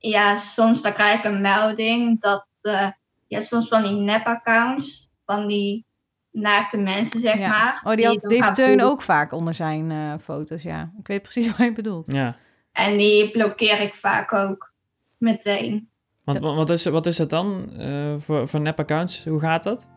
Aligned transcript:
ja, 0.00 0.36
soms 0.36 0.82
dan 0.82 0.92
krijg 0.92 1.18
ik 1.18 1.24
een 1.24 1.40
melding 1.40 2.20
dat 2.20 2.46
eh, 2.60 2.86
ja, 3.26 3.40
soms 3.40 3.68
van 3.68 3.82
die 3.82 3.92
nep-accounts, 3.92 5.10
van 5.26 5.46
die 5.46 5.84
naakte 6.30 6.76
mensen, 6.76 7.20
zeg 7.20 7.38
Ja. 7.38 7.48
maar. 7.48 7.80
Oh, 7.84 7.94
die, 7.94 8.06
had, 8.06 8.20
die 8.20 8.42
heeft 8.42 8.54
Teun 8.54 8.82
ook 8.82 9.02
vaak 9.02 9.32
onder 9.32 9.54
zijn 9.54 9.90
eh, 9.90 10.12
foto's, 10.20 10.62
ja. 10.62 10.92
Ik 10.98 11.06
weet 11.06 11.22
precies 11.22 11.48
wat 11.56 11.58
je 11.66 11.72
bedoelt. 11.72 12.12
Ja. 12.12 12.36
En 12.72 12.96
die 12.96 13.30
blokkeer 13.30 13.80
ik 13.80 13.94
vaak 13.94 14.32
ook 14.32 14.72
meteen. 15.18 15.88
Want 16.24 16.38
wa- 16.38 16.54
wat 16.54 16.70
is, 16.70 16.84
wat 16.84 17.06
is 17.06 17.16
dat 17.16 17.30
dan 17.30 17.70
eh, 17.78 18.14
voor, 18.18 18.48
voor 18.48 18.60
nep-accounts? 18.60 19.24
Hoe 19.24 19.40
gaat 19.40 19.62
dat? 19.62 19.88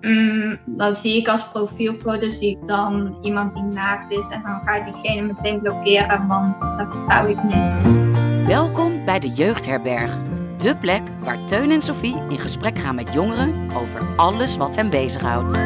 Mm, 0.00 0.58
dan 0.66 0.94
zie 0.94 1.16
ik 1.16 1.28
als 1.28 1.48
profielfoto 1.52 2.30
zie 2.30 2.50
ik 2.50 2.68
dan 2.68 3.18
iemand 3.22 3.54
die 3.54 3.62
naakt 3.62 4.12
is 4.12 4.28
en 4.30 4.42
dan 4.42 4.60
ga 4.64 4.74
ik 4.74 4.92
diegene 4.92 5.22
meteen 5.26 5.60
blokkeren, 5.60 6.26
want 6.26 6.60
dat 6.60 6.96
vertrouw 6.96 7.26
ik 7.28 7.42
niet. 7.42 7.98
Welkom 8.46 8.99
bij 9.10 9.20
de 9.20 9.28
Jeugdherberg. 9.28 10.18
De 10.58 10.76
plek 10.76 11.02
waar 11.20 11.44
Teun 11.46 11.70
en 11.70 11.82
Sophie 11.82 12.16
in 12.28 12.38
gesprek 12.38 12.78
gaan 12.78 12.94
met 12.94 13.12
jongeren 13.12 13.70
over 13.74 14.00
alles 14.16 14.56
wat 14.56 14.76
hen 14.76 14.90
bezighoudt. 14.90 15.56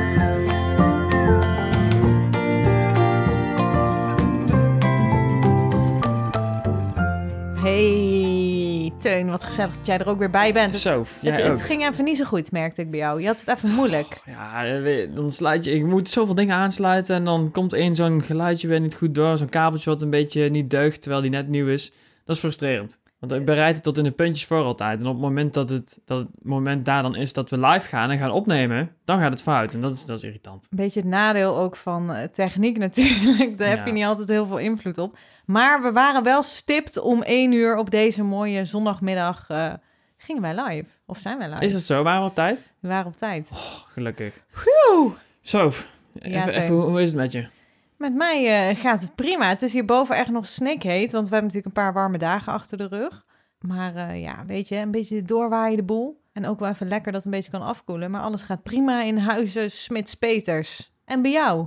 Hey, 7.63 8.93
Teun, 8.99 9.31
wat 9.31 9.45
gezellig 9.45 9.77
dat 9.77 9.87
jij 9.87 9.99
er 9.99 10.09
ook 10.09 10.19
weer 10.19 10.31
bij 10.31 10.53
bent. 10.53 10.73
Het, 10.73 10.83
Zo, 10.83 11.07
jij 11.21 11.33
het, 11.33 11.43
ook. 11.43 11.49
het 11.49 11.63
ging 11.63 11.89
even 11.89 12.05
niet 12.05 12.17
zo 12.17 12.25
goed, 12.25 12.53
merkte 12.53 12.81
ik 12.81 12.91
bij 12.91 12.99
jou. 12.99 13.21
Je 13.21 13.27
had 13.27 13.41
het 13.41 13.49
even 13.57 13.71
moeilijk. 13.71 14.21
Ja, 14.25 14.67
eh, 14.67 14.83
weet- 14.83 15.17
dan 15.17 15.31
sluit 15.31 15.65
je... 15.65 15.71
Ik 15.73 15.85
moet 15.85 16.09
zoveel 16.09 16.35
dingen 16.35 16.57
aansluiten 16.57 17.17
en 17.17 17.25
dan 17.25 17.51
komt 17.51 17.73
één 17.73 17.95
zo'n 17.95 18.23
geluidje 18.23 18.69
weer 18.69 18.81
niet 18.81 18.95
goed 18.95 19.15
door. 19.15 19.39
Zo'n 19.39 19.49
kabeltje 19.49 19.91
wat 19.91 20.03
een 20.03 20.11
beetje 20.11 20.49
niet 20.49 20.71
deugt, 20.71 21.01
terwijl 21.01 21.23
die 21.23 21.31
net 21.31 21.49
nieuw 21.49 21.67
is. 21.67 21.93
Dat 22.25 22.35
is 22.35 22.41
frustrerend. 22.41 23.03
Want 23.29 23.41
ik 23.41 23.47
bereid 23.47 23.75
het 23.75 23.85
tot 23.85 23.97
in 23.99 24.05
de 24.05 24.11
puntjes 24.11 24.47
voor 24.47 24.63
altijd. 24.63 25.01
En 25.01 25.07
op 25.07 25.13
het 25.13 25.23
moment 25.23 25.55
dat 25.55 25.69
het, 25.69 25.99
dat 26.05 26.19
het 26.19 26.29
moment 26.43 26.85
daar 26.85 27.03
dan 27.03 27.17
is 27.17 27.33
dat 27.33 27.51
we 27.51 27.59
live 27.59 27.87
gaan 27.87 28.11
en 28.11 28.19
gaan 28.19 28.31
opnemen, 28.31 28.91
dan 29.05 29.21
gaat 29.21 29.31
het 29.31 29.43
fout. 29.43 29.75
En 29.75 29.81
dat 29.81 29.93
is, 29.93 30.05
dat 30.05 30.17
is 30.17 30.25
irritant. 30.25 30.67
Een 30.71 30.77
beetje 30.77 31.01
het 31.01 31.09
nadeel 31.09 31.57
ook 31.57 31.77
van 31.77 32.13
eh, 32.13 32.29
techniek 32.29 32.79
natuurlijk. 32.89 33.59
Daar 33.59 33.69
heb 33.69 33.87
je 33.87 33.93
niet 33.93 34.05
altijd 34.05 34.29
heel 34.29 34.47
veel 34.47 34.59
invloed 34.59 34.99
op. 34.99 35.19
Maar 35.47 35.83
we 35.83 35.93
waren 35.93 36.23
wel 36.23 36.43
stipt 36.43 37.01
om 37.01 37.23
één 37.23 37.53
uur 37.53 37.77
op 37.77 37.91
deze 37.91 38.23
mooie 38.23 38.65
zondagmiddag. 38.65 39.45
eh, 39.49 39.73
gingen 40.17 40.43
wij 40.43 40.55
live? 40.65 40.91
Of 41.07 41.19
zijn 41.19 41.39
wij 41.39 41.49
live? 41.49 41.65
Is 41.65 41.73
het 41.73 41.83
zo? 41.83 42.03
Waren 42.03 42.23
we 42.23 42.29
op 42.29 42.35
tijd? 42.35 42.69
We 42.81 42.89
waren 42.89 43.07
op 43.07 43.17
tijd. 43.17 43.49
Oh, 43.53 43.59
gelukkig. 43.93 44.45
Zo, 45.41 45.71
even, 46.19 46.49
even, 46.49 46.75
hoe, 46.75 46.83
hoe 46.83 47.03
is 47.03 47.09
het 47.09 47.19
met 47.19 47.33
je? 47.33 47.47
Met 48.05 48.15
mij 48.15 48.69
eh, 48.69 48.77
gaat 48.77 49.01
het 49.01 49.15
prima. 49.15 49.49
Het 49.49 49.63
is 49.63 49.73
hierboven 49.73 50.17
echt 50.17 50.31
nog 50.31 50.47
snikheet, 50.47 51.13
want 51.13 51.29
we 51.29 51.35
hebben 51.35 51.53
natuurlijk 51.53 51.67
een 51.67 51.83
paar 51.83 51.93
warme 51.93 52.19
dagen 52.19 52.53
achter 52.53 52.79
de 52.79 52.87
rug. 52.87 53.25
Maar 53.59 53.95
eh, 53.95 54.23
ja, 54.23 54.45
weet 54.47 54.69
je, 54.69 54.77
een 54.77 54.91
beetje 54.91 55.23
doorwaaien 55.23 55.77
de 55.77 55.83
boel. 55.83 56.21
En 56.33 56.47
ook 56.47 56.59
wel 56.59 56.69
even 56.69 56.89
lekker 56.89 57.13
dat 57.13 57.25
het 57.25 57.33
een 57.33 57.39
beetje 57.39 57.51
kan 57.51 57.63
afkoelen. 57.63 58.11
Maar 58.11 58.21
alles 58.21 58.43
gaat 58.43 58.63
prima 58.63 59.03
in 59.03 59.17
huizen 59.17 59.71
Smits-Peters. 59.71 60.93
En 61.05 61.23
bij 61.23 61.31
jou? 61.31 61.67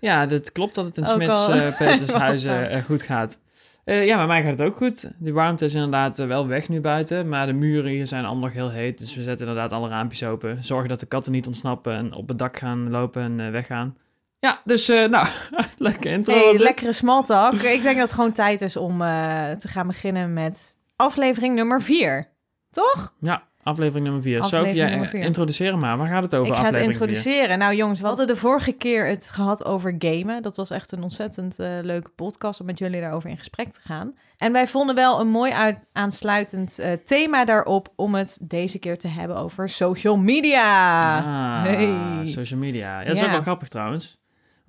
Ja, 0.00 0.28
het 0.28 0.52
klopt 0.52 0.74
dat 0.74 0.86
het 0.86 0.96
in 0.96 1.06
Smits 1.06 1.46
Petershuizen 1.76 2.60
Wat, 2.60 2.70
eh, 2.76 2.84
goed 2.84 3.02
gaat. 3.02 3.40
Ja, 3.84 4.16
bij 4.16 4.26
mij 4.26 4.42
gaat 4.42 4.58
het 4.58 4.68
ook 4.68 4.76
goed. 4.76 5.12
De 5.18 5.32
warmte 5.32 5.64
is 5.64 5.74
inderdaad 5.74 6.16
wel 6.18 6.46
weg 6.46 6.68
nu 6.68 6.80
buiten, 6.80 7.28
maar 7.28 7.46
de 7.46 7.52
muren 7.52 7.90
hier 7.90 8.06
zijn 8.06 8.24
allemaal 8.24 8.44
nog 8.44 8.52
heel 8.52 8.70
heet. 8.70 8.98
Dus 8.98 9.14
we 9.14 9.22
zetten 9.22 9.46
inderdaad 9.46 9.72
alle 9.72 9.88
raampjes 9.88 10.24
open. 10.24 10.64
Zorgen 10.64 10.88
dat 10.88 11.00
de 11.00 11.06
katten 11.06 11.32
niet 11.32 11.46
ontsnappen 11.46 11.92
en 11.92 12.12
op 12.12 12.28
het 12.28 12.38
dak 12.38 12.58
gaan 12.58 12.90
lopen 12.90 13.22
en 13.22 13.52
weggaan. 13.52 13.96
Ja, 14.40 14.60
dus 14.64 14.88
eh, 14.88 15.08
nou, 15.08 15.26
lekker 15.78 16.10
intro. 16.12 16.34
Hey, 16.34 16.58
lekkere 16.58 16.92
small 16.92 17.22
talk. 17.22 17.52
Ik 17.52 17.82
denk 17.82 17.94
dat 17.96 18.04
het 18.04 18.12
gewoon 18.12 18.32
tijd 18.32 18.60
is 18.60 18.76
om 18.76 19.02
eh, 19.02 19.50
te 19.50 19.68
gaan 19.68 19.86
beginnen 19.86 20.32
met 20.32 20.76
aflevering 20.96 21.54
nummer 21.54 21.82
4. 21.82 22.28
Toch? 22.70 23.14
Ja, 23.20 23.42
aflevering 23.62 24.04
nummer 24.04 24.22
4. 24.22 24.40
Aflevering 24.40 24.66
Sofie, 24.66 24.80
jij, 24.80 24.88
nummer 24.90 25.06
eh, 25.06 25.14
vier. 25.14 25.22
introduceer 25.24 25.70
hem 25.70 25.78
maar. 25.80 25.96
Waar 25.96 26.08
gaat 26.08 26.22
het 26.22 26.34
over 26.34 26.52
Ik 26.52 26.58
ga 26.58 26.64
het 26.66 26.76
vier? 26.76 26.84
introduceren. 26.84 27.58
Nou 27.58 27.74
jongens, 27.74 28.00
we 28.00 28.06
hadden 28.06 28.26
de 28.26 28.36
vorige 28.36 28.72
keer 28.72 29.06
het 29.06 29.28
gehad 29.32 29.64
over 29.64 29.94
gamen. 29.98 30.42
Dat 30.42 30.56
was 30.56 30.70
echt 30.70 30.92
een 30.92 31.02
ontzettend 31.02 31.58
eh, 31.58 31.68
leuke 31.82 32.10
podcast 32.10 32.60
om 32.60 32.66
met 32.66 32.78
jullie 32.78 33.00
daarover 33.00 33.30
in 33.30 33.36
gesprek 33.38 33.68
te 33.72 33.80
gaan. 33.84 34.14
En 34.36 34.52
wij 34.52 34.66
vonden 34.66 34.94
wel 34.94 35.20
een 35.20 35.28
mooi 35.28 35.52
uit, 35.52 35.78
aansluitend 35.92 36.78
thema 37.06 37.44
daarop 37.44 37.88
om 37.96 38.14
het 38.14 38.38
deze 38.42 38.78
keer 38.78 38.98
te 38.98 39.08
hebben 39.08 39.36
over 39.36 39.68
social 39.68 40.16
media. 40.16 41.18
Ah, 41.18 41.62
Hey. 41.62 42.26
social 42.26 42.60
media. 42.60 42.98
Ja, 43.00 43.04
dat 43.06 43.14
is 43.14 43.20
Ja. 43.20 43.26
ook 43.26 43.32
wel 43.32 43.42
grappig 43.42 43.68
trouwens. 43.68 44.18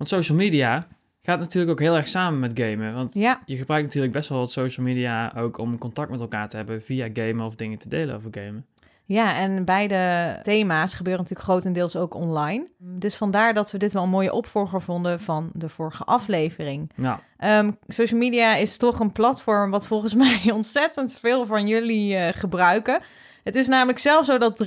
Want 0.02 0.14
social 0.14 0.38
media 0.38 0.86
gaat 1.20 1.38
natuurlijk 1.38 1.72
ook 1.72 1.80
heel 1.80 1.96
erg 1.96 2.08
samen 2.08 2.40
met 2.40 2.52
gamen. 2.54 2.94
Want 2.94 3.14
Ja, 3.14 3.42
je 3.46 3.56
gebruikt 3.56 3.84
natuurlijk 3.86 4.12
best 4.12 4.28
wel 4.28 4.38
wat 4.38 4.52
social 4.52 4.86
media 4.86 5.32
ook 5.36 5.58
om 5.58 5.78
contact 5.78 6.10
met 6.10 6.20
elkaar 6.20 6.48
te 6.48 6.56
hebben 6.56 6.82
via 6.82 7.08
gamen 7.12 7.46
of 7.46 7.54
dingen 7.54 7.78
te 7.78 7.88
delen 7.88 8.16
over 8.16 8.30
gamen. 8.30 8.66
ja, 9.04 9.36
en 9.36 9.64
beide 9.64 10.38
thema's 10.42 10.94
gebeuren 10.94 11.22
natuurlijk 11.22 11.48
grotendeels 11.50 11.96
ook 11.96 12.14
online. 12.14 12.66
Dus 12.78 13.16
vandaar 13.16 13.54
dat 13.54 13.70
we 13.70 13.78
dit 13.78 13.92
wel 13.92 14.02
een 14.02 14.08
mooie 14.08 14.32
opvolger 14.32 14.82
vonden 14.82 15.20
van 15.20 15.50
de 15.54 15.68
vorige 15.68 16.04
aflevering. 16.04 16.90
Nou, 16.94 17.18
Ehm, 17.36 17.70
social 17.86 18.18
media 18.18 18.54
is 18.54 18.76
toch 18.76 19.00
een 19.00 19.12
platform 19.12 19.70
wat 19.70 19.86
volgens 19.86 20.14
mij 20.24 20.50
ontzettend 20.52 21.18
veel 21.20 21.46
van 21.46 21.66
jullie 21.66 22.16
eh, 22.16 22.38
gebruiken. 22.38 23.02
Het 23.42 23.56
is 23.56 23.68
namelijk 23.68 23.98
zelfs 23.98 24.28
zo 24.28 24.38
dat 24.38 24.66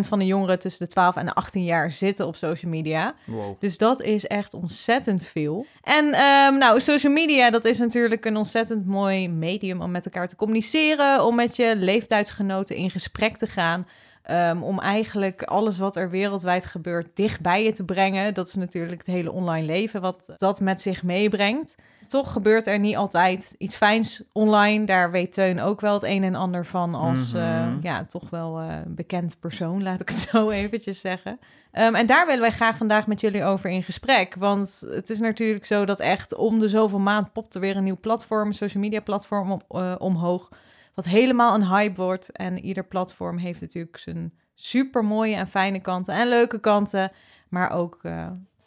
van 0.00 0.18
de 0.18 0.26
jongeren 0.26 0.58
tussen 0.58 0.84
de 0.86 0.92
12 0.92 1.16
en 1.16 1.26
de 1.26 1.34
18 1.34 1.64
jaar 1.64 1.92
zitten 1.92 2.26
op 2.26 2.36
social 2.36 2.70
media. 2.70 3.14
wow. 3.26 3.54
Dus 3.58 3.78
dat 3.78 4.02
is 4.02 4.26
echt 4.26 4.54
ontzettend 4.54 5.26
veel. 5.26 5.66
En 5.82 6.12
ehm, 6.12 6.58
nou, 6.58 6.80
social 6.80 7.12
media, 7.12 7.50
dat 7.50 7.64
is 7.64 7.78
natuurlijk 7.78 8.24
een 8.24 8.36
ontzettend 8.36 8.86
mooi 8.86 9.28
medium 9.28 9.80
om 9.80 9.90
met 9.90 10.04
elkaar 10.04 10.28
te 10.28 10.36
communiceren, 10.36 11.24
om 11.24 11.34
met 11.34 11.56
je 11.56 11.76
leeftijdsgenoten 11.76 12.76
in 12.76 12.90
gesprek 12.90 13.36
te 13.36 13.46
gaan. 13.46 13.86
ehm, 14.22 14.62
om 14.62 14.78
eigenlijk 14.80 15.42
alles 15.42 15.78
wat 15.78 15.96
er 15.96 16.10
wereldwijd 16.10 16.66
gebeurt 16.66 17.16
dicht 17.16 17.40
bij 17.40 17.64
je 17.64 17.72
te 17.72 17.84
brengen. 17.84 18.34
Dat 18.34 18.48
is 18.48 18.54
natuurlijk 18.54 18.98
het 18.98 19.14
hele 19.14 19.32
online 19.32 19.66
leven 19.66 20.00
wat 20.00 20.34
dat 20.36 20.60
met 20.60 20.82
zich 20.82 21.02
meebrengt. 21.02 21.74
Toch 22.10 22.32
gebeurt 22.32 22.66
er 22.66 22.78
niet 22.78 22.96
altijd 22.96 23.54
iets 23.58 23.76
fijns 23.76 24.22
online. 24.32 24.86
Daar 24.86 25.10
weet 25.10 25.32
Teun 25.32 25.60
ook 25.60 25.80
wel 25.80 25.94
het 25.94 26.02
een 26.02 26.24
en 26.24 26.34
ander 26.34 26.66
van 26.66 26.94
als 26.94 27.32
Mhm. 27.32 27.42
eh, 27.42 27.72
ja, 27.82 28.04
toch 28.04 28.30
wel 28.30 28.58
eh, 28.60 28.76
bekend 28.86 29.36
persoon, 29.40 29.82
laat 29.86 30.00
ik 30.00 30.08
het 30.08 30.18
zo 30.18 30.50
eventjes 30.50 31.00
zeggen. 31.00 31.38
Ehm, 31.72 31.94
en 31.94 32.06
daar 32.06 32.26
willen 32.26 32.40
wij 32.40 32.50
graag 32.50 32.76
vandaag 32.76 33.06
met 33.06 33.20
jullie 33.20 33.44
over 33.44 33.70
in 33.70 33.82
gesprek. 33.82 34.34
Want 34.34 34.86
het 34.90 35.10
is 35.10 35.20
natuurlijk 35.20 35.64
zo 35.66 35.84
dat 35.84 36.00
echt 36.00 36.34
om 36.34 36.58
de 36.58 36.68
zoveel 36.68 36.98
maand 36.98 37.32
popt 37.32 37.54
er 37.54 37.60
weer 37.60 37.76
een 37.76 37.84
nieuw 37.84 38.00
platform, 38.00 38.46
een 38.46 38.54
social 38.54 38.82
media 38.82 39.00
platform 39.00 39.50
om, 39.50 39.60
eh, 39.68 39.94
omhoog. 39.98 40.48
Wat 40.94 41.04
helemaal 41.04 41.54
een 41.54 41.68
hype 41.68 42.02
wordt. 42.02 42.32
En 42.32 42.58
ieder 42.64 42.84
platform 42.84 43.36
heeft 43.38 43.60
natuurlijk 43.60 43.98
zijn 43.98 44.32
super 44.54 45.04
mooie 45.04 45.36
en 45.36 45.46
fijne 45.46 45.80
kanten 45.80 46.14
en 46.14 46.28
leuke 46.28 46.60
kanten. 46.60 47.12
Maar 47.48 47.70
ook 47.70 48.00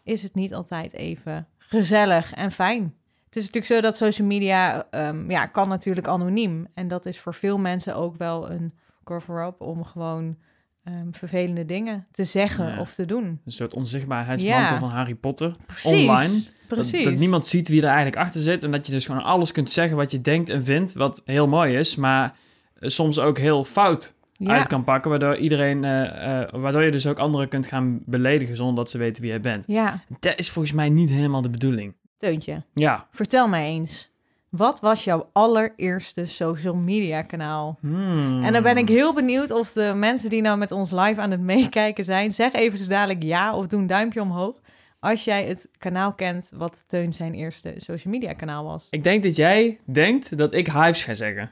is 0.04 0.24
het 0.24 0.36
niet 0.36 0.54
altijd 0.54 0.94
even 0.94 1.48
gezellig 1.58 2.34
en 2.34 2.52
fijn. 2.52 2.94
Het 3.34 3.42
is 3.44 3.50
natuurlijk 3.52 3.74
zo 3.74 3.88
dat 3.90 3.98
social 3.98 4.28
media 4.28 4.86
ehm, 4.92 5.32
ja, 5.32 5.46
kan 5.46 5.68
natuurlijk 5.68 6.08
anoniem. 6.08 6.68
En 6.74 6.88
dat 6.88 7.06
is 7.06 7.20
voor 7.20 7.34
veel 7.34 7.58
mensen 7.58 7.96
ook 7.96 8.18
wel 8.18 8.52
een 8.52 8.74
cover-up 9.04 9.62
om 9.62 9.84
gewoon 9.84 10.38
ehm, 10.84 11.12
vervelende 11.12 11.66
dingen 11.66 12.08
te 12.12 12.24
zeggen 12.24 12.68
Ja. 12.68 12.80
of 12.80 12.94
te 12.94 13.06
doen. 13.06 13.24
Een 13.46 13.52
soort 13.52 13.74
onzichtbaarheidsmantel 13.74 14.74
Ja. 14.74 14.80
van 14.80 14.90
Harry 14.90 15.16
Potter. 15.16 15.56
Precies. 15.66 15.92
Online. 16.08 16.34
Dat, 16.34 16.52
Precies. 16.68 17.04
dat 17.04 17.14
niemand 17.16 17.48
ziet 17.48 17.68
wie 17.68 17.82
er 17.82 17.88
eigenlijk 17.88 18.18
achter 18.18 18.42
zit. 18.42 18.64
En 18.64 18.72
dat 18.72 18.86
je 18.86 18.92
dus 18.92 19.06
gewoon 19.06 19.24
alles 19.24 19.52
kunt 19.52 19.72
zeggen 19.72 19.98
wat 19.98 20.12
je 20.12 20.22
denkt 20.22 20.50
en 20.50 20.64
vindt. 20.64 20.94
Wat 20.94 21.22
heel 21.26 21.48
mooi 21.48 21.78
is, 21.78 21.96
maar 21.96 22.36
eh, 22.80 22.90
soms 22.90 23.20
ook 23.20 23.38
heel 23.38 23.64
fout 23.64 24.16
ja. 24.38 24.50
uit 24.50 24.68
kan 24.68 24.84
pakken. 24.84 25.10
Waardoor 25.10 25.38
iedereen, 25.38 25.84
eh, 25.84 26.42
eh, 26.42 26.50
waardoor 26.52 26.84
je 26.84 26.92
dus 26.92 27.08
ook 27.08 27.20
anderen 27.20 27.48
kunt 27.48 27.66
gaan 27.68 28.00
beledigen 28.06 28.56
zonder 28.56 28.76
dat 28.76 28.90
ze 28.90 28.98
weten 28.98 29.22
wie 29.22 29.32
jij 29.32 29.42
bent. 29.42 29.64
ja, 29.68 30.04
Dat 30.20 30.34
is 30.40 30.50
volgens 30.50 30.74
mij 30.74 30.90
niet 30.90 31.10
helemaal 31.10 31.42
de 31.42 31.50
bedoeling. 31.50 31.94
Teuntje, 32.24 32.64
Ja. 32.74 33.08
vertel 33.12 33.48
mij 33.48 33.66
eens. 33.68 34.12
Wat 34.50 34.80
was 34.80 35.04
jouw 35.04 35.30
allereerste 35.34 36.26
social 36.26 36.76
media 36.76 37.22
kanaal? 37.22 37.78
Hmm. 37.82 38.44
En 38.44 38.54
dan 38.54 38.64
ben 38.64 38.78
ik 38.78 38.88
heel 38.88 39.14
benieuwd 39.14 39.52
of 39.52 39.72
de 39.72 39.94
mensen 39.96 40.30
die 40.30 40.42
nou 40.42 40.58
met 40.58 40.72
ons 40.72 40.92
live 40.92 41.22
aan 41.22 41.32
het 41.32 41.42
meekijken 41.42 42.04
zijn, 42.04 42.32
zeg 42.32 42.54
even 42.54 42.78
zo 42.78 42.90
dadelijk 42.90 43.24
ja 43.24 43.56
of 43.56 43.68
doe 43.68 43.80
een 43.80 43.88
duimpje 43.88 44.22
omhoog. 44.22 44.62
Als 45.00 45.24
jij 45.24 45.46
het 45.46 45.70
kanaal 45.78 46.14
kent 46.14 46.52
wat 46.56 46.84
Teun 46.88 47.14
zijn 47.14 47.34
eerste 47.34 47.74
social 47.78 48.14
media 48.14 48.34
kanaal 48.34 48.64
was. 48.64 48.88
Ik 48.90 49.04
denk 49.04 49.24
dat 49.24 49.36
jij 49.36 49.80
denkt 49.86 50.38
dat 50.38 50.54
ik 50.54 50.68
Hives 50.68 51.04
ga 51.04 51.14
zeggen. 51.14 51.52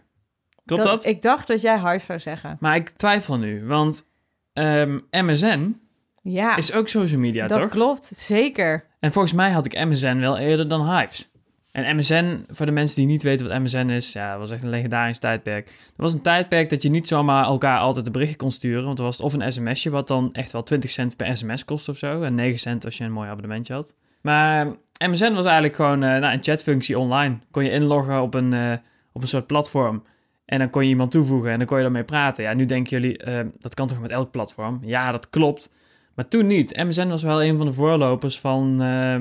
Klopt 0.66 0.84
dat? 0.84 1.06
Ik 1.06 1.22
dacht 1.22 1.48
dat 1.48 1.62
jij 1.62 1.80
Hives 1.80 2.06
zou 2.06 2.20
zeggen. 2.20 2.58
Maar 2.60 2.76
ik 2.76 2.90
twijfel 2.90 3.38
nu, 3.38 3.66
want 3.66 4.06
ehm, 4.54 5.00
MSN 5.12 5.76
Ja, 6.22 6.58
is 6.58 6.74
ook 6.74 6.88
social 6.88 7.20
media, 7.20 7.48
dat 7.48 7.62
toch? 7.62 7.70
klopt. 7.70 8.12
Zeker. 8.16 8.86
En 9.00 9.12
volgens 9.12 9.34
mij 9.34 9.52
had 9.52 9.66
ik 9.66 9.86
MSN 9.86 10.18
wel 10.18 10.38
eerder 10.38 10.68
dan 10.68 10.98
Hives. 10.98 11.32
En 11.72 11.96
MSN, 11.96 12.46
voor 12.50 12.66
de 12.66 12.72
mensen 12.72 12.96
die 12.96 13.06
niet 13.06 13.24
weten 13.24 13.48
wat 13.48 13.60
MSN 13.60 13.90
is, 13.90 14.14
ja, 14.14 14.30
dat 14.30 14.40
was 14.40 14.52
echt 14.52 14.64
een 14.64 14.70
legendarisch 14.70 15.20
tijdperk. 15.20 15.66
Dat 15.66 15.76
was 15.96 16.14
een 16.14 16.22
tijdperk 16.22 16.70
dat 16.70 16.84
je 16.84 16.90
niet 16.90 17.08
zomaar 17.08 17.46
elkaar 17.46 17.80
altijd 17.80 18.06
een 18.06 18.12
berichtje 18.12 18.38
kon 18.38 18.52
sturen, 18.52 18.86
want 18.86 19.00
er 19.00 19.04
was 19.04 19.18
het 19.18 19.26
of 19.26 19.34
een 19.34 19.52
sms'je, 19.52 19.90
wat 19.90 20.08
dan 20.08 20.34
echt 20.34 20.52
wel 20.52 20.64
20 20.64 20.90
cent 20.90 21.16
per 21.16 21.38
sms 21.38 21.66
kost 21.66 21.90
of 21.90 21.98
zo, 21.98 22.22
en 22.22 22.36
9 22.36 22.60
cent 22.60 22.86
als 22.86 22.98
je 22.98 23.04
een 23.04 23.12
mooi 23.12 23.30
abonnementje 23.30 23.74
had. 23.74 23.96
Maar 24.22 24.68
MSN 25.10 25.34
was 25.34 25.46
eigenlijk 25.46 25.76
gewoon 25.76 26.04
eh, 26.04 26.20
nou, 26.20 26.34
een 26.34 26.44
chatfunctie 26.44 27.00
online. 27.00 27.38
Kon 27.52 27.64
je 27.64 27.72
inloggen 27.72 28.22
op 28.22 28.34
een, 28.34 28.54
eh, 28.54 28.74
op 29.12 29.22
een 29.22 29.28
soort 29.28 29.48
platform. 29.48 30.04
En 30.46 30.60
dan 30.60 30.70
kon 30.70 30.84
je 30.84 30.90
iemand 30.90 31.12
toevoegen 31.12 31.52
en 31.52 31.58
dan 31.58 31.68
kon 31.68 31.78
je 31.78 31.84
daarmee 31.84 32.04
praten. 32.04 32.44
Ja, 32.44 32.54
nu 32.54 32.66
denken 32.66 33.00
jullie, 33.00 33.18
eh, 33.18 33.46
dat 33.60 33.74
kan 33.74 33.88
toch 33.88 34.00
met 34.00 34.10
elk 34.10 34.32
platform? 34.32 34.80
Ja, 34.82 35.12
dat 35.12 35.30
klopt. 35.30 35.72
Maar 36.16 36.28
toen 36.28 36.48
niet. 36.48 36.76
MSN 36.78 37.08
was 37.08 37.24
wel 37.24 37.44
een 37.44 37.58
van 37.58 37.66
de 37.66 37.74
voorlopers 37.74 38.40
van 38.40 38.82
eh, 38.82 39.16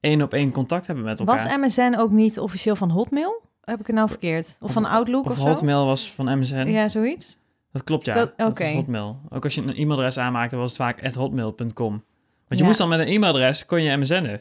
één 0.00 0.22
op 0.22 0.32
één 0.34 0.50
contact 0.52 0.86
hebben 0.86 1.04
met 1.04 1.18
elkaar. 1.20 1.34
Was 1.48 1.56
MSN 1.56 1.94
ook 1.98 2.10
niet 2.10 2.38
officieel 2.38 2.76
van 2.76 2.90
Hotmail? 2.90 3.42
Heb 3.60 3.80
ik 3.80 3.86
het 3.86 3.96
nou 3.96 4.08
verkeerd? 4.08 4.56
Of, 4.60 4.72
van 4.72 4.84
Outlook 4.84 5.24
of, 5.24 5.30
of 5.30 5.38
zo? 5.38 5.42
Hotmail 5.46 5.86
was 5.86 6.12
van 6.12 6.38
MSN. 6.38 6.54
Ja, 6.66 6.88
zoiets. 6.88 7.38
Dat 7.72 7.84
klopt, 7.84 8.04
ja. 8.04 8.14
Dat- 8.36 8.58
Hotmail. 8.58 9.20
Ook 9.28 9.44
als 9.44 9.54
je 9.54 9.62
een 9.62 9.74
e-mailadres 9.76 10.18
aanmaakte, 10.18 10.56
was 10.56 10.68
het 10.68 10.80
vaak 10.80 11.14
hotmail.com. 11.14 11.90
Want 11.90 12.04
je 12.48 12.56
Ja. 12.56 12.64
moest 12.64 12.78
dan 12.78 12.88
met 12.88 12.98
een 12.98 13.06
e-mailadres, 13.06 13.66
kon 13.66 13.82
je 13.82 13.96
MSN'en. 13.96 14.40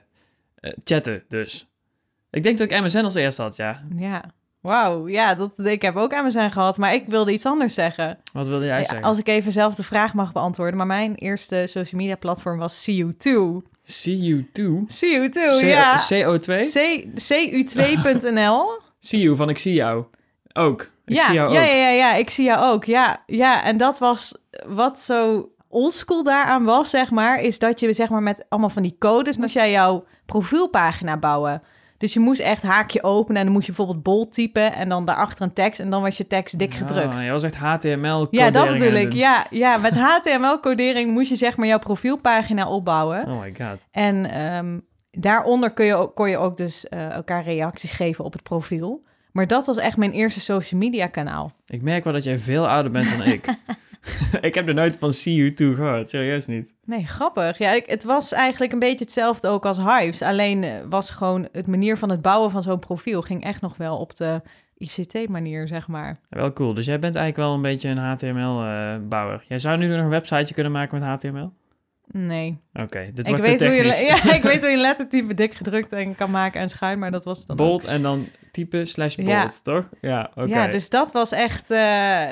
Eh, 0.55 0.71
chatten 0.83 1.23
dus. 1.27 1.67
Ik 2.29 2.43
denk 2.43 2.57
dat 2.57 2.71
ik 2.71 2.81
MSN 2.81 2.97
als 3.03 3.15
eerste 3.15 3.41
had, 3.41 3.55
ja. 3.55 3.83
Ja. 3.95 4.23
Wauw, 4.65 5.07
ja, 5.07 5.35
dat, 5.35 5.51
ik 5.57 5.81
heb 5.81 5.95
ook 5.95 6.11
MSN 6.23 6.49
gehad, 6.49 6.77
maar 6.77 6.93
ik 6.93 7.03
wilde 7.07 7.31
iets 7.31 7.45
anders 7.45 7.73
zeggen. 7.73 8.17
Wat 8.33 8.47
wilde 8.47 8.65
jij 8.65 8.77
Ja, 8.79 8.83
zeggen? 8.83 9.03
Als 9.07 9.17
ik 9.17 9.27
even 9.27 9.51
zelf 9.51 9.75
de 9.75 9.83
vraag 9.83 10.13
mag 10.13 10.31
beantwoorden, 10.31 10.77
maar 10.77 10.87
mijn 10.87 11.15
eerste 11.15 11.63
social 11.67 12.01
media 12.01 12.15
platform 12.15 12.57
was 12.59 12.89
CU2. 12.89 13.31
CU2? 13.91 14.61
CU2, 14.87 15.31
C- 15.31 15.61
ja. 15.61 15.99
CO2? 16.13 16.45
C, 16.73 17.03
CU2.nl. 17.29 18.79
See 18.99 19.21
you 19.21 19.35
van 19.35 19.49
ik 19.49 19.57
zie 19.57 19.73
jou. 19.73 20.03
Ook. 20.53 20.81
Ik 21.05 21.15
ja, 21.15 21.25
zie 21.25 21.33
jou 21.33 21.51
ja, 21.51 21.59
ook. 21.61 21.65
ja, 21.67 21.73
ja, 21.73 21.89
ja, 21.89 22.13
ik 22.13 22.29
zie 22.29 22.45
jou 22.45 22.71
ook. 22.73 22.83
Ja, 22.85 23.23
ja, 23.25 23.63
en 23.63 23.77
dat 23.77 23.97
was 23.99 24.37
wat 24.65 24.99
zo 24.99 25.49
oldschool 25.69 26.23
daaraan 26.23 26.63
was, 26.63 26.89
zeg 26.89 27.11
maar, 27.11 27.41
is 27.41 27.59
dat 27.59 27.79
je 27.79 27.93
zeg 27.93 28.09
maar 28.09 28.23
met 28.23 28.45
allemaal 28.49 28.69
van 28.69 28.81
die 28.83 28.95
codes 28.99 29.37
moest 29.37 29.53
jij 29.53 29.71
jouw 29.71 30.05
profielpagina 30.25 31.17
bouwen. 31.17 31.61
Dus 31.97 32.13
je 32.13 32.19
moest 32.19 32.41
echt 32.41 32.63
haakje 32.63 33.03
openen 33.03 33.37
en 33.37 33.43
dan 33.43 33.53
moest 33.53 33.65
je 33.67 33.73
bijvoorbeeld 33.73 34.03
bold 34.03 34.33
typen 34.33 34.73
en 34.73 34.89
dan 34.89 35.05
daarachter 35.05 35.43
een 35.43 35.53
tekst 35.53 35.79
en 35.79 35.89
dan 35.89 36.01
was 36.01 36.17
je 36.17 36.27
tekst 36.27 36.59
dik 36.59 36.73
gedrukt. 36.73 37.15
Ah, 37.15 37.23
je 37.23 37.29
was 37.29 37.43
echt 37.43 37.55
HTML. 37.55 38.27
Ja, 38.29 38.51
dat 38.51 38.67
bedoel 38.67 38.93
ik. 38.93 39.09
doen. 39.09 39.19
Ja, 39.19 39.45
ja, 39.49 39.77
met 39.77 39.95
HTML-codering 39.95 41.11
moest 41.11 41.29
je 41.29 41.35
zeg 41.35 41.57
maar 41.57 41.67
jouw 41.67 41.79
profielpagina 41.79 42.67
opbouwen. 42.67 43.25
Oh 43.27 43.41
my 43.41 43.55
god. 43.57 43.85
En 43.91 44.31
ehm, 44.31 44.79
daaronder 45.11 45.71
kun 45.73 45.85
je 45.85 45.95
ook, 45.95 46.15
kon 46.15 46.29
je 46.29 46.37
ook 46.37 46.57
dus 46.57 46.87
eh, 46.87 47.11
elkaar 47.11 47.43
reacties 47.43 47.91
geven 47.91 48.23
op 48.23 48.33
het 48.33 48.43
profiel. 48.43 49.03
Maar 49.31 49.47
dat 49.47 49.65
was 49.65 49.77
echt 49.77 49.97
mijn 49.97 50.11
eerste 50.11 50.39
social 50.39 50.79
media 50.79 51.07
kanaal. 51.07 51.53
Ik 51.65 51.81
merk 51.81 52.03
wel 52.03 52.13
dat 52.13 52.23
jij 52.23 52.37
veel 52.37 52.67
ouder 52.67 52.91
bent 52.91 53.09
dan 53.09 53.21
ik. 53.21 53.45
ik 54.41 54.55
heb 54.55 54.67
er 54.67 54.73
nooit 54.73 54.97
van 54.97 55.13
See 55.13 55.51
You2 55.51 55.55
gehoord. 55.55 56.09
Serieus 56.09 56.45
niet. 56.45 56.75
Nee, 56.85 57.07
grappig. 57.07 57.57
Ja, 57.57 57.71
ik, 57.71 57.85
het 57.85 58.03
was 58.03 58.31
eigenlijk 58.31 58.73
een 58.73 58.79
beetje 58.79 59.03
hetzelfde 59.03 59.47
ook 59.47 59.65
als 59.65 59.77
Hives. 59.77 60.21
Alleen 60.21 60.63
eh, 60.63 60.71
was 60.89 61.09
gewoon 61.09 61.47
het 61.51 61.67
manier 61.67 61.97
van 61.97 62.09
het 62.09 62.21
bouwen 62.21 62.51
van 62.51 62.61
zo'n 62.61 62.79
profiel 62.79 63.21
ging 63.21 63.43
echt 63.43 63.61
nog 63.61 63.77
wel 63.77 63.97
op 63.97 64.15
de 64.15 64.41
ICT-manier, 64.77 65.67
zeg 65.67 65.87
maar. 65.87 66.17
Wel 66.29 66.53
cool. 66.53 66.73
Dus 66.73 66.85
jij 66.85 66.99
bent 66.99 67.15
eigenlijk 67.15 67.47
wel 67.47 67.55
een 67.55 67.61
beetje 67.61 67.89
een 67.89 67.97
HTML-bouwer. 67.97 69.43
jij 69.47 69.59
zou 69.59 69.77
nu 69.77 69.87
nog 69.87 69.99
een 69.99 70.09
websiteje 70.09 70.53
kunnen 70.53 70.71
maken 70.71 70.99
met 70.99 71.07
HTML? 71.07 71.51
Nee. 72.11 72.57
Oké, 72.73 73.11
dit 73.13 73.27
Ik 73.27 73.37
wordt 73.37 73.57
te 73.57 73.69
weet, 73.69 73.83
hoe 73.83 73.93
je, 73.93 74.05
ja, 74.25 74.33
ik 74.33 74.43
weet 74.51 74.59
hoe 74.61 74.69
je 74.69 74.77
lettertype 74.77 75.33
dik 75.33 75.53
gedrukt 75.53 75.91
en 75.91 76.15
kan 76.15 76.31
maken 76.31 76.61
en 76.61 76.69
schuin, 76.69 76.99
maar 76.99 77.11
dat 77.11 77.23
was 77.25 77.37
het 77.37 77.47
dan 77.47 77.59
ook. 77.59 77.65
Bold 77.67 77.83
en 77.83 78.01
dan 78.01 78.27
type 78.51 78.85
slash 78.85 79.15
bold, 79.15 79.27
Ja. 79.27 79.49
toch? 79.63 79.89
Ja, 80.01 80.31
oké. 80.35 80.47
Ja, 80.49 80.67
dus 80.67 80.89
dat 80.89 81.11
was 81.11 81.31
echt 81.31 81.69
eh, 81.71 81.77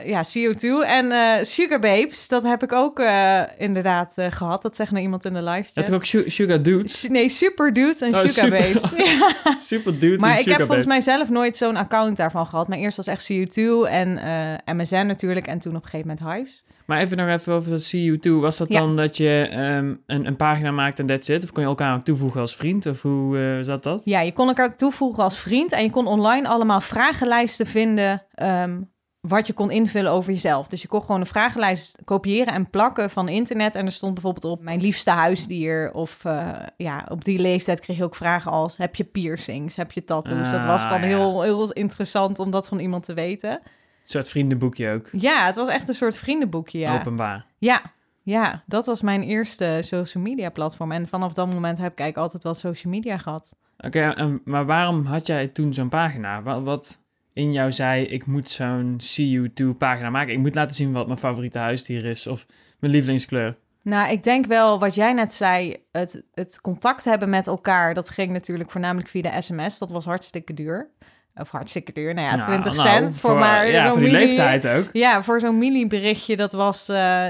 ja, 0.06 0.24
CO2. 0.38 0.86
En 0.88 1.12
eh 1.12 1.44
Sugar 1.44 1.80
Babes, 1.80 2.28
dat 2.28 2.44
heb 2.44 2.64
ik 2.64 2.74
ook 2.74 3.00
eh, 3.00 3.42
inderdaad 3.58 4.18
eh, 4.18 4.31
gehad. 4.31 4.62
Dat 4.62 4.75
zegt 4.75 4.92
nou 4.92 5.04
iemand 5.04 5.25
in 5.25 5.34
de 5.34 5.42
live 5.44 5.64
chat. 5.64 5.76
had 5.76 5.86
toch 5.86 5.96
ook 5.96 6.06
Su- 6.06 6.30
Sugar 6.30 6.62
Dudes? 6.62 7.00
Su- 7.00 7.08
Nee, 7.08 7.30
Super 7.30 7.74
Dudes 7.74 8.02
en 8.02 8.14
Oh, 8.16 8.19
Sugar 8.19 8.30
super. 8.50 8.60
Babes. 8.74 8.92
Ja. 9.06 9.58
Super 9.60 10.00
Dudes 10.00 10.19
Maar 10.19 10.40
ik 10.40 10.46
heb 10.46 10.62
volgens 10.66 10.86
mij 10.88 11.02
zelf 11.02 11.30
nooit 11.30 11.58
zo'n 11.58 11.76
account 11.78 12.18
daarvan 12.18 12.46
gehad. 12.46 12.68
Maar 12.68 12.78
eerst 12.78 12.98
was 12.98 13.08
echt 13.08 13.31
CU2 13.31 13.62
en 13.90 14.19
MSN 14.66 15.06
natuurlijk. 15.06 15.48
En 15.48 15.60
toen 15.60 15.76
op 15.76 15.84
een 15.84 15.90
gegeven 15.90 16.16
moment 16.19 16.36
Hives. 16.38 16.64
Maar 16.85 17.00
even 17.00 17.18
nog 17.18 17.27
even 17.27 17.53
over 17.53 17.69
dat 17.69 17.94
CU2. 17.95 18.30
Was 18.41 18.57
dat 18.57 18.71
Ja. 18.74 18.80
dan 18.80 18.95
dat 18.95 19.18
je 19.18 19.47
ehm, 19.51 19.94
een, 20.06 20.27
een 20.27 20.35
pagina 20.35 20.71
maakt 20.71 21.00
en 21.00 21.06
that's 21.06 21.27
it? 21.30 21.44
Of 21.44 21.51
kon 21.51 21.62
je 21.63 21.69
elkaar 21.69 21.95
ook 21.95 22.03
toevoegen 22.03 22.41
als 22.41 22.56
vriend? 22.56 22.85
Of 22.85 23.01
hoe 23.01 23.38
eh, 23.39 23.63
zat 23.65 23.83
dat? 23.83 24.01
Ja, 24.06 24.19
je 24.19 24.33
kon 24.33 24.47
elkaar 24.47 24.75
toevoegen 24.77 25.24
als 25.24 25.39
vriend. 25.39 25.71
En 25.71 25.83
je 25.83 25.89
kon 25.89 26.07
online 26.07 26.47
allemaal 26.47 26.81
vragenlijsten 26.81 27.65
vinden... 27.65 28.24
ehm, 28.33 28.81
wat 29.27 29.47
je 29.47 29.53
kon 29.53 29.71
invullen 29.71 30.12
over 30.12 30.31
jezelf. 30.31 30.68
Dus 30.68 30.81
je 30.81 30.88
kon 30.88 31.01
gewoon 31.01 31.19
een 31.19 31.25
vragenlijst 31.27 31.97
kopiëren 32.06 32.53
en 32.53 32.69
plakken 32.69 33.09
van 33.09 33.27
internet. 33.30 33.75
En 33.75 33.85
er 33.85 33.91
stond 33.91 34.13
bijvoorbeeld 34.13 34.45
op 34.45 34.62
mijn 34.63 34.81
liefste 34.81 35.12
huisdier. 35.12 35.91
Of 35.94 36.25
eh, 36.25 36.50
ja, 36.77 37.06
op 37.09 37.24
die 37.24 37.39
leeftijd 37.39 37.80
kreeg 37.80 37.97
je 37.97 38.03
ook 38.03 38.15
vragen 38.15 38.51
als... 38.51 38.77
heb 38.77 38.95
je 38.95 39.03
piercings, 39.03 39.75
heb 39.75 39.91
je 39.91 40.03
tattoos? 40.03 40.51
dat 40.51 40.65
was 40.65 40.89
dan 40.89 41.01
Ah, 41.01 41.09
ja. 41.09 41.15
heel, 41.15 41.41
heel 41.41 41.71
interessant 41.71 42.39
om 42.39 42.51
dat 42.51 42.68
van 42.68 42.80
iemand 42.80 43.03
te 43.03 43.13
weten. 43.13 43.59
Een 44.04 44.10
soort 44.10 44.30
vriendenboekje 44.30 44.92
ook. 44.92 45.08
Ja, 45.12 45.46
het 45.46 45.56
was 45.56 45.68
echt 45.68 45.88
een 45.88 45.94
soort 45.94 46.18
vriendenboekje, 46.18 46.80
ja. 46.80 46.96
Openbaar. 47.00 47.46
Ja, 47.58 47.82
ja, 48.22 48.64
dat 48.66 48.86
was 48.86 49.02
mijn 49.02 49.22
eerste 49.24 49.78
social 49.82 50.24
media 50.24 50.50
platform. 50.50 50.92
En 50.92 51.08
vanaf 51.08 51.34
dat 51.34 51.48
moment 51.54 51.78
heb 51.78 51.92
ik 51.92 52.00
eigenlijk 52.00 52.18
altijd 52.18 52.44
wel 52.44 52.54
social 52.72 52.94
media 52.94 53.18
gehad. 53.18 53.56
Oké, 53.78 54.10
en- 54.10 54.42
maar 54.46 54.66
waarom 54.66 55.06
had 55.06 55.28
jij 55.28 55.48
toen 55.48 55.74
zo'n 55.74 55.90
pagina? 55.90 56.42
Wat, 56.44 56.64
wat 56.64 57.02
in 57.34 57.52
jou 57.54 57.72
zei, 57.72 58.04
ik 58.06 58.26
moet 58.26 58.50
zo'n 58.50 59.00
CU2 59.02 59.66
pagina 59.78 60.10
maken. 60.10 60.34
Ik 60.34 60.40
moet 60.40 60.56
laten 60.56 60.76
zien 60.76 60.92
wat 60.92 61.08
mijn 61.08 61.20
favoriete 61.20 61.60
huisdier 61.60 62.06
is 62.06 62.28
of 62.28 62.46
mijn 62.80 62.92
lievelingskleur. 62.94 63.58
Nou, 63.82 64.12
ik 64.12 64.24
denk 64.24 64.46
wel 64.46 64.80
wat 64.80 64.96
jij 64.96 65.14
net 65.14 65.34
zei, 65.34 65.76
het, 65.92 66.24
het 66.34 66.62
contact 66.62 67.06
hebben 67.06 67.30
met 67.30 67.48
elkaar, 67.48 67.94
dat 67.94 68.10
ging 68.10 68.32
natuurlijk 68.32 68.72
voornamelijk 68.72 69.10
via 69.10 69.22
de 69.22 69.42
sms. 69.42 69.78
Dat 69.80 69.90
was 69.90 70.06
hartstikke 70.06 70.54
duur. 70.54 70.90
Of 71.35 71.50
hartstikke 71.51 71.91
duur, 71.91 72.13
nou 72.13 72.27
ja, 72.27 72.35
Nou, 72.35 72.47
20 72.47 72.75
nou, 72.75 72.88
cent 72.88 73.19
voor, 73.19 73.38
maar 73.38 73.68
ja, 73.68 73.81
zo'n 73.81 73.91
voor 73.91 74.00
die 74.00 74.12
mini- 74.12 74.25
leeftijd 74.25 74.68
ook. 74.68 74.89
Ja, 74.91 75.24
voor 75.24 75.39
zo'n 75.39 75.57
mini-berichtje, 75.57 76.35
dat 76.35 76.53
was 76.53 76.89
eh, 76.89 77.30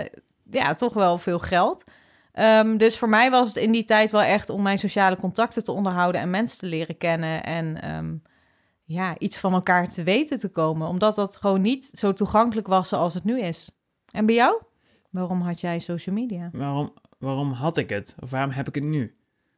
ja, 0.52 0.74
toch 0.74 0.94
wel 0.94 1.18
veel 1.18 1.40
geld. 1.40 1.84
Ehm, 2.32 2.78
dus 2.78 2.98
voor 2.98 3.10
mij 3.10 3.32
was 3.32 3.48
het 3.48 3.56
in 3.58 3.72
die 3.72 3.84
tijd 3.84 4.12
wel 4.12 4.22
echt 4.22 4.50
om 4.50 4.62
mijn 4.62 4.78
sociale 4.78 5.16
contacten 5.16 5.64
te 5.64 5.72
onderhouden 5.72 6.22
en 6.22 6.30
mensen 6.30 6.58
te 6.60 6.66
leren 6.66 6.98
kennen 6.98 7.44
en 7.44 7.82
ehm, 7.82 8.14
ja, 8.84 9.16
iets 9.18 9.38
van 9.38 9.54
elkaar 9.54 9.90
te 9.90 10.04
weten 10.04 10.40
te 10.40 10.50
komen. 10.50 10.88
Omdat 10.88 11.16
dat 11.16 11.38
gewoon 11.38 11.62
niet 11.62 11.90
zo 11.94 12.14
toegankelijk 12.14 12.68
was 12.68 12.90
zoals 12.90 13.14
het 13.14 13.24
nu 13.24 13.40
is. 13.42 13.72
En 14.12 14.26
bij 14.26 14.36
jou? 14.36 14.62
Waarom 15.10 15.42
had 15.42 15.62
jij 15.62 15.80
social 15.80 16.16
media? 16.16 16.50
Waarom, 16.52 16.94
waarom 17.20 17.52
had 17.52 17.78
ik 17.78 17.90
het? 17.90 18.16
Of 18.20 18.30
waarom 18.30 18.52
heb 18.52 18.68
ik 18.68 18.76
het 18.76 18.84
nu? 18.84 19.16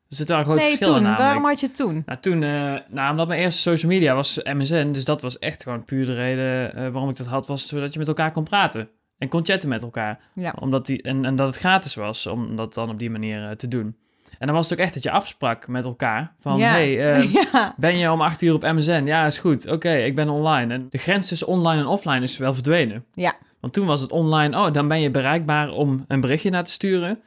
Er 0.10 0.16
zit 0.16 0.30
wel 0.30 0.38
een 0.38 0.44
groot 0.44 0.58
nee, 0.58 0.68
verschil 0.68 0.88
in 0.88 0.94
toen. 0.94 1.04
namelijk. 1.04 1.28
Waarom 1.28 1.46
had 1.46 1.60
je 1.60 1.66
het 1.66 1.76
toen? 1.76 2.04
Nou, 2.06 2.20
toen, 2.20 2.44
eh, 2.44 2.74
nou, 2.90 3.12
omdat 3.12 3.28
mijn 3.28 3.40
eerste 3.40 3.62
social 3.62 3.92
media 3.92 4.16
was 4.16 4.40
MSN, 4.44 4.92
dus 4.92 5.06
dat 5.06 5.22
was 5.22 5.40
echt 5.40 5.64
gewoon 5.64 5.84
puur 5.84 6.06
de 6.06 6.14
reden 6.14 6.76
eh, 6.76 6.90
waarom 6.90 7.10
ik 7.10 7.18
dat 7.18 7.28
had, 7.28 7.48
was 7.48 7.68
zodat 7.68 7.94
je 7.94 8.00
met 8.00 8.08
elkaar 8.08 8.32
kon 8.32 8.44
praten 8.44 8.90
en 9.18 9.30
kon 9.30 9.46
chatten 9.46 9.70
met 9.70 9.82
elkaar. 9.82 10.20
Ja. 10.34 10.56
Omdat 10.60 10.86
die, 10.86 11.02
en, 11.02 11.26
en 11.26 11.36
dat 11.36 11.48
het 11.48 11.58
gratis 11.58 11.96
was 11.96 12.28
om 12.28 12.56
dat 12.56 12.74
dan 12.74 12.90
op 12.90 13.00
die 13.00 13.10
manier 13.10 13.50
eh, 13.50 13.52
te 13.52 13.68
doen. 13.68 13.96
En 14.40 14.48
dan 14.48 14.56
was 14.56 14.70
het 14.70 14.80
ook 14.80 14.86
echt 14.86 14.94
dat 14.94 15.04
je 15.04 15.12
afsprak 15.12 15.68
met 15.68 15.86
elkaar 15.86 16.34
van, 16.40 16.58
ja. 16.58 16.72
hey, 16.72 16.92
ja. 17.52 17.74
ben 17.78 17.98
je 17.98 18.12
om 18.12 18.22
acht 18.22 18.42
uur 18.42 18.54
op 18.54 18.62
MSN? 18.62 19.04
Ja, 19.06 19.26
is 19.26 19.40
goed. 19.40 19.72
Oké, 19.72 19.94
ik 19.94 20.16
ben 20.16 20.30
online. 20.30 20.74
En 20.74 20.88
de 20.90 20.98
grens 20.98 21.28
tussen 21.28 21.48
online 21.48 21.82
en 21.82 21.88
offline 21.88 22.22
is 22.22 22.38
wel 22.38 22.54
verdwenen. 22.54 23.06
Ja. 23.14 23.36
Want 23.60 23.74
toen 23.74 23.86
was 23.86 24.02
het 24.02 24.12
online, 24.12 24.58
oh, 24.58 24.74
dan 24.74 24.88
ben 24.88 25.02
je 25.02 25.12
bereikbaar 25.12 25.70
om 25.70 26.06
een 26.08 26.22
berichtje 26.22 26.50
naar 26.50 26.64
te 26.64 26.72
sturen. 26.72 27.20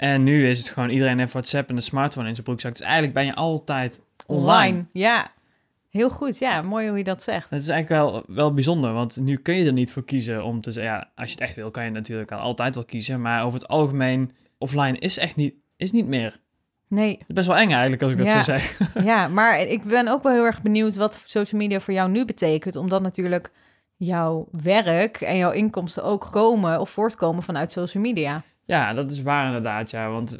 En 0.00 0.22
nu 0.22 0.48
is 0.48 0.58
het 0.58 0.68
gewoon, 0.68 0.88
iedereen 0.88 1.18
heeft 1.18 1.32
WhatsApp 1.32 1.68
en 1.68 1.74
de 1.74 1.80
smartphone 1.80 2.28
in 2.28 2.34
zijn 2.34 2.46
broekzak. 2.46 2.72
Dus 2.72 2.80
eigenlijk 2.80 3.14
ben 3.14 3.24
je 3.24 3.34
altijd 3.34 4.00
online. 4.26 4.46
Online. 4.46 4.84
Ja. 4.92 5.32
Heel 5.88 6.10
goed. 6.10 6.38
Ja, 6.38 6.62
mooi 6.62 6.88
hoe 6.88 6.98
je 6.98 7.04
dat 7.04 7.22
zegt. 7.22 7.50
Dat 7.50 7.60
is 7.60 7.68
eigenlijk 7.68 8.02
wel, 8.02 8.24
wel 8.26 8.54
bijzonder, 8.54 8.92
want 8.92 9.16
nu 9.16 9.36
kun 9.36 9.54
je 9.54 9.66
er 9.66 9.72
niet 9.72 9.92
voor 9.92 10.04
kiezen 10.04 10.44
om 10.44 10.60
te 10.60 10.72
zeggen, 10.72 10.92
ja, 10.92 11.10
als 11.14 11.26
je 11.26 11.32
het 11.32 11.42
echt 11.42 11.54
wil, 11.54 11.70
kan 11.70 11.84
je 11.84 11.90
natuurlijk 11.90 12.32
altijd 12.32 12.74
wel 12.74 12.84
kiezen. 12.84 13.20
Maar 13.20 13.44
over 13.44 13.60
het 13.60 13.68
algemeen, 13.68 14.32
offline 14.58 14.98
is 14.98 15.18
echt 15.18 15.36
niet, 15.36 15.54
is 15.76 15.92
niet 15.92 16.06
meer. 16.06 16.40
Nee, 16.88 17.10
Het 17.10 17.28
is 17.28 17.34
best 17.34 17.46
wel 17.46 17.56
eng 17.56 17.70
eigenlijk, 17.70 18.02
als 18.02 18.12
ik 18.12 18.18
dat 18.18 18.28
zo 18.28 18.40
zeg. 18.40 18.78
ja, 19.12 19.28
maar 19.28 19.60
ik 19.60 19.82
ben 19.82 20.08
ook 20.08 20.22
wel 20.22 20.32
heel 20.32 20.44
erg 20.44 20.62
benieuwd 20.62 20.94
wat 20.94 21.22
social 21.24 21.60
media 21.60 21.80
voor 21.80 21.94
jou 21.94 22.10
nu 22.10 22.24
betekent. 22.24 22.76
Omdat 22.76 23.02
natuurlijk 23.02 23.50
jouw 23.96 24.48
werk 24.62 25.20
en 25.20 25.36
jouw 25.36 25.50
inkomsten 25.50 26.04
ook 26.04 26.28
komen 26.30 26.80
of 26.80 26.90
voortkomen 26.90 27.42
vanuit 27.42 27.70
social 27.70 28.02
media. 28.02 28.42
Ja, 28.70 28.92
dat 28.92 29.10
is 29.10 29.22
waar 29.22 29.46
inderdaad, 29.46 29.90
ja. 29.90 30.10
Want 30.10 30.38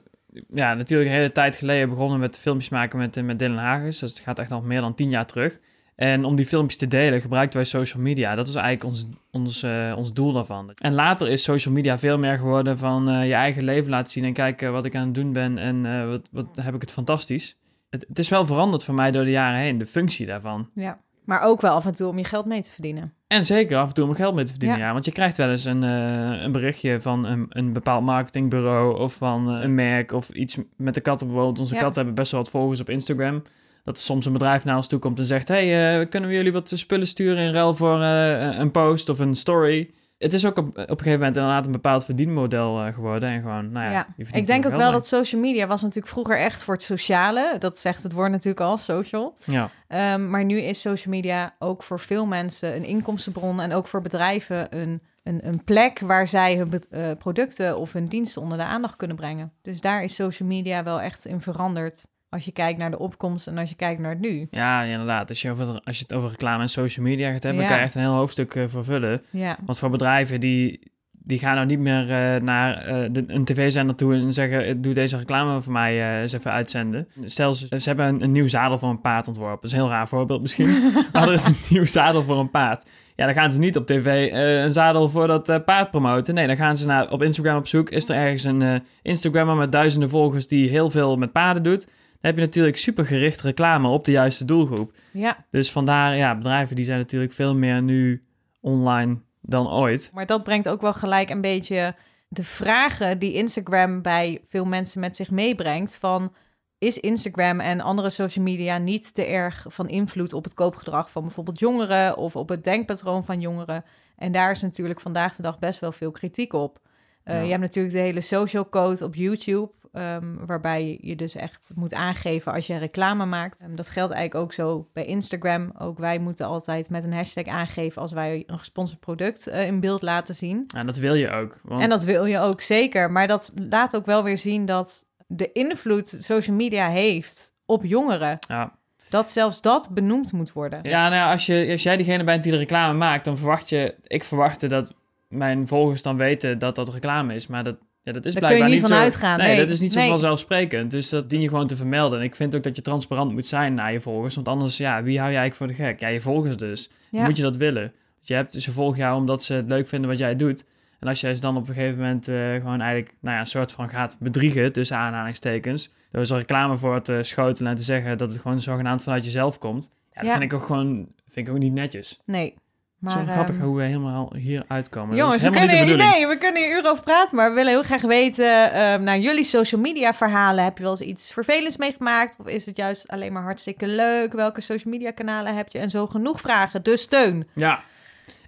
ja, 0.54 0.75
natuurlijk 0.75 1.10
een 1.10 1.16
hele 1.16 1.32
tijd 1.32 1.56
geleden 1.56 1.88
begonnen 1.88 2.18
met 2.18 2.38
filmpjes 2.38 2.68
maken 2.68 2.99
met, 2.99 3.16
eh, 3.16 3.25
met 3.25 3.38
Dylan 3.38 3.56
Hagens. 3.56 3.99
Dus 3.99 4.10
het 4.10 4.20
gaat 4.20 4.38
echt 4.38 4.50
al 4.50 4.62
meer 4.62 4.80
dan 4.80 4.94
tien 4.94 5.10
jaar 5.10 5.26
terug. 5.26 5.60
En 5.96 6.25
om 6.25 6.37
die 6.37 6.46
filmpjes 6.46 6.78
te 6.78 6.87
delen 6.87 7.20
gebruikten 7.20 7.58
wij 7.58 7.68
social 7.68 8.02
media. 8.02 8.34
Dat 8.34 8.46
was 8.46 8.54
eigenlijk 8.54 8.94
ons, 8.94 9.06
ons, 9.30 9.62
eh, 9.62 9.94
ons 9.96 10.12
doel 10.12 10.32
daarvan. 10.32 10.72
En 10.75 10.92
later 10.92 11.28
is 11.28 11.42
social 11.42 11.75
media 11.75 11.99
veel 11.99 12.18
meer 12.18 12.38
geworden 12.38 12.78
van 12.78 13.10
eh, 13.10 13.26
je 13.26 13.34
eigen 13.34 13.64
leven 13.64 13.90
laten 13.90 14.12
zien... 14.12 14.25
en 14.25 14.32
kijken 14.32 14.72
wat 14.72 14.84
ik 14.84 14.96
aan 14.96 15.04
het 15.04 15.14
doen 15.14 15.32
ben 15.32 15.58
en 15.58 16.08
wat, 16.08 16.28
wat 16.30 16.58
heb 16.62 16.75
ik 16.75 16.80
het 16.80 16.92
fantastisch. 16.92 17.58
Het, 17.90 18.04
het 18.08 18.18
is 18.18 18.28
wel 18.28 18.46
veranderd 18.46 18.84
voor 18.84 18.94
mij 18.94 19.10
door 19.10 19.25
de 19.25 19.30
jaren 19.30 19.60
heen, 19.60 19.78
de 19.78 19.87
functie 19.87 20.26
daarvan. 20.26 20.70
Ja. 20.75 21.00
Maar 21.30 21.42
ook 21.42 21.60
wel 21.60 21.75
af 21.75 21.87
en 21.87 21.94
toe 21.94 22.08
om 22.08 22.18
je 22.18 22.25
geld 22.25 22.46
mee 22.46 22.62
te 22.62 22.70
verdienen. 22.70 23.12
En 23.26 23.44
zeker 23.44 23.78
af 23.78 23.88
en 23.88 23.94
toe 23.94 24.04
om 24.04 24.14
geld 24.14 24.34
mee 24.34 24.44
te 24.44 24.50
verdienen, 24.50 24.78
Ja. 24.78 24.87
ja. 24.87 24.92
Want 24.92 25.04
je 25.04 25.12
krijgt 25.12 25.37
wel 25.37 25.50
eens 25.50 25.64
een, 25.64 25.82
eh, 25.84 26.42
een 26.42 26.52
berichtje 26.52 27.00
van 27.00 27.25
een, 27.25 27.46
een 27.49 27.72
bepaald 27.72 28.04
marketingbureau 28.04 28.99
of 28.99 29.14
van 29.14 29.50
eh, 29.56 29.62
een 29.62 29.75
merk 29.75 30.12
of 30.12 30.28
iets 30.28 30.56
met 30.76 30.94
de 30.94 31.00
katten 31.00 31.26
bijvoorbeeld. 31.26 31.58
Onze 31.58 31.75
Ja. 31.75 31.80
katten 31.80 31.96
hebben 31.96 32.14
best 32.14 32.32
wel 32.32 32.40
wat 32.40 32.50
volgers 32.50 32.80
op 32.80 32.88
Instagram. 32.88 33.42
Dat 33.84 33.96
er 33.96 34.02
soms 34.02 34.26
een 34.26 34.32
bedrijf 34.32 34.64
naar 34.64 34.76
ons 34.76 34.87
toe 34.88 34.99
komt 34.99 35.18
en 35.18 35.25
zegt... 35.25 35.49
hey, 35.49 35.99
eh, 36.00 36.08
kunnen 36.08 36.28
we 36.28 36.34
jullie 36.34 36.52
wat 36.52 36.72
spullen 36.75 37.06
sturen 37.06 37.44
in 37.44 37.52
ruil 37.52 37.75
voor 37.75 38.00
een 38.00 38.70
post 38.70 39.08
of 39.08 39.18
een 39.18 39.34
story? 39.34 39.90
Het 40.20 40.32
is 40.32 40.46
ook 40.46 40.58
op, 40.58 40.66
op 40.66 40.76
een 40.76 40.84
gegeven 40.84 41.12
moment 41.12 41.36
inderdaad 41.36 41.66
een 41.66 41.72
bepaald 41.72 42.04
verdienmodel 42.04 42.84
eh, 42.84 42.94
geworden. 42.94 43.28
En 43.28 43.40
gewoon, 43.40 43.72
nou 43.72 43.86
ja, 43.86 43.92
Ja, 43.92 44.06
ik 44.32 44.46
denk 44.46 44.66
ook 44.66 44.76
wel 44.76 44.92
dat 44.92 45.06
social 45.06 45.40
media 45.40 45.66
was 45.66 45.82
natuurlijk 45.82 46.12
vroeger 46.12 46.38
echt 46.38 46.62
voor 46.62 46.74
het 46.74 46.82
sociale. 46.82 47.56
Dat 47.58 47.78
zegt 47.78 48.02
het 48.02 48.12
woord 48.12 48.30
natuurlijk 48.30 48.60
al, 48.60 48.78
social. 48.78 49.34
Ja, 49.44 49.70
Ehm, 49.90 50.30
maar 50.30 50.44
nu 50.44 50.60
is 50.60 50.80
social 50.80 51.14
media 51.14 51.54
ook 51.58 51.82
voor 51.82 52.00
veel 52.00 52.26
mensen 52.26 52.76
een 52.76 52.84
inkomstenbron 52.84 53.60
en 53.60 53.72
ook 53.72 53.86
voor 53.86 54.00
bedrijven 54.00 54.76
een, 54.76 55.02
een, 55.22 55.46
een 55.46 55.64
plek 55.64 55.98
waar 55.98 56.26
zij 56.26 56.56
hun 56.56 56.82
eh, 56.90 57.10
producten 57.18 57.78
of 57.78 57.92
hun 57.92 58.06
diensten 58.06 58.42
onder 58.42 58.58
de 58.58 58.64
aandacht 58.64 58.96
kunnen 58.96 59.16
brengen. 59.16 59.52
Dus 59.62 59.80
daar 59.80 60.02
is 60.02 60.14
social 60.14 60.48
media 60.48 60.82
wel 60.82 61.00
echt 61.00 61.26
in 61.26 61.40
veranderd 61.40 62.06
als 62.30 62.44
je 62.44 62.52
kijkt 62.52 62.78
naar 62.78 62.90
de 62.90 62.99
opkomst 62.99 63.46
en 63.46 63.58
als 63.58 63.68
je 63.68 63.76
kijkt 63.76 64.00
naar 64.00 64.10
het 64.10 64.20
nu. 64.20 64.49
ja 64.50 64.82
inderdaad. 64.82 65.28
Als 65.28 65.42
je, 65.42 65.50
over, 65.50 65.80
als 65.84 65.96
je 65.96 66.02
het 66.02 66.12
over 66.12 66.30
reclame 66.30 66.62
en 66.62 66.68
social 66.68 67.06
media 67.06 67.32
gaat 67.32 67.42
hebben... 67.42 67.62
Ja. 67.62 67.68
kan 67.68 67.78
je 67.78 67.82
echt 67.82 67.94
een 67.94 68.00
heel 68.00 68.14
hoofdstuk 68.14 68.54
eh, 68.54 68.64
vervullen. 68.68 69.20
Ja, 69.30 69.58
Want 69.64 69.78
voor 69.78 69.90
bedrijven 69.90 70.40
die, 70.40 70.92
die 71.10 71.38
gaan 71.38 71.54
nou 71.54 71.66
niet 71.66 71.78
meer 71.78 72.10
eh, 72.10 72.42
naar 72.42 72.76
eh, 72.76 73.08
de, 73.12 73.25
een 73.26 73.44
tv-zender 73.44 73.96
toe 73.96 74.14
en 74.14 74.32
zeggen: 74.32 74.82
Doe 74.82 74.94
deze 74.94 75.16
reclame 75.16 75.62
voor 75.62 75.72
mij 75.72 76.20
eens 76.20 76.32
even 76.32 76.52
uitzenden. 76.52 77.08
Stel, 77.25 77.54
ze, 77.54 77.66
ze 77.80 77.88
hebben 77.88 78.06
een, 78.06 78.22
een 78.22 78.32
nieuw 78.32 78.49
zadel 78.49 78.78
voor 78.78 78.90
een 78.90 79.00
paard 79.00 79.28
ontworpen. 79.28 79.60
Dat 79.60 79.70
is 79.70 79.72
een 79.72 79.82
heel 79.82 79.88
raar 79.88 80.08
voorbeeld 80.08 80.40
misschien. 80.40 80.92
maar 81.12 81.28
er 81.28 81.32
is 81.32 81.44
een 81.44 81.56
nieuw 81.68 81.87
zadel 81.87 82.22
voor 82.22 82.38
een 82.38 82.50
paard. 82.50 82.90
Ja, 83.16 83.26
dan 83.26 83.34
gaan 83.34 83.52
ze 83.52 83.58
niet 83.58 83.76
op 83.76 83.87
tv 83.87 84.30
een 84.64 84.72
zadel 84.72 85.08
voor 85.08 85.26
dat 85.26 85.64
paard 85.64 85.90
promoten. 85.90 86.34
Nee, 86.34 86.46
dan 86.46 86.56
gaan 86.56 86.76
ze 86.76 86.87
naar, 86.87 87.10
op 87.10 87.22
Instagram 87.22 87.56
op 87.56 87.66
zoek. 87.66 87.90
Is 87.90 88.08
er 88.08 88.16
ergens 88.16 88.44
een 88.44 88.82
Instagrammer 89.02 89.56
met 89.56 89.72
duizenden 89.72 90.08
volgers 90.08 90.46
die 90.46 90.68
heel 90.68 90.90
veel 90.90 91.16
met 91.16 91.32
paarden 91.32 91.62
doet? 91.62 91.87
Heb 92.20 92.34
je 92.34 92.40
natuurlijk 92.40 92.76
super 92.76 93.06
gericht 93.06 93.40
reclame 93.40 93.88
op 93.88 94.04
de 94.04 94.10
juiste 94.10 94.44
doelgroep. 94.44 94.92
ja, 95.12 95.44
Dus 95.50 95.72
vandaar, 95.72 96.16
ja, 96.16 96.36
bedrijven 96.36 96.76
die 96.76 96.84
zijn 96.84 96.98
natuurlijk 96.98 97.32
veel 97.32 97.54
meer 97.54 97.82
nu 97.82 98.24
online 98.60 99.18
dan 99.40 99.70
ooit. 99.70 100.10
maar 100.14 100.26
dat 100.26 100.42
brengt 100.44 100.68
ook 100.68 100.80
wel 100.80 100.94
gelijk 100.94 101.30
een 101.30 101.40
beetje 101.40 101.94
de 102.28 102.44
vragen 102.44 103.18
die 103.18 103.32
Instagram 103.32 104.02
bij 104.02 104.40
veel 104.48 104.64
mensen 104.64 105.00
met 105.00 105.16
zich 105.16 105.30
meebrengt 105.30 105.96
van 105.96 106.32
is 106.78 106.98
Instagram 106.98 107.60
en 107.60 107.80
andere 107.80 108.10
social 108.10 108.44
media 108.44 108.78
niet 108.78 109.14
te 109.14 109.24
erg 109.24 109.66
van 109.68 109.88
invloed 109.88 110.32
op 110.32 110.44
het 110.44 110.54
koopgedrag 110.54 111.10
van 111.10 111.22
bijvoorbeeld 111.22 111.58
jongeren 111.58 112.16
of 112.16 112.36
op 112.36 112.48
het 112.48 112.64
denkpatroon 112.64 113.24
van 113.24 113.40
jongeren? 113.40 113.84
En 114.16 114.32
daar 114.32 114.50
is 114.50 114.62
natuurlijk 114.62 115.00
vandaag 115.00 115.36
de 115.36 115.42
dag 115.42 115.58
best 115.58 115.80
wel 115.80 115.92
veel 115.92 116.10
kritiek 116.10 116.52
op. 116.52 116.80
Eh, 117.22 117.34
Ja. 117.34 117.40
Je 117.40 117.48
hebt 117.48 117.60
natuurlijk 117.60 117.94
de 117.94 118.00
hele 118.00 118.20
social 118.20 118.68
code 118.68 119.04
op 119.04 119.14
YouTube, 119.14 119.70
ehm, 119.92 120.35
waarbij 120.47 120.99
je 121.00 121.16
dus 121.16 121.35
echt 121.35 121.70
moet 121.75 121.94
aangeven 121.94 122.52
als 122.52 122.66
je 122.66 122.76
reclame 122.76 123.25
maakt. 123.26 123.61
Ehm, 123.61 123.75
dat 123.75 123.90
geldt 123.90 124.12
eigenlijk 124.12 124.44
ook 124.44 124.52
zo 124.52 124.88
bij 124.92 125.04
Instagram. 125.04 125.73
Ook 125.78 125.99
wij 125.99 126.18
moeten 126.18 126.47
altijd 126.47 126.90
met 126.90 127.04
een 127.04 127.12
hashtag 127.14 127.47
aangeven 127.47 128.02
als 128.02 128.12
wij 128.12 128.44
een 128.47 128.59
gesponsord 128.59 129.00
product 129.00 129.47
eh, 129.47 129.66
in 129.66 129.80
beeld 129.80 130.02
laten 130.02 130.35
zien. 130.35 130.64
Ja, 130.75 130.85
dat 130.85 130.97
wil 130.97 131.14
je 131.14 131.30
ook. 131.30 131.61
Want... 131.62 131.82
En 131.82 131.88
dat 131.88 132.04
wil 132.04 132.25
je 132.25 132.38
ook 132.38 132.61
zeker. 132.61 133.11
Maar 133.11 133.26
dat 133.26 133.52
laat 133.68 133.97
ook 133.97 134.06
wel 134.06 134.23
weer 134.23 134.38
zien 134.38 134.66
dat 134.66 135.06
de 135.26 135.52
invloed 135.52 136.16
social 136.18 136.56
media 136.56 136.88
heeft 136.88 137.54
op 137.66 137.85
jongeren. 137.85 138.38
Ja, 138.49 138.73
Dat 139.09 139.30
zelfs 139.30 139.62
dat 139.62 139.90
benoemd 139.92 140.32
moet 140.32 140.52
worden. 140.52 140.80
ja 140.82 141.02
nou 141.09 141.14
ja, 141.14 141.30
als, 141.30 141.47
je, 141.47 141.68
als 141.70 141.82
jij 141.82 141.97
diegene 141.97 142.25
bent 142.25 142.42
die 142.42 142.52
de 142.52 142.59
reclame 142.59 142.99
maakt, 142.99 143.25
dan 143.25 143.37
verwacht 143.37 143.68
je... 143.68 143.94
Ik 144.06 144.25
verwachtte 144.25 144.66
dat 144.66 144.94
mijn 145.28 145.66
volgers 145.66 146.02
dan 146.02 146.16
weten 146.16 146.59
dat 146.59 146.75
dat 146.75 146.88
reclame 146.88 147.35
is, 147.35 147.47
maar 147.47 147.64
dat, 147.64 147.76
ja, 148.14 148.21
dat 148.21 148.25
is 148.26 148.35
Daar 148.35 148.43
kun 148.43 148.50
je 148.50 148.57
blijkbaar 148.57 148.69
niet 148.69 148.81
niet 148.81 148.88
van 148.88 148.97
zo... 148.97 149.02
uitgaan, 149.02 149.38
Nee, 149.38 149.47
nee. 149.49 149.59
dat 149.59 149.69
is 149.75 149.81
niet 149.81 149.93
zo 149.93 149.99
Nee. 149.99 150.09
vanzelfsprekend. 150.09 150.90
Dus 150.90 151.09
dat 151.09 151.31
dien 151.31 151.40
je 151.40 151.49
gewoon 151.49 151.67
te 151.67 151.76
vermelden. 151.76 152.19
En 152.19 152.25
ik 152.25 152.35
vind 152.35 152.57
ook 152.57 152.62
dat 152.62 152.76
je 152.76 152.83
transparant 152.83 153.33
moet 153.33 153.47
zijn 153.47 153.75
naar 153.75 153.93
je 153.93 154.00
volgers, 154.00 154.35
want 154.35 154.49
anders, 154.49 154.76
ja, 154.76 155.02
wie 155.02 155.19
hou 155.19 155.31
je 155.31 155.37
eigenlijk 155.38 155.55
voor 155.55 155.67
de 155.67 155.85
gek? 155.88 156.00
Ja, 156.00 156.09
je 156.09 156.21
volgers 156.21 156.57
dus. 156.57 156.90
Ja. 157.11 157.25
Moet 157.25 157.37
je 157.37 157.43
dat 157.43 157.57
willen? 157.57 157.83
Want 157.83 158.29
je 158.29 158.35
hebt, 158.35 158.52
ze 158.52 158.73
volgen 158.73 158.99
jou 158.99 159.17
omdat 159.17 159.43
ze 159.43 159.55
het 159.55 159.69
leuk 159.69 159.88
vinden 159.88 160.09
wat 160.11 160.19
jij 160.19 160.37
doet. 160.37 160.64
En 161.00 161.09
als 161.09 161.21
jij 161.21 161.35
ze 161.35 161.40
dan 161.40 161.57
op 161.57 161.69
een 161.69 161.75
gegeven 161.75 161.99
moment 161.99 162.29
eh, 162.29 162.35
gewoon 162.55 162.81
eigenlijk 162.81 163.14
nou 163.21 163.35
ja, 163.35 163.40
een 163.40 163.47
soort 163.47 163.73
van 163.73 163.88
gaat 163.88 164.17
bedriegen, 164.21 164.73
tussen 164.73 164.97
aanhalingstekens, 164.97 165.93
door 166.11 166.25
ze 166.26 166.37
reclame 166.37 166.76
voor 166.76 167.02
te 167.02 167.19
schotelen 167.23 167.71
en 167.71 167.76
te 167.76 167.83
zeggen 167.83 168.19
dat 168.19 168.31
het 168.31 168.40
gewoon 168.40 168.61
zogenaamd 168.61 169.02
vanuit 169.02 169.25
jezelf 169.25 169.59
komt, 169.59 169.93
ja, 170.12 170.21
dat 170.21 170.25
Ja. 170.25 170.31
vind 170.38 170.52
ik 170.52 170.59
ook 170.59 170.64
gewoon 170.67 171.07
vind 171.29 171.49
ik 171.49 171.55
ook 171.55 171.61
niet 171.61 171.73
netjes. 171.73 172.21
Nee. 172.25 172.55
Maar, 173.00 173.12
Zo 173.12 173.25
grappig 173.33 173.57
ehm, 173.57 173.64
hoe 173.64 173.76
we 173.76 173.83
helemaal 173.85 174.33
hier 174.37 174.64
uitkomen. 174.69 175.16
Jongens, 175.16 175.42
we 175.42 175.50
kunnen, 175.50 175.61
niet 175.62 175.71
de 175.71 175.78
bedoeling. 175.85 176.11
nee, 176.11 176.26
we 176.26 176.38
kunnen 176.38 176.62
hier 176.62 176.76
uren 176.76 176.90
over 176.90 177.04
praten, 177.04 177.37
maar 177.37 177.49
we 177.49 177.54
willen 177.54 177.71
heel 177.73 177.83
graag 177.83 178.02
weten, 178.02 178.73
ehm 178.73 179.02
naar 179.02 179.19
jullie 179.19 179.45
social 179.45 179.80
media 179.80 180.12
verhalen, 180.14 180.64
heb 180.64 180.76
je 180.76 180.83
wel 180.83 180.92
eens 180.92 181.00
iets 181.00 181.33
vervelends 181.33 181.76
meegemaakt? 181.76 182.37
Of 182.40 182.47
is 182.47 182.66
het 182.66 182.76
juist 182.76 183.09
alleen 183.09 183.33
maar 183.33 183.42
hartstikke 183.42 183.87
leuk? 183.87 184.33
Welke 184.33 184.61
social 184.61 184.92
media 184.92 185.11
kanalen 185.11 185.57
heb 185.57 185.69
je? 185.69 185.78
En 185.78 185.90
zo 185.90 186.07
genoeg 186.07 186.40
vragen, 186.40 186.83
dus 186.83 187.02
steun. 187.02 187.49
Ja, 187.54 187.83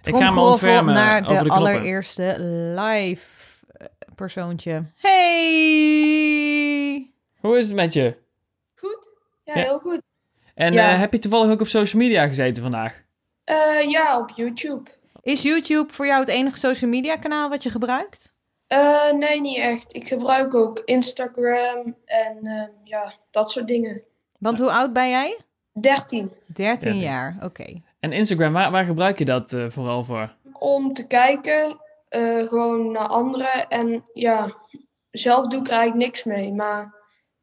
ik 0.03 0.15
ga 0.15 0.31
me 0.31 0.39
ontfermen 0.39 0.93
naar 0.93 1.29
over 1.29 1.43
de, 1.43 1.49
allereerste 1.49 2.35
live 2.75 3.25
eh, 3.71 3.87
persoontje. 4.15 4.83
Hey! 5.73 7.11
Hoe 7.39 7.57
is 7.57 7.65
het 7.65 7.75
met 7.75 7.93
je? 7.93 8.17
Goed? 8.75 8.97
Ja, 9.43 9.53
Ja. 9.55 9.61
heel 9.61 9.79
goed. 9.79 10.01
En 10.55 10.73
Ja. 10.73 10.93
eh, 10.93 10.99
heb 10.99 11.13
je 11.13 11.19
toevallig 11.19 11.51
ook 11.51 11.61
op 11.61 11.67
social 11.67 12.01
media 12.01 12.27
gezeten 12.27 12.61
vandaag? 12.61 13.02
Eh, 13.43 13.89
ja, 13.89 14.19
op 14.19 14.29
YouTube. 14.29 14.89
Is 15.21 15.41
YouTube 15.41 15.93
voor 15.93 16.05
jou 16.05 16.19
het 16.19 16.29
enige 16.29 16.57
social 16.57 16.89
media 16.89 17.15
kanaal 17.15 17.49
wat 17.49 17.63
je 17.63 17.69
gebruikt? 17.69 18.31
Eh, 18.67 19.11
nee, 19.11 19.41
niet 19.41 19.57
echt. 19.57 19.95
Ik 19.95 20.07
gebruik 20.07 20.53
ook 20.53 20.81
Instagram 20.85 21.95
en 22.05 22.37
ehm, 22.43 22.69
ja, 22.83 23.13
dat 23.31 23.49
soort 23.49 23.67
dingen. 23.67 24.03
Want 24.39 24.59
hoe 24.59 24.71
oud 24.71 24.93
ben 24.93 25.09
jij? 25.09 25.39
13. 25.71 26.31
13 26.45 26.91
13. 26.91 26.97
jaar, 26.97 27.37
oké. 27.41 27.81
En 27.99 28.11
Instagram, 28.11 28.53
waar, 28.53 28.71
waar 28.71 28.85
gebruik 28.85 29.19
je 29.19 29.25
dat 29.25 29.53
eh, 29.53 29.65
vooral 29.69 30.03
voor? 30.03 30.35
Om 30.53 30.93
te 30.93 31.07
kijken, 31.07 31.79
eh, 32.09 32.47
gewoon 32.47 32.91
naar 32.91 33.07
anderen. 33.07 33.69
En 33.69 34.05
ja, 34.13 34.55
zelf 35.11 35.47
doe 35.47 35.59
ik 35.59 35.67
er 35.67 35.73
eigenlijk 35.73 36.05
niks 36.05 36.23
mee. 36.23 36.53
Maar 36.53 36.93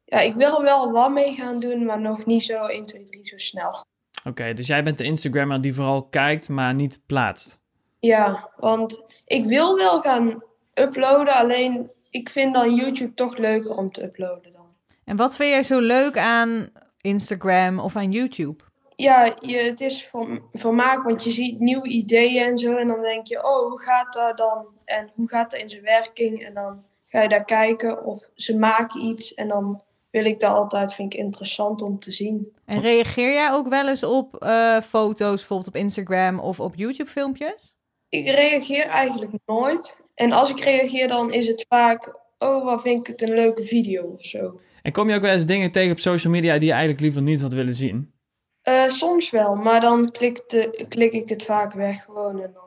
ja, 0.05 0.19
ik 0.19 0.35
wil 0.35 0.57
er 0.57 0.63
wel 0.63 0.91
wat 0.91 1.11
mee 1.11 1.33
gaan 1.33 1.59
doen, 1.59 1.85
maar 1.85 2.01
nog 2.01 2.25
niet 2.25 2.43
zo 2.43 2.65
1, 2.65 2.85
2, 2.85 3.03
3 3.03 3.27
zo 3.27 3.37
snel. 3.37 3.85
Oké, 4.23 4.53
dus 4.53 4.67
jij 4.67 4.83
bent 4.83 4.97
de 4.97 5.03
Instagrammer 5.03 5.61
die 5.61 5.73
vooral 5.73 6.03
kijkt, 6.03 6.49
maar 6.49 6.73
niet 6.73 7.01
plaatst. 7.05 7.59
Ja, 7.99 8.49
want 8.57 9.03
ik 9.25 9.45
wil 9.45 9.77
wel 9.77 10.01
gaan 10.01 10.43
uploaden, 10.73 11.33
alleen 11.33 11.91
ik 12.09 12.29
vind 12.29 12.53
dan 12.53 12.75
YouTube 12.75 13.13
toch 13.13 13.37
leuker 13.37 13.75
om 13.75 13.91
te 13.91 14.03
uploaden 14.03 14.51
dan. 14.51 14.65
En 15.05 15.15
wat 15.15 15.35
vind 15.35 15.49
jij 15.49 15.63
zo 15.63 15.79
leuk 15.79 16.17
aan 16.17 16.69
Instagram 17.01 17.79
of 17.79 17.95
aan 17.95 18.11
YouTube? 18.11 18.63
Ja, 18.95 19.35
je, 19.39 19.57
het 19.57 19.81
is 19.81 20.07
van 20.07 20.41
vermaak, 20.53 21.03
want 21.03 21.23
je 21.23 21.31
ziet 21.31 21.59
nieuwe 21.59 21.87
ideeën 21.87 22.43
en 22.43 22.57
zo. 22.57 22.75
En 22.75 22.87
dan 22.87 23.01
denk 23.01 23.27
je, 23.27 23.37
oh, 23.37 23.69
hoe 23.69 23.79
gaat 23.81 24.13
dat 24.13 24.37
dan? 24.37 24.65
En 24.85 25.11
hoe 25.15 25.29
gaat 25.29 25.51
dat 25.51 25.59
in 25.59 25.69
zijn 25.69 25.81
werking? 25.81 26.45
En 26.45 26.53
dan 26.53 26.83
ga 27.07 27.21
je 27.21 27.29
daar 27.29 27.45
kijken 27.45 28.05
of 28.05 28.29
ze 28.35 28.57
maken 28.57 29.05
iets. 29.05 29.33
En 29.33 29.47
dan 29.47 29.81
wil 30.11 30.25
ik 30.25 30.39
dat 30.39 30.55
altijd, 30.55 30.93
vind 30.93 31.13
ik 31.13 31.19
interessant 31.19 31.81
om 31.81 31.99
te 31.99 32.11
zien. 32.11 32.53
En 32.65 32.81
reageer 32.81 33.33
jij 33.33 33.51
ook 33.51 33.67
wel 33.67 33.87
eens 33.87 34.03
op 34.03 34.35
eh, 34.35 34.79
foto's, 34.79 35.39
bijvoorbeeld 35.39 35.67
op 35.67 35.75
Instagram 35.75 36.39
of 36.39 36.59
op 36.59 36.75
YouTube-filmpjes? 36.75 37.75
Ik 38.09 38.25
reageer 38.25 38.85
eigenlijk 38.85 39.31
nooit. 39.45 39.99
En 40.15 40.31
als 40.31 40.49
ik 40.49 40.59
reageer, 40.59 41.07
dan 41.07 41.33
is 41.33 41.47
het 41.47 41.65
vaak, 41.69 42.15
oh, 42.37 42.63
wat 42.63 42.81
vind 42.81 42.99
ik 42.99 43.07
het 43.07 43.21
een 43.21 43.35
leuke 43.35 43.65
video 43.65 44.03
of 44.03 44.23
zo. 44.23 44.59
En 44.81 44.91
kom 44.91 45.09
je 45.09 45.15
ook 45.15 45.21
wel 45.21 45.31
eens 45.31 45.45
dingen 45.45 45.71
tegen 45.71 45.91
op 45.91 45.99
social 45.99 46.33
media 46.33 46.53
die 46.53 46.65
je 46.65 46.71
eigenlijk 46.71 47.01
liever 47.01 47.21
niet 47.21 47.41
had 47.41 47.53
willen 47.53 47.73
zien? 47.73 48.13
Eh, 48.61 48.89
soms 48.89 49.29
wel, 49.29 49.55
maar 49.55 49.81
dan 49.81 50.11
klik, 50.11 50.43
de, 50.47 50.85
klik 50.89 51.13
ik 51.13 51.29
het 51.29 51.43
vaak 51.43 51.73
weg 51.73 52.03
gewoon 52.03 52.41
en 52.41 52.51
dan. 52.53 52.60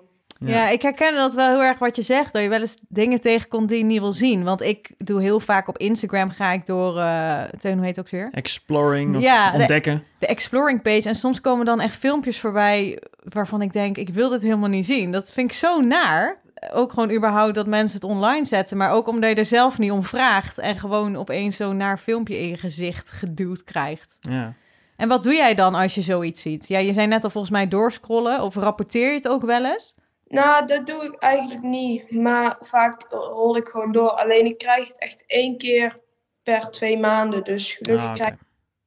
Ja. 0.46 0.68
ik 0.68 0.82
herken 0.82 1.14
dat 1.14 1.34
wel 1.34 1.48
heel 1.50 1.62
erg 1.62 1.78
wat 1.78 1.96
je 1.96 2.02
zegt. 2.02 2.32
Dat 2.32 2.42
je 2.42 2.48
wel 2.48 2.60
eens 2.60 2.76
dingen 2.88 3.20
tegenkomt 3.20 3.68
die 3.68 3.78
je 3.78 3.84
niet 3.84 4.00
wil 4.00 4.12
zien. 4.12 4.44
Want 4.44 4.60
ik 4.62 4.90
doe 4.98 5.20
heel 5.22 5.40
vaak 5.40 5.68
op 5.68 5.78
Instagram, 5.78 6.30
ga 6.30 6.52
ik 6.52 6.66
door... 6.66 6.98
eh 6.98 7.42
Teun, 7.58 7.76
hoe 7.76 7.84
heet 7.86 7.96
het 7.96 8.04
ook 8.04 8.10
weer? 8.10 8.28
Exploring 8.32 9.16
of 9.16 9.22
Ja, 9.22 9.50
de- 9.50 9.58
ontdekken. 9.58 10.02
De 10.18 10.26
exploring 10.26 10.82
page. 10.82 11.08
En 11.08 11.14
soms 11.14 11.40
komen 11.40 11.64
dan 11.66 11.80
echt 11.80 11.96
filmpjes 11.96 12.40
voorbij 12.40 13.02
waarvan 13.22 13.62
ik 13.62 13.72
denk, 13.72 13.96
ik 13.96 14.08
wil 14.08 14.28
dit 14.28 14.42
helemaal 14.42 14.68
niet 14.68 14.86
zien. 14.86 15.12
Dat 15.12 15.32
vind 15.32 15.50
ik 15.50 15.56
zo 15.56 15.80
naar. 15.80 16.42
Ook 16.72 16.92
gewoon 16.92 17.10
überhaupt 17.12 17.54
dat 17.54 17.66
mensen 17.66 18.00
het 18.00 18.10
online 18.10 18.44
zetten. 18.44 18.76
Maar 18.76 18.90
ook 18.90 19.08
omdat 19.08 19.30
je 19.30 19.36
er 19.36 19.44
zelf 19.44 19.78
niet 19.78 19.90
om 19.90 20.02
vraagt. 20.02 20.58
En 20.58 20.76
gewoon 20.78 21.16
opeens 21.16 21.56
zo'n 21.56 21.76
naar 21.76 21.98
filmpje 21.98 22.38
in 22.38 22.48
je 22.48 22.56
gezicht 22.56 23.10
geduwd 23.10 23.64
krijgt. 23.64 24.16
Ja. 24.20 24.52
En 24.96 25.08
wat 25.08 25.22
doe 25.22 25.34
jij 25.34 25.54
dan 25.54 25.74
als 25.74 25.94
je 25.94 26.00
zoiets 26.02 26.42
ziet? 26.42 26.68
Ja, 26.68 26.78
je 26.78 26.92
zei 26.92 27.06
net 27.06 27.24
al 27.24 27.30
volgens 27.30 27.52
mij 27.52 27.68
doorscrollen. 27.68 28.42
Of 28.42 28.54
rapporteer 28.54 29.08
je 29.08 29.14
het 29.14 29.28
ook 29.28 29.42
wel 29.44 29.64
eens? 29.64 29.94
Nou, 30.34 30.66
dat 30.66 30.86
doe 30.86 31.04
ik 31.04 31.14
eigenlijk 31.14 31.62
niet. 31.62 32.10
Maar 32.10 32.56
vaak 32.60 33.06
rol 33.10 33.56
ik 33.56 33.68
gewoon 33.68 33.92
door. 33.92 34.10
Alleen 34.10 34.46
ik 34.46 34.58
krijg 34.58 34.88
het 34.88 34.98
echt 34.98 35.24
één 35.26 35.56
keer 35.56 36.00
per 36.42 36.70
twee 36.70 36.98
maanden. 36.98 37.44
Dus 37.44 37.72
gelukkig 37.72 38.08
Ah, 38.08 38.14
krijg 38.14 38.32
ik 38.32 38.40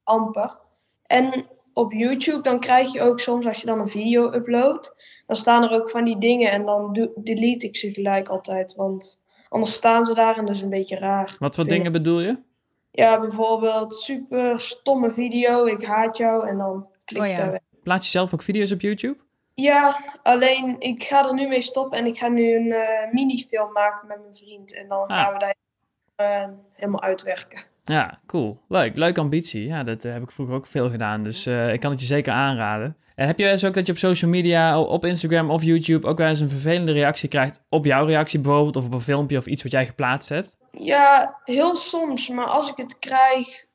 amper. 0.04 0.58
En 1.06 1.46
op 1.74 1.92
YouTube 1.92 2.42
dan 2.42 2.60
krijg 2.60 2.94
je 2.94 3.02
ook 3.02 3.20
soms, 3.20 3.46
als 3.46 3.60
je 3.60 3.66
dan 3.66 3.80
een 3.80 3.90
video 3.90 4.34
uploadt, 4.34 4.94
dan 5.28 5.36
staan 5.36 5.64
er 5.64 5.72
ook 5.72 5.90
van 5.90 6.04
die 6.04 6.18
dingen. 6.18 6.52
En 6.52 6.66
dan 6.66 7.10
delete 7.16 7.66
ik 7.66 7.78
ze 7.78 7.94
gelijk 7.94 8.28
altijd. 8.28 8.76
Want 8.76 9.20
anders 9.50 9.74
staan 9.74 10.06
ze 10.06 10.14
daar 10.14 10.38
en 10.38 10.46
dat 10.46 10.56
is 10.56 10.62
een 10.62 10.70
beetje 10.70 10.98
raar. 10.98 11.36
Wat 11.40 11.56
voor 11.56 11.64
ik. 11.64 11.70
dingen 11.70 11.92
bedoel 11.92 12.20
je? 12.20 12.38
Ja, 12.92 13.20
bijvoorbeeld 13.20 13.96
super 13.96 14.62
stomme 14.62 15.14
video, 15.14 15.66
ik 15.66 15.84
haat 15.84 16.18
jou 16.18 16.48
en 16.48 16.58
dan 16.58 16.88
klik 17.06 17.22
Oh 17.22 17.28
je 17.28 17.34
ja. 17.34 17.38
daar 17.38 17.52
weg. 17.52 17.62
Plaats 17.84 18.06
je 18.06 18.12
zelf 18.12 18.34
ook 18.34 18.42
video's 18.42 18.72
op 18.72 18.82
YouTube? 18.82 19.26
Ja, 19.62 20.00
alleen 20.24 20.76
ik 20.80 21.04
ga 21.04 21.28
er 21.28 21.34
nu 21.34 21.48
mee 21.48 21.62
stoppen 21.62 21.98
en 21.98 22.06
ik 22.06 22.18
ga 22.18 22.28
nu 22.28 22.56
een 22.56 22.72
eh 22.72 23.12
minifilm 23.12 23.72
maken 23.72 24.08
met 24.08 24.18
mijn 24.22 24.36
vriend. 24.36 24.74
En 24.74 24.88
dan 24.88 25.08
Ah. 25.08 25.24
gaan 25.24 25.34
we 25.34 25.40
daar 25.40 25.56
eh, 26.16 26.48
helemaal 26.74 27.02
uitwerken. 27.02 27.64
Ja, 27.84 28.20
cool. 28.26 28.60
Leuk. 28.68 28.96
Leuke 28.96 29.20
ambitie. 29.20 29.68
Ja, 29.68 29.84
dat 29.84 30.06
eh, 30.06 30.14
heb 30.14 30.22
ik 30.22 30.32
vroeger 30.32 30.56
ook 30.56 30.68
veel 30.68 30.90
gedaan. 30.90 31.24
Dus 31.24 31.48
ik 31.48 31.80
kan 31.80 31.92
het 31.92 32.00
je 32.00 32.06
zeker 32.06 32.34
aanraden. 32.34 32.98
En 33.16 33.28
heb 33.28 33.38
je 33.38 33.44
wel 33.44 33.52
eens 33.52 33.66
ook 33.66 33.74
dat 33.74 33.86
je 33.86 33.92
op 33.92 33.98
social 33.98 34.32
media, 34.32 34.82
op 34.82 35.06
Instagram 35.06 35.50
of 35.50 35.64
YouTube, 35.64 36.08
ook 36.08 36.18
wel 36.18 36.28
eens 36.28 36.40
een 36.40 36.50
vervelende 36.50 36.92
reactie 36.92 37.30
krijgt 37.30 37.64
op 37.70 37.86
jouw 37.86 38.06
reactie 38.06 38.40
bijvoorbeeld, 38.40 38.76
of 38.76 38.86
op 38.86 38.94
een 38.94 39.02
filmpje 39.02 39.38
of 39.38 39.46
iets 39.46 39.64
wat 39.64 39.72
jij 39.72 39.86
geplaatst 39.86 40.30
hebt? 40.30 40.58
Ja, 40.72 41.38
heel 41.44 41.76
soms, 41.76 42.28
maar 42.30 42.46
als 42.46 42.70
ik 42.70 42.78
het 42.78 43.00
krijg, 43.00 43.66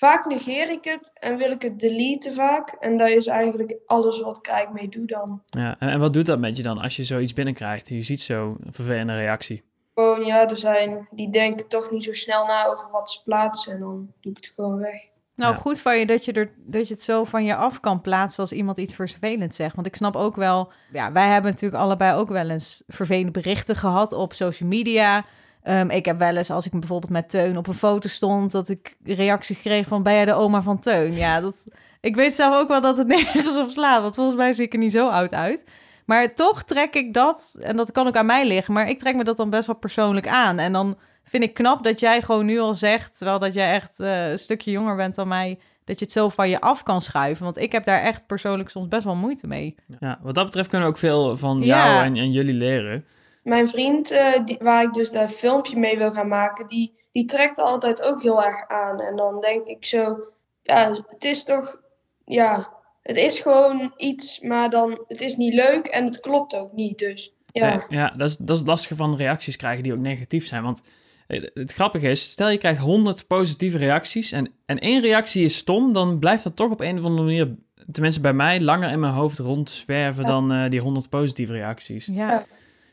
vaak 0.00 0.26
negeer 0.26 0.70
ik 0.70 0.84
het 0.84 1.10
en 1.14 1.36
wil 1.36 1.50
ik 1.50 1.62
het 1.62 1.78
deleten 1.78 2.34
vaak. 2.34 2.76
En 2.80 2.96
dat 2.96 3.08
is 3.08 3.26
eigenlijk 3.26 3.76
alles 3.86 4.20
wat 4.20 4.36
ik 4.36 4.46
eigenlijk 4.46 4.80
mee 4.82 4.90
doe 4.90 5.06
dan. 5.06 5.42
Ja, 5.46 5.76
en, 5.78 5.88
en 5.88 6.00
wat 6.00 6.12
doet 6.12 6.26
dat 6.26 6.38
met 6.38 6.56
je 6.56 6.62
dan 6.62 6.78
als 6.78 6.96
je 6.96 7.04
zoiets 7.04 7.32
binnenkrijgt? 7.32 7.88
Je 7.88 8.02
ziet 8.02 8.20
zo'n 8.20 8.56
vervelende 8.70 9.14
reactie. 9.16 9.62
Gewoon, 9.94 10.24
ja, 10.24 10.48
er 10.48 10.56
zijn, 10.56 11.08
die 11.10 11.30
denken 11.30 11.68
toch 11.68 11.90
niet 11.90 12.04
zo 12.04 12.12
snel 12.12 12.46
na 12.46 12.66
over 12.66 12.86
wat 12.92 13.10
ze 13.10 13.22
plaatsen 13.24 13.72
en 13.72 13.78
dan 13.80 14.12
doe 14.20 14.32
ik 14.32 14.36
het 14.44 14.52
gewoon 14.54 14.76
weg. 14.78 15.08
Nou, 15.34 15.52
Ja. 15.54 15.58
goed 15.60 15.80
van 15.80 15.98
je 15.98 16.06
dat 16.06 16.24
je, 16.24 16.32
er, 16.32 16.52
dat 16.56 16.88
je 16.88 16.94
het 16.94 17.02
zo 17.02 17.24
van 17.24 17.44
je 17.44 17.54
af 17.54 17.80
kan 17.80 18.00
plaatsen 18.00 18.40
als 18.42 18.52
iemand 18.52 18.78
iets 18.78 18.94
vervelends 18.94 19.56
zegt. 19.56 19.74
Want 19.74 19.86
ik 19.86 19.96
snap 19.96 20.16
ook 20.16 20.36
wel, 20.36 20.72
ja, 20.92 21.12
wij 21.12 21.26
hebben 21.28 21.50
natuurlijk 21.50 21.82
allebei 21.82 22.14
ook 22.16 22.28
wel 22.28 22.50
eens 22.50 22.82
vervelende 22.86 23.30
berichten 23.30 23.76
gehad 23.76 24.12
op 24.12 24.32
social 24.32 24.68
media. 24.68 25.24
Ehm, 25.62 25.90
ik 25.90 26.04
heb 26.04 26.18
wel 26.18 26.36
eens, 26.36 26.50
als 26.50 26.66
ik 26.66 26.72
bijvoorbeeld 26.72 27.12
met 27.12 27.28
Teun 27.30 27.56
op 27.56 27.66
een 27.66 27.74
foto 27.74 28.08
stond, 28.08 28.52
dat 28.52 28.68
ik 28.68 28.96
reacties 29.04 29.58
kreeg 29.60 29.88
van, 29.88 30.02
ben 30.02 30.12
jij 30.14 30.24
de 30.24 30.34
oma 30.34 30.62
van 30.62 30.78
Teun? 30.78 31.12
Ja, 31.14 31.40
dat, 31.40 31.66
ik 32.00 32.16
weet 32.16 32.34
zelf 32.34 32.54
ook 32.56 32.68
wel 32.68 32.80
dat 32.80 32.96
het 32.96 33.06
nergens 33.16 33.58
op 33.58 33.70
slaat, 33.70 34.02
want 34.02 34.14
volgens 34.14 34.36
mij 34.36 34.52
zie 34.52 34.64
ik 34.64 34.72
er 34.72 34.78
niet 34.78 34.92
zo 34.92 35.08
oud 35.08 35.34
uit. 35.34 35.64
Maar 36.06 36.34
toch 36.34 36.62
trek 36.62 36.94
ik 36.94 37.14
dat, 37.14 37.58
en 37.62 37.76
dat 37.76 37.92
kan 37.92 38.06
ook 38.06 38.16
aan 38.16 38.26
mij 38.26 38.46
liggen, 38.46 38.74
maar 38.74 38.88
ik 38.88 38.98
trek 38.98 39.14
me 39.16 39.24
dat 39.24 39.36
dan 39.36 39.50
best 39.50 39.66
wel 39.66 39.76
persoonlijk 39.76 40.28
aan. 40.28 40.58
En 40.58 40.72
dan 40.72 40.98
vind 41.24 41.42
ik 41.42 41.54
knap 41.54 41.84
dat 41.84 42.00
jij 42.00 42.22
gewoon 42.22 42.46
nu 42.46 42.58
al 42.58 42.74
zegt, 42.74 43.16
terwijl 43.18 43.38
dat 43.38 43.54
jij 43.54 43.72
echt 43.72 44.00
eh, 44.00 44.30
een 44.30 44.38
stukje 44.38 44.70
jonger 44.70 44.96
bent 44.96 45.14
dan 45.14 45.28
mij, 45.28 45.58
dat 45.84 45.98
je 45.98 46.04
het 46.04 46.14
zo 46.14 46.28
van 46.28 46.48
je 46.48 46.60
af 46.60 46.82
kan 46.82 47.00
schuiven. 47.00 47.44
Want 47.44 47.56
ik 47.58 47.72
heb 47.72 47.84
daar 47.84 48.00
echt 48.02 48.26
persoonlijk 48.26 48.68
soms 48.68 48.88
best 48.88 49.04
wel 49.04 49.14
moeite 49.14 49.46
mee. 49.46 49.74
Ja, 50.00 50.18
wat 50.22 50.34
dat 50.34 50.44
betreft 50.44 50.68
kunnen 50.68 50.86
we 50.88 50.92
ook 50.94 51.00
veel 51.00 51.36
van 51.36 51.60
Ja. 51.62 51.86
jou 51.86 52.04
en, 52.04 52.16
en 52.16 52.32
jullie 52.32 52.54
leren. 52.54 53.04
Mijn 53.42 53.68
vriend, 53.68 54.10
eh, 54.10 54.44
die, 54.44 54.58
waar 54.60 54.82
ik 54.82 54.92
dus 54.92 55.10
dat 55.10 55.32
filmpje 55.32 55.78
mee 55.78 55.98
wil 55.98 56.12
gaan 56.12 56.28
maken, 56.28 56.66
die, 56.66 56.94
die 57.12 57.24
trekt 57.24 57.58
altijd 57.58 58.02
ook 58.02 58.22
heel 58.22 58.44
erg 58.44 58.68
aan. 58.68 59.00
En 59.00 59.16
dan 59.16 59.40
denk 59.40 59.66
ik 59.66 59.84
zo, 59.84 60.18
ja, 60.62 61.04
het 61.08 61.24
is 61.24 61.44
toch, 61.44 61.80
ja, 62.24 62.72
het 63.02 63.16
is 63.16 63.38
gewoon 63.38 63.92
iets, 63.96 64.40
maar 64.40 64.70
dan, 64.70 65.04
het 65.08 65.20
is 65.20 65.36
niet 65.36 65.54
leuk 65.54 65.86
en 65.86 66.04
het 66.04 66.20
klopt 66.20 66.54
ook 66.54 66.72
niet. 66.72 66.98
Dus 66.98 67.32
ja, 67.46 67.76
Nee, 67.76 67.98
ja 67.98 68.14
dat, 68.16 68.28
is, 68.28 68.36
dat 68.36 68.50
is 68.50 68.58
het 68.58 68.68
lastige 68.68 68.96
van 68.96 69.16
reacties 69.16 69.56
krijgen 69.56 69.82
die 69.82 69.92
ook 69.92 69.98
negatief 69.98 70.46
zijn. 70.46 70.62
Want 70.62 70.82
eh, 71.26 71.42
het 71.54 71.72
grappige 71.72 72.08
is, 72.08 72.30
stel 72.30 72.48
je 72.50 72.58
krijgt 72.58 72.80
100 72.80 73.26
positieve 73.26 73.78
reacties 73.78 74.32
en, 74.32 74.52
en 74.66 74.78
één 74.78 75.00
reactie 75.00 75.44
is 75.44 75.56
stom, 75.56 75.92
dan 75.92 76.18
blijft 76.18 76.44
dat 76.44 76.56
toch 76.56 76.70
op 76.70 76.80
een 76.80 76.98
of 76.98 77.04
andere 77.04 77.22
manier, 77.24 77.54
tenminste 77.92 78.20
bij 78.20 78.32
mij, 78.32 78.60
langer 78.60 78.90
in 78.90 79.00
mijn 79.00 79.12
hoofd 79.12 79.38
rondzwerven 79.38 80.22
Ja. 80.22 80.28
dan 80.28 80.52
eh, 80.52 80.70
die 80.70 80.80
100 80.80 81.08
positieve 81.08 81.52
reacties. 81.52 82.06
Ja. 82.06 82.46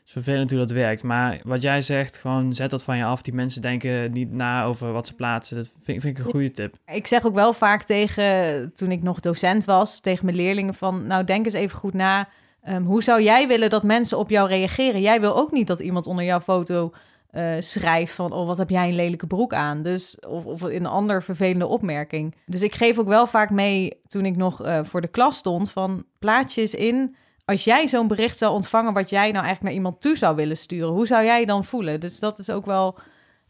Is 0.08 0.14
vervelend 0.14 0.50
hoe 0.50 0.58
dat 0.58 0.70
werkt. 0.70 1.02
Maar 1.02 1.40
wat 1.44 1.62
jij 1.62 1.82
zegt, 1.82 2.16
gewoon 2.16 2.54
zet 2.54 2.70
dat 2.70 2.82
van 2.82 2.96
je 2.96 3.04
af. 3.04 3.22
Die 3.22 3.34
mensen 3.34 3.62
denken 3.62 4.12
niet 4.12 4.32
na 4.32 4.64
over 4.64 4.92
wat 4.92 5.06
ze 5.06 5.14
plaatsen. 5.14 5.56
Dat 5.56 5.70
vind, 5.82 6.02
vind 6.02 6.18
ik 6.18 6.24
een 6.24 6.30
goede 6.30 6.50
tip. 6.50 6.74
ik 6.86 7.06
zeg 7.06 7.24
ook 7.26 7.34
wel 7.34 7.52
vaak 7.52 7.82
tegen, 7.82 8.72
toen 8.74 8.90
ik 8.90 9.02
nog 9.02 9.20
docent 9.20 9.64
was, 9.64 10.00
tegen 10.00 10.24
mijn 10.24 10.36
leerlingen 10.36 10.74
van, 10.74 11.06
nou 11.06 11.24
denk 11.24 11.44
eens 11.44 11.54
even 11.54 11.78
goed 11.78 11.94
na. 11.94 12.28
ehm, 12.62 12.82
hoe 12.82 13.02
zou 13.02 13.22
jij 13.22 13.48
willen 13.48 13.70
dat 13.70 13.82
mensen 13.82 14.18
op 14.18 14.30
jou 14.30 14.48
reageren? 14.48 15.00
Jij 15.00 15.20
wil 15.20 15.36
ook 15.36 15.52
niet 15.52 15.66
dat 15.66 15.80
iemand 15.80 16.06
onder 16.06 16.24
jouw 16.24 16.40
foto 16.40 16.92
eh, 17.30 17.54
schrijft 17.58 18.14
van, 18.14 18.32
oh 18.32 18.46
wat 18.46 18.58
heb 18.58 18.70
jij 18.70 18.88
een 18.88 18.94
lelijke 18.94 19.26
broek 19.26 19.54
aan? 19.54 19.82
Dus, 19.82 20.20
of, 20.28 20.44
of 20.44 20.62
een 20.62 20.86
ander 20.86 21.22
vervelende 21.22 21.66
opmerking. 21.66 22.34
Dus 22.46 22.62
ik 22.62 22.74
geef 22.74 22.98
ook 22.98 23.08
wel 23.08 23.26
vaak 23.26 23.50
mee, 23.50 23.98
toen 24.06 24.24
ik 24.24 24.36
nog 24.36 24.62
eh, 24.62 24.80
voor 24.82 25.00
de 25.00 25.08
klas 25.08 25.36
stond, 25.36 25.70
van 25.70 26.04
plaatjes 26.18 26.74
in 26.74 27.16
als 27.48 27.64
jij 27.64 27.88
zo'n 27.88 28.06
bericht 28.08 28.38
zou 28.38 28.52
ontvangen 28.52 28.92
wat 28.92 29.10
jij 29.10 29.22
nou 29.30 29.32
eigenlijk 29.44 29.62
naar 29.62 29.72
iemand 29.72 30.00
toe 30.00 30.16
zou 30.16 30.36
willen 30.36 30.56
sturen, 30.56 30.88
hoe 30.88 31.06
zou 31.06 31.24
jij 31.24 31.40
je 31.40 31.46
dan 31.46 31.64
voelen? 31.64 32.00
Dus 32.00 32.18
dat 32.20 32.38
is 32.38 32.50
ook 32.50 32.66
wel 32.66 32.98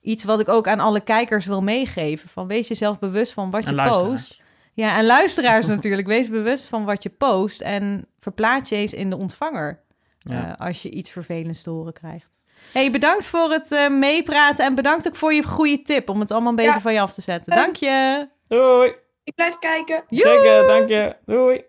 iets 0.01 0.25
wat 0.25 0.41
ik 0.41 0.49
ook 0.49 0.69
aan 0.69 0.81
alle 0.81 1.01
kijkers 1.01 1.47
wil 1.47 1.63
meegeven. 1.63 2.29
Van 2.29 2.47
wees 2.47 2.69
jezelf 2.69 2.99
bewust 2.99 3.33
van 3.33 3.51
wat 3.51 3.65
je 3.65 3.73
luisteraars. 3.73 4.09
post. 4.11 4.41
Ja, 4.75 4.97
en 4.99 5.07
luisteraars 5.07 5.67
natuurlijk. 5.77 6.07
Wees 6.09 6.29
bewust 6.29 6.67
van 6.69 6.85
wat 6.85 7.03
je 7.03 7.09
post 7.09 7.61
en 7.61 8.07
verplaats 8.19 8.69
je 8.69 8.77
eens 8.77 8.93
in 8.93 9.11
de 9.11 9.17
ontvanger 9.17 9.81
Ja. 10.19 10.47
eh, 10.59 10.67
als 10.67 10.83
je 10.83 10.91
iets 10.91 11.11
vervelends 11.11 11.63
te 11.63 11.71
horen 11.71 11.93
krijgt. 11.93 12.45
Hey, 12.73 12.91
bedankt 12.91 13.27
voor 13.27 13.51
het 13.51 13.73
eh, 13.73 13.89
meepraten 13.89 14.65
en 14.65 14.75
bedankt 14.75 15.07
ook 15.09 15.17
voor 15.17 15.33
je 15.33 15.43
goede 15.43 15.83
tip 15.83 16.09
om 16.09 16.21
het 16.21 16.31
allemaal 16.31 16.51
een 16.51 16.57
beetje 16.57 16.73
Ja. 16.73 16.81
van 16.81 16.93
je 16.93 17.01
af 17.01 17.15
te 17.15 17.21
zetten. 17.21 17.53
Eh. 17.53 17.59
Dank 17.59 17.77
je. 17.77 18.29
Doei! 18.49 18.93
ik 19.25 19.35
blijf 19.35 19.59
kijken. 19.59 20.05
Zeker, 20.11 20.67
dank 20.67 20.89
je. 20.89 21.17
Doei! 21.27 21.63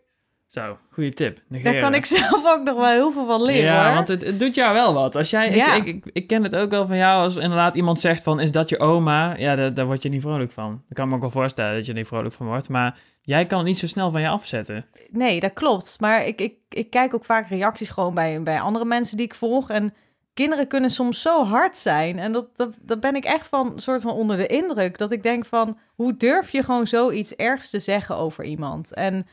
Zo, 0.50 0.78
goede 0.92 1.14
tip. 1.14 1.40
Daar 1.48 1.80
kan 1.80 1.94
ik 1.94 2.06
zelf 2.06 2.46
ook 2.46 2.64
nog 2.64 2.76
wel 2.76 2.86
heel 2.90 3.12
veel 3.12 3.26
van 3.26 3.44
leren 3.44 3.64
ja, 3.64 3.86
hoor. 3.86 3.94
want 3.94 4.08
het, 4.08 4.26
het 4.26 4.40
doet 4.40 4.56
jou 4.56 4.74
wel 4.74 4.94
wat. 4.94 5.16
Als 5.16 5.30
jij, 5.30 5.56
Ja. 5.56 5.74
ik, 5.74 5.86
ik, 5.86 5.96
ik, 6.06 6.10
ik 6.14 6.28
ken 6.28 6.44
het 6.44 6.56
ook 6.56 6.70
wel 6.70 6.88
van 6.88 6.98
jou, 6.98 7.24
als 7.24 7.38
inderdaad 7.38 7.76
iemand 7.76 8.00
zegt 8.00 8.24
van, 8.24 8.40
is 8.40 8.52
dat 8.52 8.70
je 8.70 8.80
oma? 8.80 9.36
Ja, 9.38 9.56
daar, 9.56 9.74
daar 9.74 9.86
word 9.86 10.04
je 10.04 10.10
niet 10.10 10.22
vrolijk 10.22 10.52
van. 10.52 10.84
Ik 10.90 10.96
kan 10.96 11.10
me 11.10 11.16
ook 11.16 11.22
wel 11.22 11.32
voorstellen 11.32 11.76
dat 11.76 11.86
je 11.86 11.92
er 11.92 11.98
niet 11.98 12.08
vrolijk 12.08 12.34
van 12.34 12.46
wordt, 12.48 12.70
maar 12.70 13.00
jij 13.22 13.46
kan 13.46 13.58
het 13.58 13.68
niet 13.68 13.78
zo 13.78 13.88
snel 13.88 14.12
van 14.12 14.22
je 14.22 14.28
afzetten. 14.28 14.86
Nee, 15.10 15.40
dat 15.40 15.54
klopt. 15.54 15.96
Maar 16.00 16.26
ik, 16.26 16.42
ik, 16.42 16.54
ik 16.70 16.90
kijk 16.90 17.14
ook 17.16 17.26
vaak 17.26 17.50
reacties 17.50 17.90
gewoon 17.90 18.14
bij, 18.14 18.44
bij 18.44 18.60
andere 18.60 18.86
mensen 18.86 19.18
die 19.18 19.26
ik 19.26 19.36
volg. 19.36 19.70
En 19.70 19.94
kinderen 20.34 20.68
kunnen 20.68 20.90
soms 20.90 21.22
zo 21.22 21.46
hard 21.46 21.78
zijn. 21.78 22.20
En 22.20 22.32
dat, 22.32 22.46
dat, 22.56 22.70
dat 22.82 23.00
ben 23.00 23.16
ik 23.16 23.24
echt 23.24 23.48
van 23.48 23.74
soort 23.76 24.02
van 24.02 24.12
onder 24.12 24.38
de 24.38 24.48
indruk. 24.48 24.98
Dat 24.98 25.12
ik 25.12 25.24
denk 25.24 25.46
van, 25.46 25.78
hoe 25.96 26.18
durf 26.18 26.52
je 26.52 26.64
gewoon 26.64 26.88
zoiets 26.88 27.36
ergs 27.36 27.70
te 27.70 27.80
zeggen 27.80 28.16
over 28.16 28.44
iemand? 28.44 28.94
En 28.94 29.28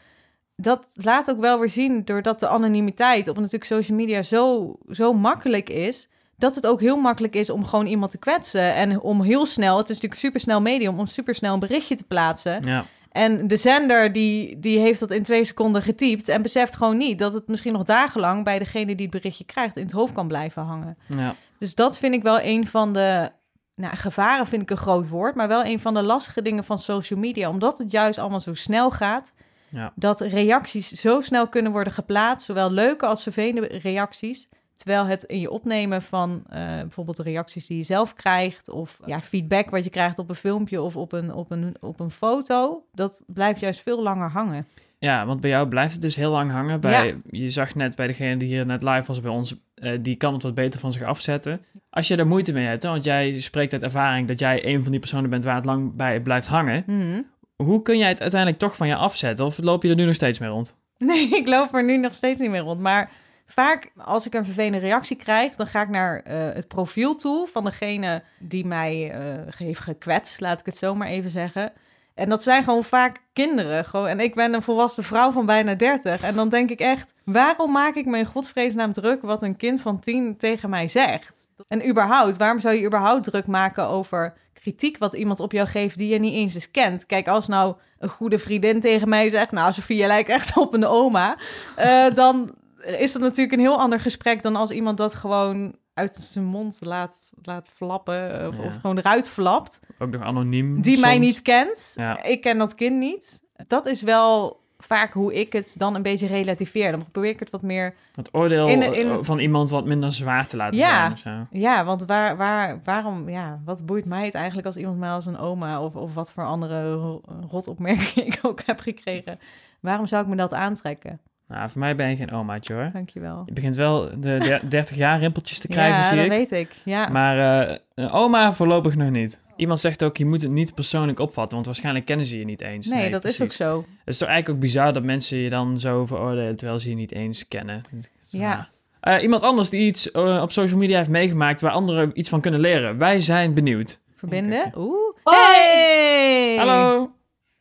dat 0.56 0.86
laat 0.94 1.30
ook 1.30 1.40
wel 1.40 1.58
weer 1.58 1.70
zien, 1.70 2.04
doordat 2.04 2.40
de 2.40 2.48
anonimiteit 2.48 3.28
op 3.28 3.36
natuurlijk 3.36 3.64
social 3.64 3.98
media 3.98 4.22
zo, 4.22 4.76
zo 4.90 5.12
makkelijk 5.12 5.70
is, 5.70 6.08
dat 6.36 6.54
het 6.54 6.66
ook 6.66 6.80
heel 6.80 6.96
makkelijk 6.96 7.34
is 7.34 7.50
om 7.50 7.64
gewoon 7.64 7.86
iemand 7.86 8.10
te 8.10 8.18
kwetsen. 8.18 8.74
En 8.74 9.00
om 9.00 9.22
heel 9.22 9.46
snel, 9.46 9.76
het 9.76 9.88
is 9.88 9.94
natuurlijk 9.94 10.20
super 10.20 10.40
snel 10.40 10.60
medium, 10.60 10.98
om 10.98 11.06
super 11.06 11.34
snel 11.34 11.54
een 11.54 11.60
berichtje 11.60 11.96
te 11.96 12.04
plaatsen. 12.04 12.62
Ja, 12.62 12.84
En 13.10 13.46
de 13.46 13.56
zender 13.56 14.12
die, 14.12 14.58
die 14.58 14.78
heeft 14.78 15.00
dat 15.00 15.10
in 15.10 15.22
twee 15.22 15.44
seconden 15.44 15.82
getypt 15.82 16.28
en 16.28 16.42
beseft 16.42 16.76
gewoon 16.76 16.96
niet 16.96 17.18
dat 17.18 17.32
het 17.32 17.48
misschien 17.48 17.72
nog 17.72 17.82
dagenlang 17.82 18.44
bij 18.44 18.58
degene 18.58 18.94
die 18.94 19.06
het 19.06 19.14
berichtje 19.14 19.44
krijgt 19.44 19.76
in 19.76 19.82
het 19.82 19.92
hoofd 19.92 20.12
kan 20.12 20.28
blijven 20.28 20.62
hangen. 20.62 20.98
ja. 21.08 21.34
Dus 21.58 21.74
dat 21.74 21.98
vind 21.98 22.14
ik 22.14 22.22
wel 22.22 22.40
een 22.40 22.66
van 22.66 22.92
de, 22.92 23.30
nou 23.74 23.96
gevaren 23.96 24.46
vind 24.46 24.62
ik 24.62 24.70
een 24.70 24.76
groot 24.76 25.08
woord, 25.08 25.34
maar 25.34 25.48
wel 25.48 25.64
een 25.64 25.80
van 25.80 25.94
de 25.94 26.02
lastige 26.02 26.42
dingen 26.42 26.64
van 26.64 26.78
social 26.78 27.18
media, 27.18 27.48
omdat 27.48 27.78
het 27.78 27.90
juist 27.90 28.18
allemaal 28.18 28.40
zo 28.40 28.54
snel 28.54 28.90
gaat, 28.90 29.34
Ja. 29.68 29.92
dat 29.94 30.20
reacties 30.20 30.88
zo 30.88 31.20
snel 31.20 31.48
kunnen 31.48 31.72
worden 31.72 31.92
geplaatst, 31.92 32.46
zowel 32.46 32.70
leuke 32.70 33.06
als 33.06 33.22
vervelende 33.22 33.78
reacties. 33.82 34.48
Terwijl 34.76 35.06
het 35.06 35.22
in 35.22 35.40
je 35.40 35.50
opnemen 35.50 36.02
van 36.02 36.42
eh, 36.48 36.58
bijvoorbeeld 36.60 37.16
de 37.16 37.22
reacties 37.22 37.66
die 37.66 37.76
je 37.76 37.82
zelf 37.82 38.14
krijgt, 38.14 38.68
of 38.68 38.98
ja, 39.06 39.20
feedback 39.20 39.70
wat 39.70 39.84
je 39.84 39.90
krijgt 39.90 40.18
op 40.18 40.28
een 40.28 40.34
filmpje 40.34 40.82
of 40.82 40.96
op 40.96 41.12
een, 41.12 41.32
op, 41.32 41.50
een, 41.50 41.76
op 41.80 42.00
een 42.00 42.10
foto, 42.10 42.84
dat 42.92 43.24
blijft 43.26 43.60
juist 43.60 43.82
veel 43.82 44.02
langer 44.02 44.30
hangen. 44.30 44.66
Ja, 44.98 45.26
want 45.26 45.40
bij 45.40 45.50
jou 45.50 45.68
blijft 45.68 45.92
het 45.92 46.02
dus 46.02 46.16
heel 46.16 46.30
lang 46.30 46.50
hangen. 46.50 46.80
Bij, 46.80 47.20
Je 47.30 47.50
zag 47.50 47.74
net 47.74 47.96
bij 47.96 48.06
degene 48.06 48.36
die 48.36 48.48
hier 48.48 48.66
net 48.66 48.82
live 48.82 49.06
was 49.06 49.20
bij 49.20 49.30
ons, 49.30 49.54
eh, 49.74 49.98
die 50.00 50.16
kan 50.16 50.32
het 50.32 50.42
wat 50.42 50.54
beter 50.54 50.80
van 50.80 50.92
zich 50.92 51.02
afzetten. 51.02 51.60
Als 51.90 52.08
je 52.08 52.16
er 52.16 52.26
moeite 52.26 52.52
mee 52.52 52.66
hebt, 52.66 52.82
hè, 52.82 52.88
want 52.88 53.04
jij 53.04 53.40
spreekt 53.40 53.72
uit 53.72 53.82
ervaring 53.82 54.28
dat 54.28 54.38
jij 54.38 54.66
een 54.66 54.82
van 54.82 54.90
die 54.90 55.00
personen 55.00 55.30
bent 55.30 55.44
waar 55.44 55.54
het 55.54 55.64
lang 55.64 55.94
bij 55.94 56.20
blijft 56.20 56.46
hangen. 56.46 56.82
Mhm. 56.86 57.22
Hoe 57.56 57.82
kun 57.82 57.98
jij 57.98 58.08
het 58.08 58.20
uiteindelijk 58.20 58.60
toch 58.60 58.76
van 58.76 58.86
je 58.86 58.96
afzetten? 58.96 59.44
Of 59.44 59.58
loop 59.58 59.82
je 59.82 59.88
er 59.88 59.94
nu 59.94 60.04
nog 60.04 60.14
steeds 60.14 60.38
mee 60.38 60.48
rond? 60.48 60.76
Nee, 60.98 61.28
ik 61.40 61.48
loop 61.48 61.74
er 61.74 61.84
nu 61.84 61.96
nog 61.96 62.14
steeds 62.14 62.40
niet 62.40 62.50
meer 62.50 62.60
rond. 62.60 62.80
Maar 62.80 63.10
vaak 63.46 63.90
als 63.96 64.26
ik 64.26 64.34
een 64.34 64.44
vervelende 64.44 64.78
reactie 64.78 65.16
krijg, 65.16 65.54
dan 65.54 65.66
ga 65.66 65.82
ik 65.82 65.88
naar 65.88 66.22
eh, 66.22 66.54
het 66.54 66.68
profiel 66.68 67.16
toe 67.16 67.46
van 67.46 67.64
degene 67.64 68.22
die 68.38 68.66
mij 68.66 69.10
eh, 69.10 69.52
heeft 69.56 69.80
gekwetst, 69.80 70.40
laat 70.40 70.60
ik 70.60 70.66
het 70.66 70.76
zo 70.76 70.94
maar 70.94 71.08
even 71.08 71.30
zeggen. 71.30 71.72
En 72.14 72.28
dat 72.28 72.42
zijn 72.42 72.64
gewoon 72.64 72.84
vaak 72.84 73.20
kinderen. 73.32 73.84
Gewoon, 73.84 74.06
en 74.06 74.20
ik 74.20 74.34
ben 74.34 74.54
een 74.54 74.62
volwassen 74.62 75.04
vrouw 75.04 75.30
van 75.30 75.46
bijna 75.46 75.74
30. 75.74 76.22
En 76.22 76.34
dan 76.34 76.48
denk 76.48 76.70
ik 76.70 76.80
echt, 76.80 77.14
waarom 77.24 77.72
maak 77.72 77.94
ik 77.94 78.06
me 78.06 78.18
in 78.18 78.26
godsvreesnaam 78.26 78.92
druk 78.92 79.22
wat 79.22 79.42
een 79.42 79.56
kind 79.56 79.80
van 79.80 80.00
10 80.00 80.36
tegen 80.36 80.70
mij 80.70 80.88
zegt? 80.88 81.48
En 81.68 81.88
überhaupt, 81.88 82.36
waarom 82.36 82.60
zou 82.60 82.74
je 82.74 82.86
überhaupt 82.86 83.24
druk 83.24 83.46
maken 83.46 83.88
over 83.88 84.34
kritiek 84.66 84.98
wat 84.98 85.14
iemand 85.14 85.40
op 85.40 85.52
jou 85.52 85.68
geeft 85.68 85.96
die 85.98 86.08
je 86.12 86.18
niet 86.18 86.34
eens 86.34 86.54
eens 86.54 86.70
kent? 86.70 87.06
Kijk, 87.06 87.28
als 87.28 87.46
nou 87.46 87.74
een 87.98 88.08
goede 88.08 88.38
vriendin 88.38 88.80
tegen 88.80 89.08
mij 89.08 89.28
zegt, 89.28 89.50
nou 89.52 89.72
Sofie, 89.72 89.96
je 89.96 90.06
lijkt 90.06 90.28
echt 90.28 90.56
op 90.66 90.74
een 90.74 90.86
oma, 90.86 91.36
eh, 91.76 92.10
dan 92.14 92.54
is 92.98 93.12
dat 93.12 93.22
natuurlijk 93.22 93.52
een 93.52 93.64
heel 93.64 93.78
ander 93.78 94.00
gesprek 94.00 94.42
dan 94.42 94.56
als 94.56 94.70
iemand 94.70 94.96
dat 94.96 95.14
gewoon 95.14 95.76
uit 95.94 96.14
zijn 96.16 96.44
mond 96.44 96.76
laat, 96.80 97.32
laat 97.42 97.68
flappen 97.74 98.48
of, 98.48 98.56
Ja. 98.56 98.62
of 98.62 98.74
gewoon 98.80 98.98
eruit 98.98 99.28
flapt, 99.28 99.80
Ook 99.98 100.10
nog 100.10 100.22
anoniem. 100.22 100.82
die 100.82 100.98
mij 100.98 101.18
niet 101.18 101.42
kent. 101.42 101.92
Ja. 101.94 102.22
Ik 102.22 102.40
ken 102.40 102.58
dat 102.58 102.74
kind 102.74 102.96
niet. 102.98 103.40
Dat 103.66 103.86
is 103.86 104.02
wel 104.02 104.60
vaak 104.78 105.12
hoe 105.12 105.34
ik 105.34 105.52
het 105.52 105.74
dan 105.78 105.94
een 105.94 106.02
beetje 106.02 106.26
relativeer. 106.26 106.90
Dan 106.90 107.04
probeer 107.12 107.30
ik 107.30 107.40
het 107.40 107.50
wat 107.50 107.62
meer... 107.62 107.94
Het 108.14 108.28
oordeel 108.34 108.68
In- 108.68 108.82
in- 108.94 109.08
eh, 109.08 109.16
van 109.20 109.38
iemand 109.38 109.70
wat 109.70 109.84
minder 109.84 110.12
zwaar 110.12 110.46
te 110.46 110.56
laten 110.56 110.78
Ja. 110.78 111.16
zijn 111.16 111.40
of 111.42 111.48
zo. 111.50 111.58
Ja, 111.58 111.84
want 111.84 112.04
waar, 112.04 112.36
waar, 112.36 112.80
waarom... 112.84 113.28
Ja, 113.28 113.60
wat 113.64 113.86
boeit 113.86 114.04
mij 114.04 114.24
het 114.24 114.34
eigenlijk 114.34 114.66
als 114.66 114.76
iemand 114.76 114.98
mij 114.98 115.10
als 115.10 115.26
een 115.26 115.38
oma... 115.38 115.80
of, 115.80 115.94
of 115.96 116.14
wat 116.14 116.32
voor 116.32 116.44
andere 116.46 116.92
ro- 116.94 117.20
rotopmerkingen 117.50 118.26
ik 118.26 118.38
ook 118.42 118.60
heb 118.66 118.80
gekregen... 118.80 119.38
Waarom 119.80 120.06
zou 120.06 120.22
ik 120.22 120.28
me 120.28 120.36
dat 120.36 120.54
aantrekken? 120.54 121.20
Nou, 121.48 121.70
voor 121.70 121.80
mij 121.80 121.96
ben 121.96 122.08
je 122.08 122.16
geen 122.16 122.32
omaatje 122.32 122.74
hoor. 122.74 122.90
Dankjewel. 122.92 123.42
Je 123.46 123.52
begint 123.52 123.76
wel 123.76 124.00
de 124.20 124.38
der- 124.38 124.70
30 124.70 124.96
jaar 124.96 125.18
rimpeltjes 125.18 125.58
te 125.58 125.68
krijgen, 125.68 125.96
ja, 125.98 126.02
zie 126.08 126.16
dat 126.16 126.24
ik. 126.24 126.30
weet 126.30 126.50
ik. 126.52 126.70
Ja. 126.84 127.08
Maar 127.08 127.68
eh, 127.68 127.76
een 127.94 128.10
oma 128.10 128.52
voorlopig 128.52 128.96
nog 128.96 129.10
niet. 129.10 129.42
Iemand 129.56 129.80
zegt 129.80 130.04
ook, 130.04 130.16
je 130.16 130.24
moet 130.26 130.42
het 130.42 130.50
niet 130.50 130.74
persoonlijk 130.74 131.18
opvatten, 131.18 131.52
want 131.54 131.66
waarschijnlijk 131.66 132.04
kennen 132.06 132.26
ze 132.26 132.38
je 132.38 132.44
niet 132.44 132.60
eens. 132.60 132.86
nee, 132.86 133.10
dat 133.10 133.24
is 133.24 133.42
ook 133.42 133.52
zo. 133.52 133.76
Het 133.76 133.86
is 134.14 134.18
toch 134.18 134.28
eigenlijk 134.28 134.58
ook 134.58 134.64
bizar 134.64 134.92
dat 134.92 135.02
mensen 135.02 135.38
je 135.38 135.50
dan 135.50 135.78
zo 135.78 136.06
veroordelen, 136.06 136.56
terwijl 136.56 136.78
ze 136.78 136.88
je 136.88 136.94
niet 136.94 137.12
eens 137.12 137.48
kennen. 137.48 137.82
Ja. 138.30 138.68
Eh, 139.00 139.22
iemand 139.22 139.42
anders 139.42 139.70
die 139.70 139.86
iets 139.86 140.10
eh, 140.10 140.40
op 140.42 140.52
social 140.52 140.78
media 140.78 140.98
heeft 140.98 141.10
meegemaakt 141.10 141.60
waar 141.60 141.70
anderen 141.70 142.10
iets 142.18 142.28
van 142.28 142.40
kunnen 142.40 142.60
leren. 142.60 142.98
Wij 142.98 143.20
zijn 143.20 143.54
benieuwd. 143.54 144.00
Verbinden. 144.16 144.72
Oeh. 144.76 145.14
Hoi. 145.22 145.36
Hey! 145.38 146.56
Hallo! 146.56 147.10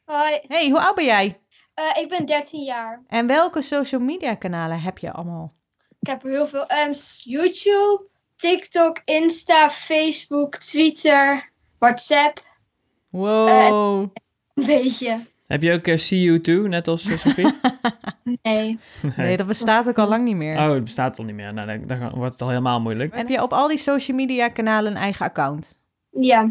Hoi, 0.05 0.39
Hey, 0.47 0.69
hoe 0.69 0.79
oud 0.81 0.95
ben 0.95 1.05
jij? 1.05 1.39
eh, 1.73 2.01
ik 2.01 2.09
ben 2.09 2.25
13 2.25 2.63
jaar. 2.63 3.03
En 3.07 3.27
welke 3.27 3.61
social 3.61 4.01
media 4.01 4.35
kanalen 4.35 4.81
heb 4.81 4.97
je 4.97 5.11
allemaal? 5.11 5.53
Ik 5.99 6.07
heb 6.07 6.23
er 6.23 6.29
heel 6.29 6.47
veel. 6.47 6.65
ehm, 6.67 6.93
YouTube, 7.23 8.03
TikTok, 8.37 9.01
Insta, 9.05 9.69
Facebook, 9.69 10.55
Twitter, 10.57 11.49
WhatsApp. 11.79 12.43
Wow. 13.09 14.09
Een 14.53 14.65
beetje. 14.65 15.25
Heb 15.47 15.61
je 15.61 15.73
ook 15.73 15.87
eh, 15.87 15.97
CU2, 15.97 16.69
net 16.69 16.87
als 16.87 17.05
eh, 17.05 17.17
Sophie? 17.17 17.53
Nee. 18.41 18.79
nee, 19.17 19.37
dat 19.37 19.47
bestaat 19.47 19.87
ook 19.87 19.97
al 19.97 20.07
lang 20.07 20.23
niet 20.23 20.35
meer. 20.35 20.57
Oh, 20.57 20.69
het 20.69 20.83
bestaat 20.83 21.19
al 21.19 21.25
niet 21.25 21.35
meer. 21.35 21.53
Nou, 21.53 21.67
dan, 21.67 21.87
dan 21.87 22.09
wordt 22.09 22.31
het 22.31 22.41
al 22.41 22.49
helemaal 22.49 22.81
moeilijk. 22.81 23.15
Heb 23.15 23.29
je 23.29 23.41
op 23.41 23.53
al 23.53 23.67
die 23.67 23.77
social 23.77 24.17
media 24.17 24.47
kanalen 24.47 24.91
een 24.91 24.97
eigen 24.97 25.25
account? 25.25 25.79
Ja. 26.09 26.49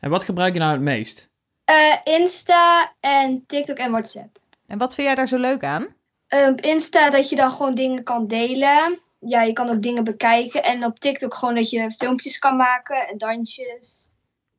En 0.00 0.10
wat 0.10 0.24
gebruik 0.24 0.54
je 0.54 0.60
nou 0.60 0.72
het 0.72 0.80
meest? 0.80 1.30
Eh, 1.64 1.96
Insta 2.04 2.92
en 3.00 3.44
TikTok 3.46 3.76
en 3.76 3.90
WhatsApp. 3.90 4.38
En 4.66 4.78
wat 4.78 4.94
vind 4.94 5.06
jij 5.06 5.16
daar 5.16 5.28
zo 5.28 5.38
leuk 5.38 5.64
aan? 5.64 5.86
Eh, 6.26 6.48
op 6.48 6.60
Insta 6.60 7.10
dat 7.10 7.28
je 7.28 7.36
dan 7.36 7.50
gewoon 7.50 7.74
dingen 7.74 8.02
kan 8.02 8.26
delen. 8.26 8.98
Ja, 9.18 9.42
je 9.42 9.52
kan 9.52 9.68
ook 9.68 9.82
dingen 9.82 10.04
bekijken. 10.04 10.62
En 10.62 10.84
op 10.84 10.98
TikTok 10.98 11.34
gewoon 11.34 11.54
dat 11.54 11.70
je 11.70 11.90
filmpjes 11.90 12.38
kan 12.38 12.56
maken 12.56 13.08
en 13.08 13.18
dansjes. 13.18 14.10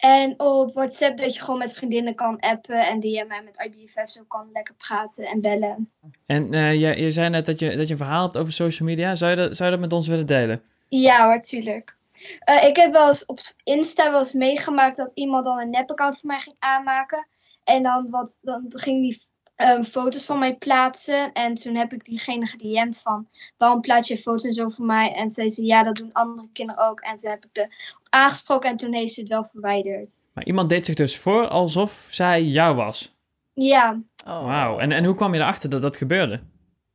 En 0.06 0.40
op 0.40 0.74
WhatsApp 0.74 1.18
dat 1.18 1.34
je 1.34 1.42
gewoon 1.42 1.60
met 1.60 1.74
vriendinnen 1.74 2.16
kan 2.16 2.40
appen 2.40 2.88
en 2.88 3.00
DM'en 3.00 3.30
en 3.30 3.44
met 3.44 3.72
IBFF 3.74 4.10
zo 4.10 4.24
kan 4.28 4.50
lekker 4.54 4.76
praten 4.76 5.26
en 5.26 5.42
bellen. 5.42 5.92
En 6.26 6.54
eh, 6.54 6.74
je, 6.74 7.02
je 7.02 7.12
zei 7.12 7.30
net 7.30 7.46
dat 7.46 7.60
je, 7.60 7.76
dat 7.78 7.88
je 7.88 7.92
een 7.92 8.00
verhaal 8.00 8.24
hebt 8.24 8.38
over 8.38 8.54
social 8.54 8.88
media. 8.88 9.16
Zou 9.16 9.32
je 9.32 9.38
dat, 9.38 9.56
zou 9.56 9.70
je 9.70 9.76
dat 9.76 9.86
met 9.86 9.94
ons 9.94 10.08
willen 10.08 10.26
delen? 10.26 10.64
Ja 10.90 11.26
hoor, 11.26 11.42
tuurlijk. 11.42 11.96
Eh, 12.40 12.64
ik 12.64 12.76
heb 12.76 12.92
wel 12.92 13.08
eens 13.08 13.26
op 13.26 13.40
Insta 13.64 14.12
wel 14.12 14.20
eens 14.20 14.34
meegemaakt 14.34 14.98
dat 14.98 15.12
iemand 15.14 15.46
dan 15.46 15.60
een 15.60 15.70
nep-account 15.70 16.20
voor 16.20 16.30
mij 16.30 16.40
ging 16.40 16.56
aanmaken. 16.60 17.28
En 17.64 17.84
dan, 17.84 18.08
wat, 18.10 18.38
dan 18.42 18.66
ging 18.68 19.02
die 19.02 19.26
ehm, 19.56 19.84
foto's 19.84 20.26
van 20.26 20.40
mij 20.40 20.56
plaatsen. 20.56 21.34
En 21.34 21.56
toen 21.56 21.76
heb 21.76 21.94
ik 21.94 22.06
diegene 22.06 22.46
gedM'd 22.46 23.02
van, 23.02 23.28
waarom 23.58 23.82
plaats 23.82 24.08
je 24.08 24.18
foto's 24.18 24.44
en 24.44 24.54
zo 24.54 24.70
voor 24.70 24.86
mij? 24.86 25.14
En 25.14 25.30
zei 25.30 25.50
ze, 25.50 25.64
ja, 25.64 25.84
dat 25.84 25.96
doen 25.96 26.10
andere 26.14 26.48
kinderen 26.54 26.88
ook. 26.90 27.00
En 27.00 27.16
toen 27.16 27.30
heb 27.30 27.46
ik 27.46 27.58
er 27.58 27.64
op 28.00 28.08
aangesproken 28.10 28.70
en 28.70 28.78
toen 28.78 28.94
heeft 28.94 29.14
ze 29.14 29.20
het 29.20 29.30
wel 29.30 29.44
verwijderd. 29.52 30.12
Maar 30.34 30.46
iemand 30.46 30.70
deed 30.70 30.86
zich 30.86 30.96
dus 30.96 31.18
voor 31.18 31.48
alsof 31.48 32.08
zij 32.10 32.44
jou 32.44 32.76
was. 32.76 33.16
Ja, 33.54 34.00
Oh. 34.28 34.46
Wauw. 34.46 34.80
En, 34.80 34.92
en 34.92 35.06
hoe 35.06 35.16
kwam 35.16 35.34
je 35.34 35.40
erachter 35.40 35.70
dat 35.70 35.82
dat 35.82 35.98
gebeurde? 35.98 36.40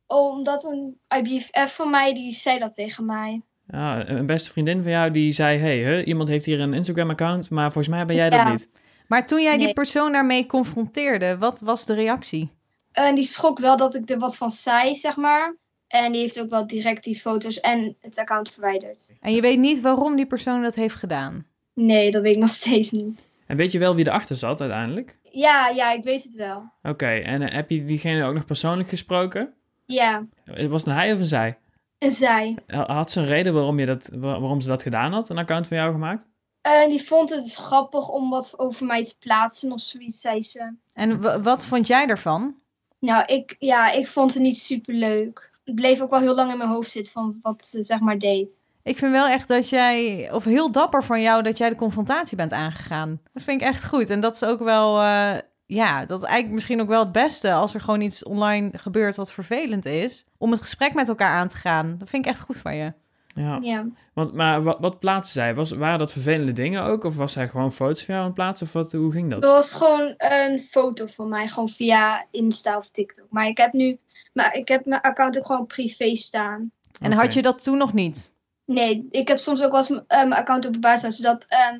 omdat 0.07 0.63
een 0.63 0.99
IBFF 1.17 1.75
van 1.75 1.89
mij, 1.89 2.13
die 2.13 2.33
zei 2.33 2.59
dat 2.59 2.75
tegen 2.75 3.05
mij. 3.05 3.41
Ja, 3.67 4.07
een 4.09 4.25
beste 4.25 4.51
vriendin 4.51 4.81
van 4.81 4.91
jou 4.91 5.11
die 5.11 5.31
zei... 5.31 5.57
hey, 5.57 5.77
hè, 5.79 6.03
iemand 6.03 6.29
heeft 6.29 6.45
hier 6.45 6.59
een 6.59 6.73
Instagram-account, 6.73 7.49
maar 7.49 7.71
volgens 7.71 7.95
mij 7.95 8.05
ben 8.05 8.15
jij 8.15 8.29
dat 8.29 8.39
Ja. 8.39 8.49
niet. 8.49 8.69
Maar 9.11 9.25
toen 9.25 9.41
jij 9.41 9.57
die 9.57 9.73
persoon 9.73 10.11
daarmee 10.11 10.45
confronteerde, 10.45 11.37
wat 11.37 11.59
was 11.61 11.85
de 11.85 11.93
reactie? 11.93 12.51
En 12.91 13.15
die 13.15 13.23
schrok 13.25 13.59
wel 13.59 13.77
dat 13.77 13.95
ik 13.95 14.09
er 14.09 14.17
wat 14.17 14.35
van 14.35 14.51
zei, 14.51 14.95
zeg 14.95 15.15
maar. 15.15 15.55
En 15.87 16.11
die 16.11 16.21
heeft 16.21 16.39
ook 16.39 16.49
wel 16.49 16.67
direct 16.67 17.03
die 17.03 17.19
foto's 17.19 17.59
en 17.59 17.95
het 17.99 18.17
account 18.17 18.51
verwijderd. 18.51 19.13
En 19.19 19.33
je 19.33 19.41
weet 19.41 19.59
niet 19.59 19.81
waarom 19.81 20.15
die 20.15 20.25
persoon 20.25 20.61
dat 20.61 20.75
heeft 20.75 20.95
gedaan. 20.95 21.45
Nee, 21.73 22.11
dat 22.11 22.21
weet 22.21 22.33
ik 22.33 22.39
nog 22.39 22.49
steeds 22.49 22.91
niet. 22.91 23.31
En 23.47 23.57
weet 23.57 23.71
je 23.71 23.79
wel 23.79 23.95
wie 23.95 24.07
erachter 24.07 24.35
zat 24.35 24.61
uiteindelijk? 24.61 25.17
Ja, 25.31 25.67
ja, 25.67 25.91
ik 25.91 26.03
weet 26.03 26.23
het 26.23 26.33
wel. 26.33 26.71
Oké, 26.83 27.07
en 27.07 27.41
eh, 27.41 27.53
heb 27.53 27.69
je 27.69 27.85
diegene 27.85 28.23
ook 28.25 28.33
nog 28.33 28.45
persoonlijk 28.45 28.89
gesproken? 28.89 29.53
Ja, 29.85 30.25
Eh, 30.45 30.65
Was 30.67 30.81
het 30.81 30.89
een 30.91 30.97
hij 30.97 31.13
of 31.13 31.19
een 31.19 31.25
zij? 31.25 31.57
en 31.97 32.11
zij. 32.11 32.57
Ha- 32.67 32.93
Had 32.93 33.11
ze 33.11 33.19
een 33.19 33.25
reden 33.25 33.53
waarom, 33.53 33.79
je 33.79 33.85
dat, 33.85 34.09
wa- 34.13 34.39
waarom 34.39 34.61
ze 34.61 34.67
dat 34.67 34.81
gedaan 34.81 35.13
had, 35.13 35.29
een 35.29 35.37
account 35.37 35.67
van 35.67 35.77
jou 35.77 35.91
gemaakt? 35.91 36.27
En 36.61 36.89
die 36.89 37.03
vond 37.03 37.29
het 37.29 37.53
grappig 37.53 38.09
om 38.09 38.29
wat 38.29 38.59
over 38.59 38.85
mij 38.85 39.03
te 39.05 39.17
plaatsen 39.19 39.71
of 39.71 39.79
zoiets, 39.79 40.21
zei 40.21 40.41
ze. 40.41 40.73
En 40.93 41.43
wat 41.43 41.65
vond 41.65 41.87
jij 41.87 42.07
ervan? 42.07 42.55
Nou, 42.99 43.25
ik, 43.25 43.55
ja, 43.59 43.91
ik 43.91 44.07
vond 44.07 44.33
het 44.33 44.43
niet 44.43 44.59
super 44.59 44.93
leuk. 44.93 45.49
Het 45.63 45.75
bleef 45.75 46.01
ook 46.01 46.09
wel 46.09 46.19
heel 46.19 46.35
lang 46.35 46.51
in 46.51 46.57
mijn 46.57 46.69
hoofd 46.69 46.91
zitten 46.91 47.11
van 47.11 47.39
wat 47.41 47.65
ze 47.65 47.83
zeg 47.83 47.99
maar 47.99 48.19
deed. 48.19 48.61
Ik 48.83 48.97
vind 48.97 49.11
wel 49.11 49.27
echt 49.27 49.47
dat 49.47 49.69
jij, 49.69 50.29
of 50.31 50.43
heel 50.43 50.71
dapper 50.71 51.03
van 51.03 51.21
jou, 51.21 51.43
dat 51.43 51.57
jij 51.57 51.69
de 51.69 51.75
confrontatie 51.75 52.37
bent 52.37 52.51
aangegaan. 52.51 53.21
Dat 53.33 53.43
vind 53.43 53.61
ik 53.61 53.67
echt 53.67 53.87
goed. 53.87 54.09
En 54.09 54.19
dat 54.19 54.35
is 54.35 54.43
ook 54.43 54.59
wel, 54.59 55.01
eh, 55.01 55.37
ja, 55.65 56.05
dat 56.05 56.19
is 56.19 56.25
eigenlijk 56.25 56.53
misschien 56.53 56.81
ook 56.81 56.87
wel 56.87 56.99
het 56.99 57.11
beste 57.11 57.53
als 57.53 57.73
er 57.73 57.81
gewoon 57.81 58.01
iets 58.01 58.23
online 58.23 58.69
gebeurt 58.77 59.15
wat 59.15 59.33
vervelend 59.33 59.85
is. 59.85 60.25
Om 60.37 60.51
het 60.51 60.61
gesprek 60.61 60.93
met 60.93 61.09
elkaar 61.09 61.31
aan 61.33 61.47
te 61.47 61.57
gaan. 61.57 61.95
Dat 61.97 62.09
vind 62.09 62.25
ik 62.25 62.31
echt 62.31 62.41
goed 62.41 62.57
van 62.57 62.75
je. 62.75 62.93
Ja. 63.35 63.59
Ja. 63.61 63.85
Want, 64.13 64.33
maar 64.33 64.63
wat, 64.63 64.77
wat 64.79 64.99
plaatste 64.99 65.33
zij? 65.33 65.55
Was, 65.55 65.71
waren 65.71 65.99
dat 65.99 66.11
vervelende 66.11 66.51
dingen 66.51 66.83
ook? 66.83 67.03
Of 67.03 67.15
was 67.15 67.33
zij 67.33 67.47
gewoon 67.47 67.71
foto's 67.71 68.03
van 68.03 68.13
jou 68.13 68.19
aan 68.19 68.25
het 68.25 68.35
plaatsen? 68.35 68.67
Of 68.67 68.73
wat, 68.73 68.91
hoe 68.91 69.11
ging 69.11 69.29
dat? 69.29 69.41
Dat 69.41 69.51
was 69.53 69.71
gewoon 69.71 70.13
een 70.17 70.59
foto 70.59 71.05
van 71.05 71.29
mij, 71.29 71.47
gewoon 71.47 71.69
via 71.69 72.25
Insta 72.31 72.77
of 72.77 72.89
TikTok. 72.89 73.25
Maar 73.29 73.47
ik 73.47 73.57
heb 73.57 73.73
nu, 73.73 73.99
maar 74.33 74.55
ik 74.55 74.67
heb 74.67 74.85
mijn 74.85 75.01
account 75.01 75.37
ook 75.37 75.45
gewoon 75.45 75.67
privé 75.67 76.15
staan. 76.15 76.71
En 76.99 77.11
had 77.11 77.33
je 77.33 77.41
dat 77.41 77.63
toen 77.63 77.77
nog 77.77 77.93
niet? 77.93 78.35
Nee, 78.65 79.07
ik 79.11 79.27
heb 79.27 79.39
soms 79.39 79.61
ook 79.61 79.71
wel 79.71 79.79
eens 79.79 79.89
eh, 79.89 80.17
mijn 80.17 80.33
account 80.33 80.67
openbaar 80.67 80.97
staan, 80.97 81.11
zodat 81.11 81.45
ehm, 81.47 81.79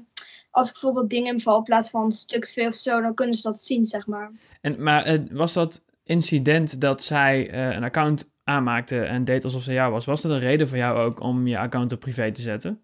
als 0.51 0.67
ik 0.67 0.71
bijvoorbeeld 0.71 1.09
dingen 1.09 1.25
in 1.25 1.31
mijn 1.31 1.43
valplaats 1.43 1.89
van 1.89 2.11
stuks 2.11 2.53
veel 2.53 2.67
of 2.67 2.75
zo, 2.75 3.01
dan 3.01 3.13
kunnen 3.13 3.35
ze 3.35 3.41
dat 3.41 3.59
zien, 3.59 3.85
zeg 3.85 4.07
maar. 4.07 4.31
En, 4.61 4.83
maar 4.83 5.03
eh, 5.03 5.19
was 5.31 5.53
dat 5.53 5.83
incident 6.11 6.81
dat 6.81 7.03
zij 7.03 7.49
eh, 7.49 7.75
een 7.75 7.83
account 7.83 8.31
aanmaakte 8.43 8.99
en 8.99 9.25
deed 9.25 9.43
alsof 9.43 9.63
ze 9.63 9.73
jou 9.73 9.91
was, 9.91 10.05
was 10.05 10.21
dat 10.21 10.31
een 10.31 10.39
reden 10.39 10.67
voor 10.67 10.77
jou 10.77 10.97
ook 10.99 11.19
om 11.19 11.47
je 11.47 11.57
account 11.57 11.91
op 11.91 11.99
privé 11.99 12.31
te 12.31 12.41
zetten? 12.41 12.81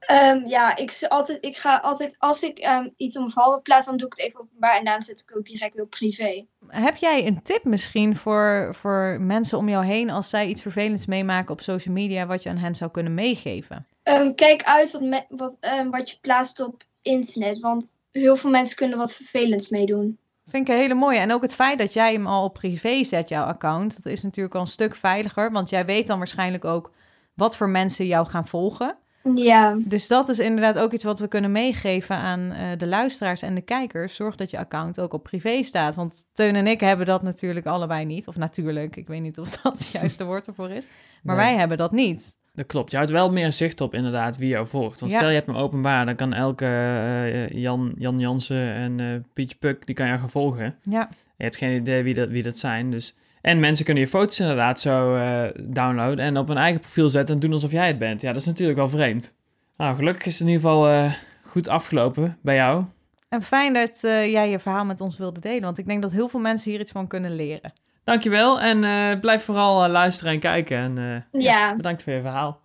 Ehm, 0.00 0.46
ja, 0.46 0.76
ik, 0.76 1.04
altijd, 1.08 1.44
ik 1.44 1.56
ga 1.56 1.76
altijd, 1.76 2.14
als 2.18 2.42
ik 2.42 2.58
ehm, 2.58 2.88
iets 2.96 3.14
op 3.16 3.20
mijn 3.20 3.32
val 3.32 3.62
plaats, 3.62 3.86
dan 3.86 3.96
doe 3.96 4.06
ik 4.06 4.12
het 4.16 4.26
even 4.26 4.40
openbaar 4.40 4.78
en 4.78 4.84
daarna 4.84 5.00
zet 5.00 5.20
ik 5.20 5.28
het 5.28 5.38
ook 5.38 5.44
direct 5.44 5.74
weer 5.74 5.84
op 5.84 5.90
privé. 5.90 6.46
Heb 6.66 6.96
jij 6.96 7.26
een 7.26 7.42
tip 7.42 7.64
misschien 7.64 8.16
voor, 8.16 8.74
voor 8.74 9.16
mensen 9.20 9.58
om 9.58 9.68
jou 9.68 9.84
heen 9.84 10.10
als 10.10 10.28
zij 10.28 10.46
iets 10.46 10.62
vervelends 10.62 11.06
meemaken 11.06 11.52
op 11.52 11.60
social 11.60 11.94
media, 11.94 12.26
wat 12.26 12.42
je 12.42 12.48
aan 12.48 12.56
hen 12.56 12.74
zou 12.74 12.90
kunnen 12.90 13.14
meegeven? 13.14 13.86
Ehm, 14.02 14.34
kijk 14.34 14.62
uit 14.62 14.90
wat, 14.90 15.02
me- 15.02 15.26
wat, 15.28 15.56
ehm, 15.60 15.90
wat 15.90 16.10
je 16.10 16.16
plaatst 16.20 16.60
op 16.60 16.82
internet, 17.02 17.60
want 17.60 17.98
heel 18.10 18.36
veel 18.36 18.50
mensen 18.50 18.76
kunnen 18.76 18.98
wat 18.98 19.14
vervelends 19.14 19.68
meedoen. 19.68 20.18
Vind 20.50 20.68
ik 20.68 20.74
een 20.74 20.80
hele 20.80 20.94
mooie. 20.94 21.18
En 21.18 21.32
ook 21.32 21.42
het 21.42 21.54
feit 21.54 21.78
dat 21.78 21.92
jij 21.92 22.12
hem 22.12 22.26
al 22.26 22.44
op 22.44 22.54
privé 22.54 23.04
zet, 23.04 23.28
jouw 23.28 23.44
account, 23.44 24.02
dat 24.02 24.12
is 24.12 24.22
natuurlijk 24.22 24.54
al 24.54 24.60
een 24.60 24.66
stuk 24.66 24.94
veiliger. 24.96 25.52
Want 25.52 25.70
jij 25.70 25.84
weet 25.84 26.06
dan 26.06 26.18
waarschijnlijk 26.18 26.64
ook 26.64 26.90
wat 27.34 27.56
voor 27.56 27.68
mensen 27.68 28.06
jou 28.06 28.26
gaan 28.26 28.46
volgen. 28.46 28.96
Ja, 29.34 29.76
Dus 29.78 30.08
dat 30.08 30.28
is 30.28 30.38
inderdaad 30.38 30.78
ook 30.78 30.92
iets 30.92 31.04
wat 31.04 31.18
we 31.18 31.28
kunnen 31.28 31.52
meegeven 31.52 32.16
aan 32.16 32.50
eh, 32.52 32.66
de 32.78 32.86
luisteraars 32.86 33.42
en 33.42 33.54
de 33.54 33.60
kijkers. 33.60 34.14
Zorg 34.14 34.36
dat 34.36 34.50
je 34.50 34.58
account 34.58 35.00
ook 35.00 35.12
op 35.12 35.22
privé 35.22 35.62
staat. 35.62 35.94
Want 35.94 36.24
Teun 36.32 36.56
en 36.56 36.66
ik 36.66 36.80
hebben 36.80 37.06
dat 37.06 37.22
natuurlijk 37.22 37.66
allebei 37.66 38.04
niet. 38.04 38.26
Of 38.28 38.36
natuurlijk, 38.36 38.96
ik 38.96 39.06
weet 39.08 39.20
niet 39.20 39.38
of 39.38 39.50
dat 39.62 39.78
het 39.78 39.88
juiste 39.88 40.24
woord 40.24 40.46
ervoor 40.46 40.70
is. 40.70 40.84
Maar 41.22 41.36
Nee. 41.36 41.44
wij 41.44 41.56
hebben 41.56 41.78
dat 41.78 41.92
niet. 41.92 42.36
Dat 42.60 42.68
klopt. 42.68 42.90
Je 42.90 42.96
houdt 42.96 43.12
wel 43.12 43.32
meer 43.32 43.52
zicht 43.52 43.80
op 43.80 43.94
inderdaad 43.94 44.36
wie 44.36 44.48
jou 44.48 44.66
volgt. 44.66 45.00
Want 45.00 45.12
Ja. 45.12 45.18
stel 45.18 45.28
je 45.30 45.34
hebt 45.34 45.46
hem 45.46 45.56
openbaar, 45.56 46.06
dan 46.06 46.14
kan 46.16 46.32
elke 46.32 46.64
eh, 46.66 47.48
Jan, 47.48 47.92
Jan 47.98 48.18
Jansen 48.18 48.72
en 48.74 49.00
eh, 49.00 49.06
Pietje 49.32 49.56
Puk, 49.56 49.86
die 49.86 49.94
kan 49.94 50.06
jou 50.06 50.18
gaan 50.18 50.30
volgen. 50.30 50.74
Ja, 50.82 51.08
Je 51.36 51.44
hebt 51.44 51.56
geen 51.56 51.76
idee 51.80 52.02
wie 52.02 52.14
dat, 52.14 52.28
wie 52.28 52.42
dat 52.42 52.58
zijn. 52.58 52.90
Dus... 52.90 53.14
En 53.40 53.60
mensen 53.60 53.84
kunnen 53.84 54.02
je 54.02 54.08
foto's 54.08 54.40
inderdaad 54.40 54.80
zo 54.80 55.14
eh, 55.14 55.44
downloaden 55.62 56.24
en 56.24 56.36
op 56.36 56.48
hun 56.48 56.56
eigen 56.56 56.80
profiel 56.80 57.10
zetten 57.10 57.34
en 57.34 57.40
doen 57.40 57.52
alsof 57.52 57.72
jij 57.72 57.86
het 57.86 57.98
bent. 57.98 58.20
Ja, 58.20 58.32
dat 58.32 58.40
is 58.40 58.46
natuurlijk 58.46 58.78
wel 58.78 58.88
vreemd. 58.88 59.34
Nou, 59.76 59.96
gelukkig 59.96 60.26
is 60.26 60.32
het 60.38 60.48
in 60.48 60.54
ieder 60.54 60.62
geval 60.62 60.88
eh, 60.88 61.12
goed 61.42 61.68
afgelopen 61.68 62.38
bij 62.42 62.54
jou. 62.54 62.84
en 63.28 63.42
fijn 63.42 63.72
dat 63.72 64.00
eh, 64.04 64.30
jij 64.30 64.50
je 64.50 64.58
verhaal 64.58 64.84
met 64.84 65.00
ons 65.00 65.18
wilde 65.18 65.40
delen. 65.40 65.62
Want 65.62 65.78
ik 65.78 65.86
denk 65.86 66.02
dat 66.02 66.12
heel 66.12 66.28
veel 66.28 66.40
mensen 66.40 66.70
hier 66.70 66.80
iets 66.80 66.92
van 66.92 67.06
kunnen 67.06 67.34
leren. 67.34 67.72
Dankjewel 68.10 68.60
en 68.60 68.84
eh, 68.84 69.20
blijf 69.20 69.44
vooral 69.44 69.84
eh, 69.84 69.90
luisteren 69.90 70.32
en 70.32 70.38
kijken. 70.40 70.76
En 70.76 71.24
eh, 71.32 71.42
Ja. 71.42 71.76
bedankt 71.76 72.02
voor 72.02 72.12
je 72.12 72.20
verhaal. 72.20 72.60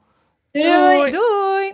doei! 0.51 0.63
doei. 0.71 1.11
Doei! 1.11 1.73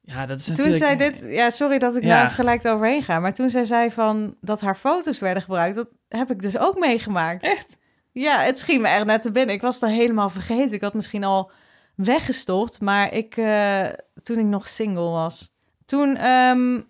Ja, 0.00 0.26
dat 0.26 0.38
is 0.38 0.44
Toen 0.44 0.54
natuurlijk... 0.54 0.84
zij 0.84 0.96
dit, 0.96 1.22
ja, 1.34 1.50
sorry 1.50 1.78
dat 1.78 1.96
ik 1.96 2.02
Ja. 2.02 2.08
daar 2.20 2.30
gelijk 2.30 2.66
overheen 2.66 3.02
ga, 3.02 3.20
maar 3.20 3.34
toen 3.34 3.50
zij 3.50 3.64
zei 3.64 3.90
van 3.90 4.36
dat 4.40 4.60
haar 4.60 4.74
foto's 4.74 5.18
werden 5.18 5.42
gebruikt, 5.42 5.74
dat 5.74 5.88
heb 6.08 6.30
ik 6.30 6.42
dus 6.42 6.58
ook 6.58 6.78
meegemaakt. 6.78 7.42
Echt? 7.42 7.78
Ja, 8.12 8.38
het 8.38 8.58
schiet 8.58 8.80
me 8.80 8.88
echt 8.88 9.04
net 9.04 9.22
te 9.22 9.30
binnen. 9.30 9.54
Ik 9.54 9.60
was 9.60 9.82
al 9.82 9.88
helemaal 9.88 10.28
vergeten. 10.30 10.72
Ik 10.72 10.80
had 10.80 10.94
misschien 10.94 11.24
al 11.24 11.50
weggestopt, 11.96 12.80
maar 12.80 13.12
ik, 13.12 13.36
eh, 13.36 13.86
toen 14.22 14.38
ik 14.38 14.44
nog 14.44 14.68
single 14.68 15.10
was, 15.10 15.50
toen 15.86 16.16
ehm, 16.16 16.80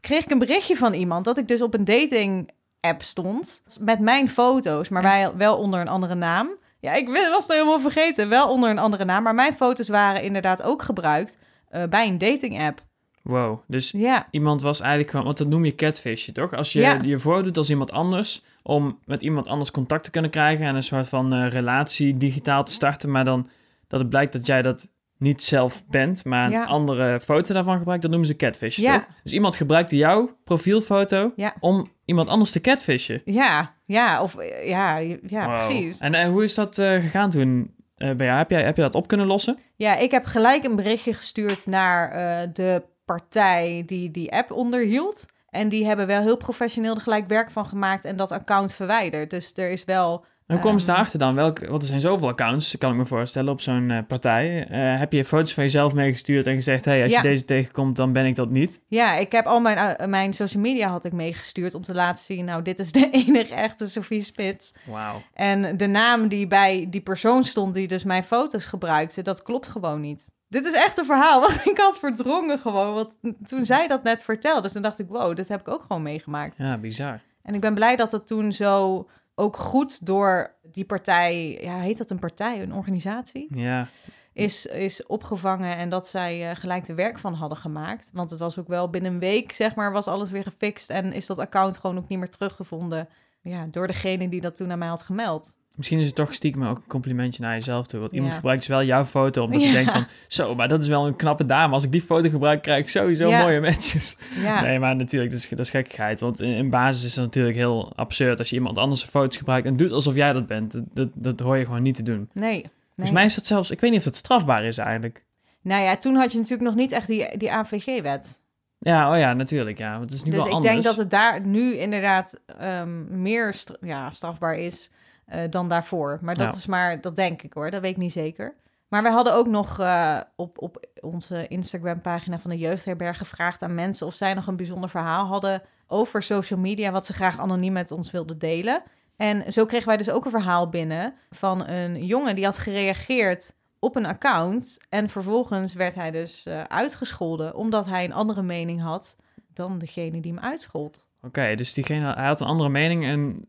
kreeg 0.00 0.24
ik 0.24 0.30
een 0.30 0.38
berichtje 0.38 0.76
van 0.76 0.92
iemand 0.92 1.24
dat 1.24 1.38
ik 1.38 1.48
dus 1.48 1.62
op 1.62 1.74
een 1.74 1.84
dating 1.84 2.50
app 2.82 3.02
stond 3.02 3.62
met 3.80 4.00
mijn 4.00 4.28
foto's, 4.28 4.88
maar 4.88 5.02
wij, 5.02 5.30
wel 5.36 5.56
onder 5.58 5.80
een 5.80 5.88
andere 5.88 6.14
naam. 6.14 6.48
Ja, 6.80 6.92
ik 6.92 7.08
was 7.08 7.46
het 7.46 7.52
helemaal 7.52 7.80
vergeten. 7.80 8.28
Wel 8.28 8.48
onder 8.48 8.70
een 8.70 8.78
andere 8.78 9.04
naam, 9.04 9.22
maar 9.22 9.34
mijn 9.34 9.54
foto's 9.54 9.88
waren 9.88 10.22
inderdaad 10.22 10.62
ook 10.62 10.82
gebruikt 10.82 11.40
eh, 11.68 11.82
bij 11.84 12.08
een 12.08 12.18
dating 12.18 12.60
app. 12.60 12.82
Wow, 13.22 13.60
dus 13.66 13.90
Ja, 13.90 14.28
iemand 14.30 14.62
was 14.62 14.80
eigenlijk 14.80 15.10
gewoon... 15.10 15.24
Want 15.26 15.38
dat 15.38 15.48
noem 15.48 15.64
je 15.64 15.74
catfishje, 15.74 16.32
toch? 16.32 16.52
Als 16.54 16.72
je 16.72 16.80
Ja. 16.80 16.98
je 17.02 17.18
voordoet 17.18 17.56
als 17.56 17.70
iemand 17.70 17.92
anders... 17.92 18.42
om 18.62 18.98
met 19.04 19.22
iemand 19.22 19.46
anders 19.46 19.70
contact 19.70 20.04
te 20.04 20.10
kunnen 20.10 20.30
krijgen... 20.30 20.66
en 20.66 20.74
een 20.74 20.82
soort 20.82 21.08
van 21.08 21.32
eh, 21.32 21.48
relatie 21.48 22.16
digitaal 22.16 22.64
te 22.64 22.72
starten... 22.72 23.10
maar 23.10 23.24
dan 23.24 23.48
dat 23.88 24.00
het 24.00 24.08
blijkt 24.08 24.32
dat 24.32 24.46
jij 24.46 24.62
dat 24.62 24.90
niet 25.22 25.42
zelf 25.42 25.86
bent... 25.86 26.24
maar 26.24 26.44
een 26.46 26.50
Ja. 26.52 26.64
andere 26.64 27.20
foto 27.20 27.54
daarvan 27.54 27.78
gebruikt... 27.78 28.02
dat 28.02 28.10
noemen 28.10 28.28
ze 28.28 28.36
catfishje, 28.36 28.82
Ja. 28.82 28.94
toch? 28.98 29.06
Dus 29.22 29.32
iemand 29.32 29.56
gebruikte 29.56 29.96
jouw 29.96 30.38
profielfoto... 30.44 31.32
Ja. 31.36 31.54
om 31.60 31.90
iemand 32.04 32.28
anders 32.28 32.50
te 32.50 32.60
catfishen. 32.60 33.22
ja, 33.24 33.74
ja, 33.86 34.22
of 34.22 34.36
eh, 34.36 34.68
ja, 34.68 34.96
ja, 35.26 35.46
Wow. 35.46 35.54
precies. 35.66 35.98
En, 35.98 36.14
en 36.14 36.30
hoe 36.30 36.42
is 36.44 36.54
dat 36.54 36.78
eh, 36.78 36.90
gegaan 36.92 37.30
toen 37.30 37.74
eh, 37.96 38.10
bij 38.14 38.26
jou? 38.26 38.38
Heb, 38.38 38.50
jij, 38.50 38.62
heb 38.62 38.76
je 38.76 38.82
dat 38.82 38.94
op 38.94 39.06
kunnen 39.06 39.26
lossen? 39.26 39.58
Ja, 39.76 39.96
ik 39.96 40.10
heb 40.10 40.24
gelijk 40.24 40.64
een 40.64 40.76
berichtje 40.76 41.14
gestuurd 41.14 41.66
naar 41.66 42.10
eh, 42.10 42.48
de 42.52 42.82
partij 43.04 43.82
die 43.86 44.10
die 44.10 44.32
app 44.32 44.50
onderhield. 44.52 45.26
En 45.48 45.68
die 45.68 45.86
hebben 45.86 46.06
wel 46.06 46.20
heel 46.22 46.36
professioneel 46.36 46.94
er 46.94 47.00
gelijk 47.00 47.28
werk 47.28 47.50
van 47.50 47.66
gemaakt 47.66 48.04
en 48.04 48.16
dat 48.16 48.30
account 48.30 48.74
verwijderd. 48.74 49.30
Dus 49.30 49.52
er 49.54 49.70
is 49.70 49.84
wel... 49.84 50.24
Hoe 50.52 50.60
komen 50.60 50.80
ze 50.80 50.86
Ehm. 50.86 50.94
daarachter 50.94 51.18
dan? 51.18 51.34
Welk, 51.34 51.66
want 51.66 51.82
er 51.82 51.88
zijn 51.88 52.00
zoveel 52.00 52.28
accounts, 52.28 52.78
kan 52.78 52.90
ik 52.90 52.96
me 52.96 53.06
voorstellen, 53.06 53.52
op 53.52 53.60
zo'n 53.60 53.90
eh, 53.90 53.98
partij. 54.08 54.66
Eh, 54.68 54.98
heb 54.98 55.12
je 55.12 55.24
foto's 55.24 55.54
van 55.54 55.62
jezelf 55.64 55.92
meegestuurd 55.92 56.46
en 56.46 56.54
gezegd... 56.54 56.84
hey, 56.84 57.02
als 57.02 57.10
Ja. 57.10 57.16
je 57.22 57.28
deze 57.28 57.44
tegenkomt, 57.44 57.96
dan 57.96 58.12
ben 58.12 58.26
ik 58.26 58.34
dat 58.34 58.50
niet? 58.50 58.82
Ja, 58.88 59.14
ik 59.14 59.32
heb 59.32 59.46
al 59.46 59.60
mijn, 59.60 59.76
eh, 59.76 60.06
mijn 60.06 60.32
social 60.32 60.62
media 60.62 60.88
had 60.88 61.04
ik 61.04 61.12
meegestuurd 61.12 61.74
om 61.74 61.82
te 61.82 61.94
laten 61.94 62.24
zien... 62.24 62.44
nou, 62.44 62.62
dit 62.62 62.78
is 62.78 62.92
de 62.92 63.10
enige 63.26 63.54
echte 63.54 63.88
Sophie 63.88 64.22
Spits. 64.22 64.72
Wauw. 64.84 65.22
En 65.34 65.76
de 65.76 65.86
naam 65.86 66.28
die 66.28 66.46
bij 66.46 66.86
die 66.90 67.00
persoon 67.02 67.44
stond 67.44 67.74
die 67.74 67.88
dus 67.88 68.04
mijn 68.04 68.24
foto's 68.24 68.64
gebruikte... 68.64 69.22
dat 69.22 69.42
klopt 69.42 69.68
gewoon 69.68 70.00
niet. 70.00 70.30
Dit 70.48 70.64
is 70.66 70.72
echt 70.74 70.98
een 70.98 71.04
verhaal 71.04 71.40
wat 71.40 71.60
ik 71.70 71.78
had 71.78 71.98
verdrongen 71.98 72.58
gewoon. 72.58 72.94
Want 72.94 73.18
toen 73.48 73.64
zij 73.64 73.86
dat 73.88 74.02
net 74.02 74.22
vertelde, 74.22 74.70
toen 74.70 74.82
dacht 74.82 74.98
ik... 74.98 75.06
wow, 75.08 75.36
dit 75.36 75.48
heb 75.48 75.60
ik 75.60 75.68
ook 75.68 75.82
gewoon 75.82 76.02
meegemaakt. 76.02 76.58
Ja, 76.58 76.78
bizar. 76.78 77.20
En 77.42 77.54
ik 77.54 77.60
ben 77.60 77.74
blij 77.74 77.96
dat 77.96 78.12
het 78.12 78.26
toen 78.26 78.52
zo 78.52 79.06
ook 79.34 79.56
goed 79.56 80.06
door 80.06 80.54
die 80.62 80.84
partij, 80.84 81.58
ja, 81.62 81.78
heet 81.78 81.98
dat 81.98 82.10
een 82.10 82.18
partij, 82.18 82.62
een 82.62 82.74
organisatie, 82.74 83.46
Ja, 83.56 83.88
is, 84.32 84.66
is 84.66 85.06
opgevangen 85.06 85.76
en 85.76 85.88
dat 85.88 86.08
zij 86.08 86.50
eh, 86.50 86.56
gelijk 86.56 86.84
de 86.84 86.94
werk 86.94 87.18
van 87.18 87.34
hadden 87.34 87.58
gemaakt. 87.58 88.10
Want 88.12 88.30
het 88.30 88.38
was 88.38 88.58
ook 88.58 88.68
wel 88.68 88.90
binnen 88.90 89.12
een 89.12 89.18
week, 89.18 89.52
zeg 89.52 89.74
maar, 89.74 89.92
was 89.92 90.06
alles 90.06 90.30
weer 90.30 90.42
gefixt 90.42 90.90
en 90.90 91.12
is 91.12 91.26
dat 91.26 91.38
account 91.38 91.78
gewoon 91.78 91.98
ook 91.98 92.08
niet 92.08 92.18
meer 92.18 92.30
teruggevonden. 92.30 93.08
Ja, 93.40 93.66
door 93.66 93.86
degene 93.86 94.28
die 94.28 94.40
dat 94.40 94.56
toen 94.56 94.72
aan 94.72 94.78
mij 94.78 94.88
had 94.88 95.02
gemeld. 95.02 95.56
Misschien 95.74 95.98
is 95.98 96.06
het 96.06 96.14
toch 96.14 96.34
stiekem 96.34 96.64
ook 96.64 96.76
een 96.76 96.86
complimentje 96.86 97.42
naar 97.42 97.54
jezelf 97.54 97.86
toe. 97.86 98.00
Want 98.00 98.12
iemand 98.12 98.30
Ja. 98.30 98.36
gebruikt 98.36 98.60
dus 98.60 98.70
wel 98.70 98.82
jouw 98.84 99.04
foto, 99.04 99.44
omdat 99.44 99.60
je 99.60 99.66
Ja. 99.66 99.72
denkt 99.72 99.92
van... 99.92 100.06
Zo, 100.28 100.54
maar 100.54 100.68
dat 100.68 100.82
is 100.82 100.88
wel 100.88 101.06
een 101.06 101.16
knappe 101.16 101.46
dame. 101.46 101.72
Als 101.72 101.84
ik 101.84 101.92
die 101.92 102.02
foto 102.02 102.28
gebruik, 102.28 102.62
krijg 102.62 102.80
ik 102.80 102.88
sowieso 102.88 103.28
Ja. 103.28 103.42
mooie 103.42 103.60
matches. 103.60 104.16
Nee, 104.62 104.78
maar 104.78 104.96
natuurlijk, 104.96 105.30
dat 105.30 105.40
is, 105.40 105.48
dat 105.48 105.58
is 105.58 105.70
gekkigheid. 105.70 106.20
Want 106.20 106.40
in, 106.40 106.54
in 106.54 106.70
basis 106.70 107.04
is 107.04 107.16
het 107.16 107.24
natuurlijk 107.24 107.56
heel 107.56 107.92
absurd... 107.96 108.38
als 108.38 108.50
je 108.50 108.56
iemand 108.56 108.78
anders 108.78 109.04
foto's 109.04 109.36
gebruikt 109.36 109.66
en 109.66 109.76
doet 109.76 109.92
alsof 109.92 110.14
jij 110.14 110.32
dat 110.32 110.46
bent. 110.46 110.72
Dat, 110.72 110.84
dat, 110.94 111.08
dat 111.14 111.40
hoor 111.40 111.56
je 111.56 111.64
gewoon 111.64 111.82
niet 111.82 111.94
te 111.94 112.02
doen. 112.02 112.28
nee. 112.32 112.50
nee. 112.52 112.70
Volgens 112.94 113.16
mij 113.16 113.24
is 113.24 113.34
dat 113.34 113.46
zelfs... 113.46 113.70
Ik 113.70 113.80
weet 113.80 113.90
niet 113.90 113.98
of 113.98 114.04
dat 114.04 114.16
strafbaar 114.16 114.64
is 114.64 114.78
eigenlijk. 114.78 115.24
Nou 115.62 115.82
ja, 115.82 115.96
toen 115.96 116.14
had 116.14 116.32
je 116.32 116.36
natuurlijk 116.38 116.62
nog 116.68 116.74
niet 116.74 116.92
echt 116.92 117.06
die, 117.06 117.36
die 117.38 117.52
AVG-wet. 117.52 118.40
Ja, 118.78 119.12
oh 119.12 119.18
ja, 119.18 119.32
natuurlijk. 119.32 119.78
Ja, 119.78 119.92
want 119.92 120.04
het 120.04 120.12
is 120.12 120.22
nu 120.22 120.30
Dus 120.30 120.38
wel 120.38 120.48
ik 120.48 120.52
anders. 120.52 120.72
denk 120.72 120.84
dat 120.84 120.96
het 120.96 121.10
daar 121.10 121.46
nu 121.46 121.76
inderdaad 121.76 122.40
ehm, 122.58 123.22
meer 123.22 123.54
ja, 123.80 124.10
strafbaar 124.10 124.54
is 124.58 124.90
eh, 125.24 125.40
dan 125.50 125.68
daarvoor. 125.68 126.18
Maar 126.22 126.34
dat 126.34 126.52
Ja. 126.52 126.58
is 126.58 126.66
maar, 126.66 127.00
dat 127.00 127.16
denk 127.16 127.42
ik 127.42 127.52
hoor, 127.52 127.70
dat 127.70 127.80
weet 127.80 127.90
ik 127.90 127.96
niet 127.96 128.12
zeker. 128.12 128.54
Maar 128.88 129.02
we 129.02 129.08
hadden 129.10 129.34
ook 129.34 129.46
nog 129.46 129.78
eh, 129.78 130.20
op, 130.36 130.62
op 130.62 130.86
onze 131.00 131.48
Instagram-pagina 131.48 132.38
van 132.38 132.50
de 132.50 132.58
Jeugdherberg 132.58 133.18
gevraagd 133.18 133.62
aan 133.62 133.74
mensen 133.74 134.06
of 134.06 134.14
zij 134.14 134.34
nog 134.34 134.46
een 134.46 134.56
bijzonder 134.56 134.90
verhaal 134.90 135.26
hadden 135.26 135.62
over 135.86 136.22
social 136.22 136.58
media, 136.60 136.90
wat 136.90 137.06
ze 137.06 137.12
graag 137.12 137.38
anoniem 137.40 137.72
met 137.72 137.90
ons 137.90 138.10
wilden 138.10 138.38
delen. 138.38 138.82
En 139.16 139.52
zo 139.52 139.64
kregen 139.66 139.86
wij 139.88 139.96
dus 139.96 140.10
ook 140.10 140.24
een 140.24 140.30
verhaal 140.30 140.68
binnen 140.68 141.14
van 141.30 141.66
een 141.68 142.06
jongen 142.06 142.34
die 142.34 142.44
had 142.44 142.58
gereageerd 142.58 143.54
op 143.78 143.96
een 143.96 144.06
account. 144.06 144.78
En 144.88 145.08
vervolgens 145.08 145.72
werd 145.74 145.94
hij 145.94 146.10
dus 146.10 146.46
eh, 146.46 146.62
uitgescholden 146.62 147.54
omdat 147.54 147.86
hij 147.86 148.04
een 148.04 148.12
andere 148.12 148.42
mening 148.42 148.82
had 148.82 149.16
dan 149.54 149.78
degene 149.78 150.20
die 150.20 150.32
hem 150.34 150.42
uitschold. 150.42 151.06
Oké, 151.22 151.54
dus 151.54 151.72
diegene, 151.72 152.14
hij 152.14 152.26
had 152.26 152.40
een 152.40 152.46
andere 152.46 152.68
mening 152.68 153.04
en 153.04 153.46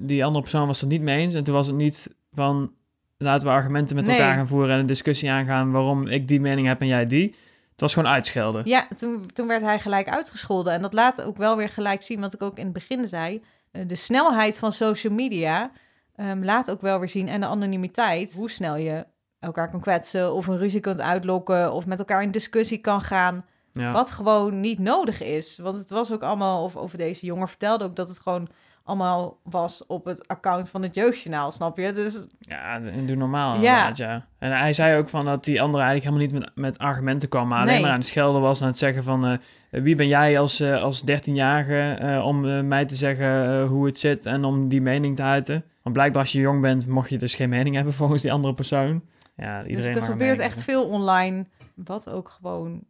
die 0.00 0.24
andere 0.24 0.42
persoon 0.42 0.66
was 0.66 0.80
het 0.80 0.90
niet 0.90 1.02
mee 1.02 1.18
eens. 1.18 1.34
En 1.34 1.44
toen 1.44 1.54
was 1.54 1.66
het 1.66 1.76
niet 1.76 2.14
van, 2.32 2.72
laten 3.18 3.46
we 3.46 3.52
argumenten 3.52 3.96
met 3.96 4.06
Nee. 4.06 4.16
elkaar 4.16 4.34
gaan 4.36 4.48
voeren 4.48 4.70
en 4.74 4.78
een 4.78 4.86
discussie 4.86 5.30
aangaan 5.30 5.70
waarom 5.72 6.06
ik 6.06 6.28
die 6.28 6.40
mening 6.40 6.66
heb 6.66 6.80
en 6.80 6.86
jij 6.86 7.06
die. 7.06 7.34
Het 7.70 7.80
was 7.80 7.94
gewoon 7.94 8.12
uitschelden. 8.12 8.62
Ja, 8.64 8.88
toen, 8.96 9.30
toen 9.34 9.46
werd 9.46 9.62
hij 9.62 9.80
gelijk 9.80 10.08
uitgescholden. 10.08 10.72
En 10.72 10.82
dat 10.82 10.92
laat 10.92 11.22
ook 11.22 11.36
wel 11.36 11.56
weer 11.56 11.68
gelijk 11.68 12.02
zien, 12.02 12.20
wat 12.20 12.34
ik 12.34 12.42
ook 12.42 12.56
in 12.58 12.64
het 12.64 12.72
begin 12.72 13.06
zei. 13.06 13.42
eh, 13.70 13.82
de 13.86 13.94
snelheid 13.94 14.58
van 14.58 14.72
social 14.72 15.12
media 15.12 15.70
ehm, 16.16 16.44
laat 16.44 16.70
ook 16.70 16.80
wel 16.80 16.98
weer 16.98 17.08
zien. 17.08 17.28
En 17.28 17.40
de 17.40 17.46
anonimiteit, 17.46 18.34
hoe 18.34 18.50
snel 18.50 18.76
je 18.76 19.06
elkaar 19.38 19.70
kan 19.70 19.80
kwetsen... 19.80 20.32
of 20.34 20.46
een 20.46 20.58
ruzie 20.58 20.80
kunt 20.80 21.00
uitlokken 21.00 21.72
of 21.72 21.86
met 21.86 21.98
elkaar 21.98 22.22
in 22.22 22.30
discussie 22.30 22.78
kan 22.78 23.00
gaan... 23.00 23.44
Ja. 23.72 23.92
Wat 23.92 24.10
gewoon 24.10 24.60
niet 24.60 24.78
nodig 24.78 25.22
is. 25.22 25.58
Want 25.58 25.78
het 25.78 25.90
was 25.90 26.12
ook 26.12 26.22
allemaal, 26.22 26.64
of 26.64 26.76
over 26.76 26.98
deze 26.98 27.26
jongen 27.26 27.48
vertelde 27.48 27.84
ook 27.84 27.96
dat 27.96 28.08
het 28.08 28.20
gewoon 28.20 28.48
allemaal 28.88 29.38
was 29.42 29.86
op 29.86 30.04
het 30.04 30.28
account 30.28 30.68
van 30.70 30.82
het 30.82 30.94
jeugdjournaal, 30.94 31.50
snap 31.50 31.78
je? 31.78 31.92
Dus 31.92 32.26
Ja, 32.38 32.78
doe 32.78 33.16
normaal 33.16 33.60
Ja. 33.60 33.90
ja. 33.94 34.26
En 34.38 34.58
hij 34.58 34.72
zei 34.72 34.98
ook 34.98 35.08
van 35.08 35.24
dat 35.24 35.44
die 35.44 35.62
andere 35.62 35.82
eigenlijk 35.82 36.14
helemaal 36.14 36.38
niet 36.38 36.54
met, 36.54 36.64
met 36.64 36.78
argumenten 36.78 37.28
kwam, 37.28 37.48
maar 37.48 37.60
alleen 37.60 37.80
maar 37.80 37.90
aan 37.90 37.98
het 37.98 38.06
schelden 38.06 38.42
was, 38.42 38.62
aan 38.62 38.68
het 38.68 38.78
zeggen 38.78 39.02
van 39.02 39.26
eh, 39.26 39.38
wie 39.70 39.94
ben 39.94 40.06
jij 40.08 40.38
als, 40.38 40.60
eh, 40.60 40.82
als 40.82 41.02
13-jarige 41.02 41.78
eh, 41.78 42.24
om 42.24 42.48
eh, 42.48 42.60
mij 42.60 42.84
te 42.84 42.96
zeggen 42.96 43.60
eh, 43.60 43.68
hoe 43.68 43.86
het 43.86 43.98
zit 43.98 44.26
en 44.26 44.44
om 44.44 44.68
die 44.68 44.80
mening 44.80 45.16
te 45.16 45.22
uiten. 45.22 45.64
Want 45.82 45.94
blijkbaar 45.94 46.22
als 46.22 46.32
je 46.32 46.40
jong 46.40 46.60
bent, 46.60 46.86
mocht 46.86 47.10
je 47.10 47.18
dus 47.18 47.34
geen 47.34 47.48
mening 47.48 47.74
hebben 47.74 47.92
volgens 47.94 48.22
die 48.22 48.32
andere 48.32 48.54
persoon. 48.54 49.02
Ja, 49.36 49.64
iedereen 49.64 49.92
dus 49.92 50.02
er 50.02 50.08
gebeurt 50.08 50.38
echt 50.38 50.62
veel 50.62 50.84
online, 50.84 51.46
wat 51.74 52.10
ook 52.10 52.28
gewoon 52.28 52.82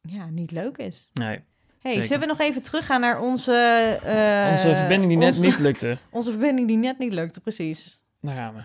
ja, 0.00 0.28
niet 0.30 0.50
leuk 0.50 0.76
is. 0.78 1.10
Nee, 1.12 1.40
hey, 1.80 1.92
Zeker. 1.92 2.06
zullen 2.06 2.20
we 2.20 2.26
nog 2.26 2.38
even 2.40 2.62
teruggaan 2.62 3.00
naar 3.00 3.20
onze... 3.20 3.52
eh, 4.04 4.50
onze 4.50 4.76
verbinding 4.76 5.08
die 5.08 5.18
net 5.18 5.40
niet 5.40 5.58
lukte. 5.58 5.98
Onze 6.10 6.30
verbinding 6.30 6.68
die 6.68 6.76
net 6.76 6.98
niet 6.98 7.12
lukte, 7.12 7.40
precies. 7.40 8.02
Daar 8.20 8.34
gaan 8.34 8.54
we. 8.54 8.60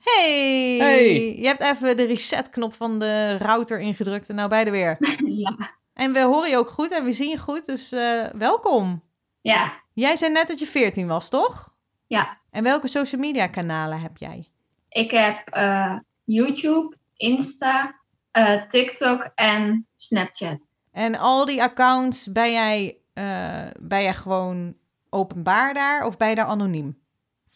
Hey! 0.00 0.76
Hey! 0.78 1.36
Je 1.38 1.46
hebt 1.46 1.60
even 1.60 1.96
de 1.96 2.04
resetknop 2.04 2.74
van 2.74 2.98
de 2.98 3.36
router 3.36 3.80
ingedrukt 3.80 4.28
en 4.28 4.34
nou 4.34 4.48
bij 4.48 4.64
de 4.64 4.70
weer. 4.70 4.96
Ja. 5.38 5.70
En 5.94 6.12
we 6.12 6.20
horen 6.20 6.50
je 6.50 6.56
ook 6.56 6.68
goed 6.68 6.90
en 6.90 7.04
we 7.04 7.12
zien 7.12 7.28
je 7.28 7.38
goed, 7.38 7.64
dus 7.66 7.92
eh, 7.92 8.24
welkom. 8.32 9.02
Ja. 9.40 9.72
Jij 9.94 10.16
zei 10.16 10.32
net 10.32 10.48
dat 10.48 10.58
je 10.58 10.66
14 10.66 11.06
was, 11.06 11.28
toch? 11.28 11.74
Ja. 12.06 12.38
En 12.50 12.62
welke 12.62 12.88
social 12.88 13.20
media 13.20 13.46
kanalen 13.46 14.00
heb 14.00 14.16
jij? 14.16 14.48
Ik 14.88 15.10
heb 15.10 15.48
eh, 15.48 15.96
YouTube, 16.24 16.96
Insta, 17.16 17.94
eh, 18.30 18.62
TikTok 18.70 19.30
en 19.34 19.86
Snapchat. 19.96 20.58
En 20.98 21.18
al 21.18 21.44
die 21.44 21.62
accounts, 21.62 22.32
ben 22.32 22.52
jij, 22.52 22.96
eh, 23.14 23.66
ben 23.80 24.02
jij 24.02 24.14
gewoon 24.14 24.74
openbaar 25.10 25.74
daar 25.74 26.06
of 26.06 26.16
ben 26.16 26.28
je 26.28 26.34
daar 26.34 26.46
anoniem? 26.46 26.98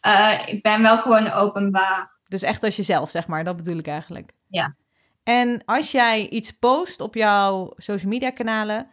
Eh, 0.00 0.40
ik 0.46 0.62
ben 0.62 0.82
wel 0.82 0.98
gewoon 0.98 1.30
openbaar. 1.30 2.10
Dus 2.28 2.42
echt 2.42 2.62
als 2.62 2.76
jezelf, 2.76 3.10
zeg 3.10 3.26
maar. 3.26 3.44
Dat 3.44 3.56
bedoel 3.56 3.78
ik 3.78 3.86
eigenlijk. 3.86 4.32
Ja. 4.48 4.74
En 5.22 5.62
als 5.64 5.90
jij 5.90 6.28
iets 6.28 6.58
post 6.58 7.00
op 7.00 7.14
jouw 7.14 7.72
social 7.76 8.10
media 8.10 8.30
kanalen, 8.30 8.90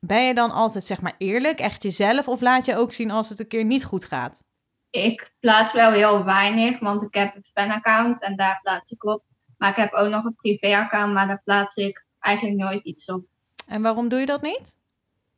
ben 0.00 0.22
je 0.26 0.34
dan 0.34 0.50
altijd 0.50 0.84
zeg 0.84 1.00
maar 1.00 1.14
eerlijk, 1.18 1.58
echt 1.58 1.82
jezelf? 1.82 2.28
Of 2.28 2.40
laat 2.40 2.66
je 2.66 2.76
ook 2.76 2.92
zien 2.92 3.10
als 3.10 3.28
het 3.28 3.40
een 3.40 3.48
keer 3.48 3.64
niet 3.64 3.84
goed 3.84 4.04
gaat? 4.04 4.42
Ik 4.90 5.32
plaats 5.40 5.72
wel 5.72 5.92
heel 5.92 6.24
weinig, 6.24 6.78
want 6.78 7.02
ik 7.02 7.14
heb 7.14 7.36
een 7.36 7.46
fan-account 7.52 8.22
en 8.22 8.36
daar 8.36 8.58
plaats 8.62 8.90
ik 8.90 9.04
op. 9.04 9.22
Maar 9.56 9.70
ik 9.70 9.76
heb 9.76 9.92
ook 9.92 10.08
nog 10.08 10.24
een 10.24 10.36
privé-account, 10.36 11.12
maar 11.12 11.26
daar 11.26 11.42
plaats 11.44 11.76
ik 11.76 12.06
eigenlijk 12.18 12.56
nooit 12.56 12.84
iets 12.84 13.04
op. 13.04 13.30
En 13.66 13.82
waarom 13.82 14.08
doe 14.08 14.18
je 14.20 14.26
dat 14.26 14.42
niet? 14.42 14.76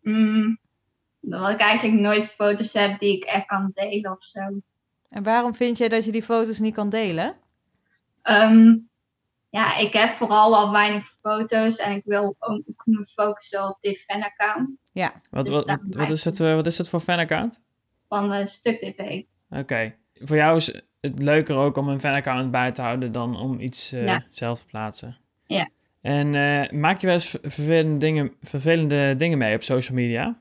Mm, 0.02 0.58
omdat 1.22 1.50
ik 1.50 1.60
eigenlijk 1.60 2.00
nooit 2.00 2.30
foto's 2.30 2.72
heb 2.72 2.98
die 2.98 3.16
ik 3.16 3.24
echt 3.24 3.46
kan 3.46 3.70
delen 3.74 4.10
of 4.10 4.24
zo. 4.24 4.40
En 5.08 5.22
waarom 5.22 5.54
vind 5.54 5.78
jij 5.78 5.88
dat 5.88 6.04
je 6.04 6.12
die 6.12 6.22
foto's 6.22 6.58
niet 6.58 6.74
kan 6.74 6.88
delen? 6.88 7.36
Ehm, 8.22 8.76
ja, 9.50 9.76
ik 9.76 9.92
heb 9.92 10.16
vooral 10.16 10.56
al 10.56 10.72
weinig 10.72 11.14
foto's 11.20 11.76
en 11.76 11.96
ik 11.96 12.02
wil 12.04 12.36
ook 12.38 12.62
me 12.84 13.06
focussen 13.14 13.68
op 13.68 13.78
dit 13.80 13.98
fan-account 14.06 14.70
Wat, 15.30 15.46
Dus 15.46 15.64
wat, 15.90 16.10
is 16.10 16.24
het, 16.24 16.40
eh, 16.40 16.54
wat 16.54 16.66
is 16.66 16.78
het 16.78 16.88
voor 16.88 17.00
fanaccount? 17.00 17.60
van 18.08 18.32
eh 18.32 18.46
Stuk 18.46 18.80
TV. 18.80 19.22
Oké. 19.50 19.94
Voor 20.14 20.36
jou 20.36 20.56
is 20.56 20.82
het 21.00 21.22
leuker 21.22 21.56
ook 21.56 21.76
om 21.76 21.88
een 21.88 22.00
fanaccount 22.00 22.50
bij 22.50 22.72
te 22.72 22.82
houden 22.82 23.12
dan 23.12 23.36
om 23.36 23.60
iets 23.60 23.92
eh, 23.92 24.04
Ja. 24.04 24.22
zelf 24.30 24.58
te 24.58 24.64
plaatsen. 24.66 25.16
Ja. 25.46 25.68
En 26.04 26.34
eh, 26.34 26.70
maak 26.78 26.98
je 27.00 27.06
wel 27.06 27.14
eens 27.14 27.26
ver- 27.30 27.40
vervelende 27.50 27.96
dingen, 27.98 28.32
vervelende 28.42 29.14
dingen 29.16 29.38
mee 29.38 29.54
op 29.54 29.62
social 29.62 29.96
media? 29.96 30.38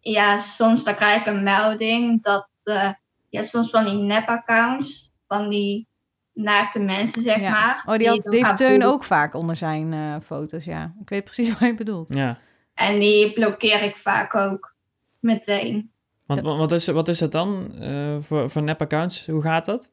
Ja, 0.00 0.38
soms 0.38 0.84
dan 0.84 0.94
krijg 0.94 1.20
ik 1.20 1.26
een 1.26 1.42
melding 1.42 2.22
dat, 2.22 2.48
eh, 2.62 2.90
ja, 3.28 3.42
soms 3.42 3.70
van 3.70 3.84
die 3.84 3.94
nep-accounts, 3.94 5.10
van 5.28 5.48
die 5.48 5.86
naakte 6.32 6.78
mensen, 6.78 7.22
zeg 7.22 7.40
Ja. 7.40 7.50
maar. 7.50 7.82
Oh, 7.86 7.96
die, 7.96 8.08
had, 8.08 8.22
die 8.22 8.32
heeft 8.32 8.46
gaan 8.46 8.56
Teun 8.56 8.84
ook 8.84 9.04
vaak 9.04 9.34
onder 9.34 9.56
zijn 9.56 9.92
eh, 9.92 10.16
foto's, 10.22 10.64
ja. 10.64 10.94
Ik 11.00 11.08
weet 11.08 11.24
precies 11.24 11.52
wat 11.58 11.60
je 11.68 11.74
bedoelt. 11.74 12.14
Ja. 12.14 12.38
En 12.74 12.98
die 13.00 13.32
blokkeer 13.32 13.82
ik 13.82 13.96
vaak 13.96 14.34
ook 14.34 14.74
meteen. 15.20 15.90
Want 16.26 16.40
wa- 16.40 16.56
wat 16.56 16.72
is, 16.72 16.86
wat 16.86 17.08
is 17.08 17.20
het 17.20 17.32
dan 17.32 17.72
eh, 17.80 18.16
voor, 18.20 18.50
voor 18.50 18.62
nep-accounts? 18.62 19.26
Hoe 19.26 19.42
gaat 19.42 19.64
dat? 19.64 19.92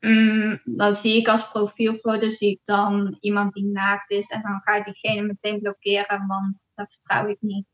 Mm, 0.00 0.60
dan 0.64 0.94
zie 0.94 1.16
ik 1.16 1.28
als 1.28 1.48
profielfoto 1.48 2.30
zie 2.30 2.50
ik 2.50 2.60
dan 2.64 3.16
iemand 3.20 3.52
die 3.52 3.64
naakt 3.64 4.10
is 4.10 4.26
en 4.26 4.42
dan 4.42 4.60
ga 4.64 4.74
ik 4.74 4.84
diegene 4.84 5.26
meteen 5.26 5.60
blokkeren, 5.60 6.26
want 6.26 6.66
dat 6.74 6.86
vertrouw 6.90 7.28
ik 7.28 7.36
niet. 7.40 7.66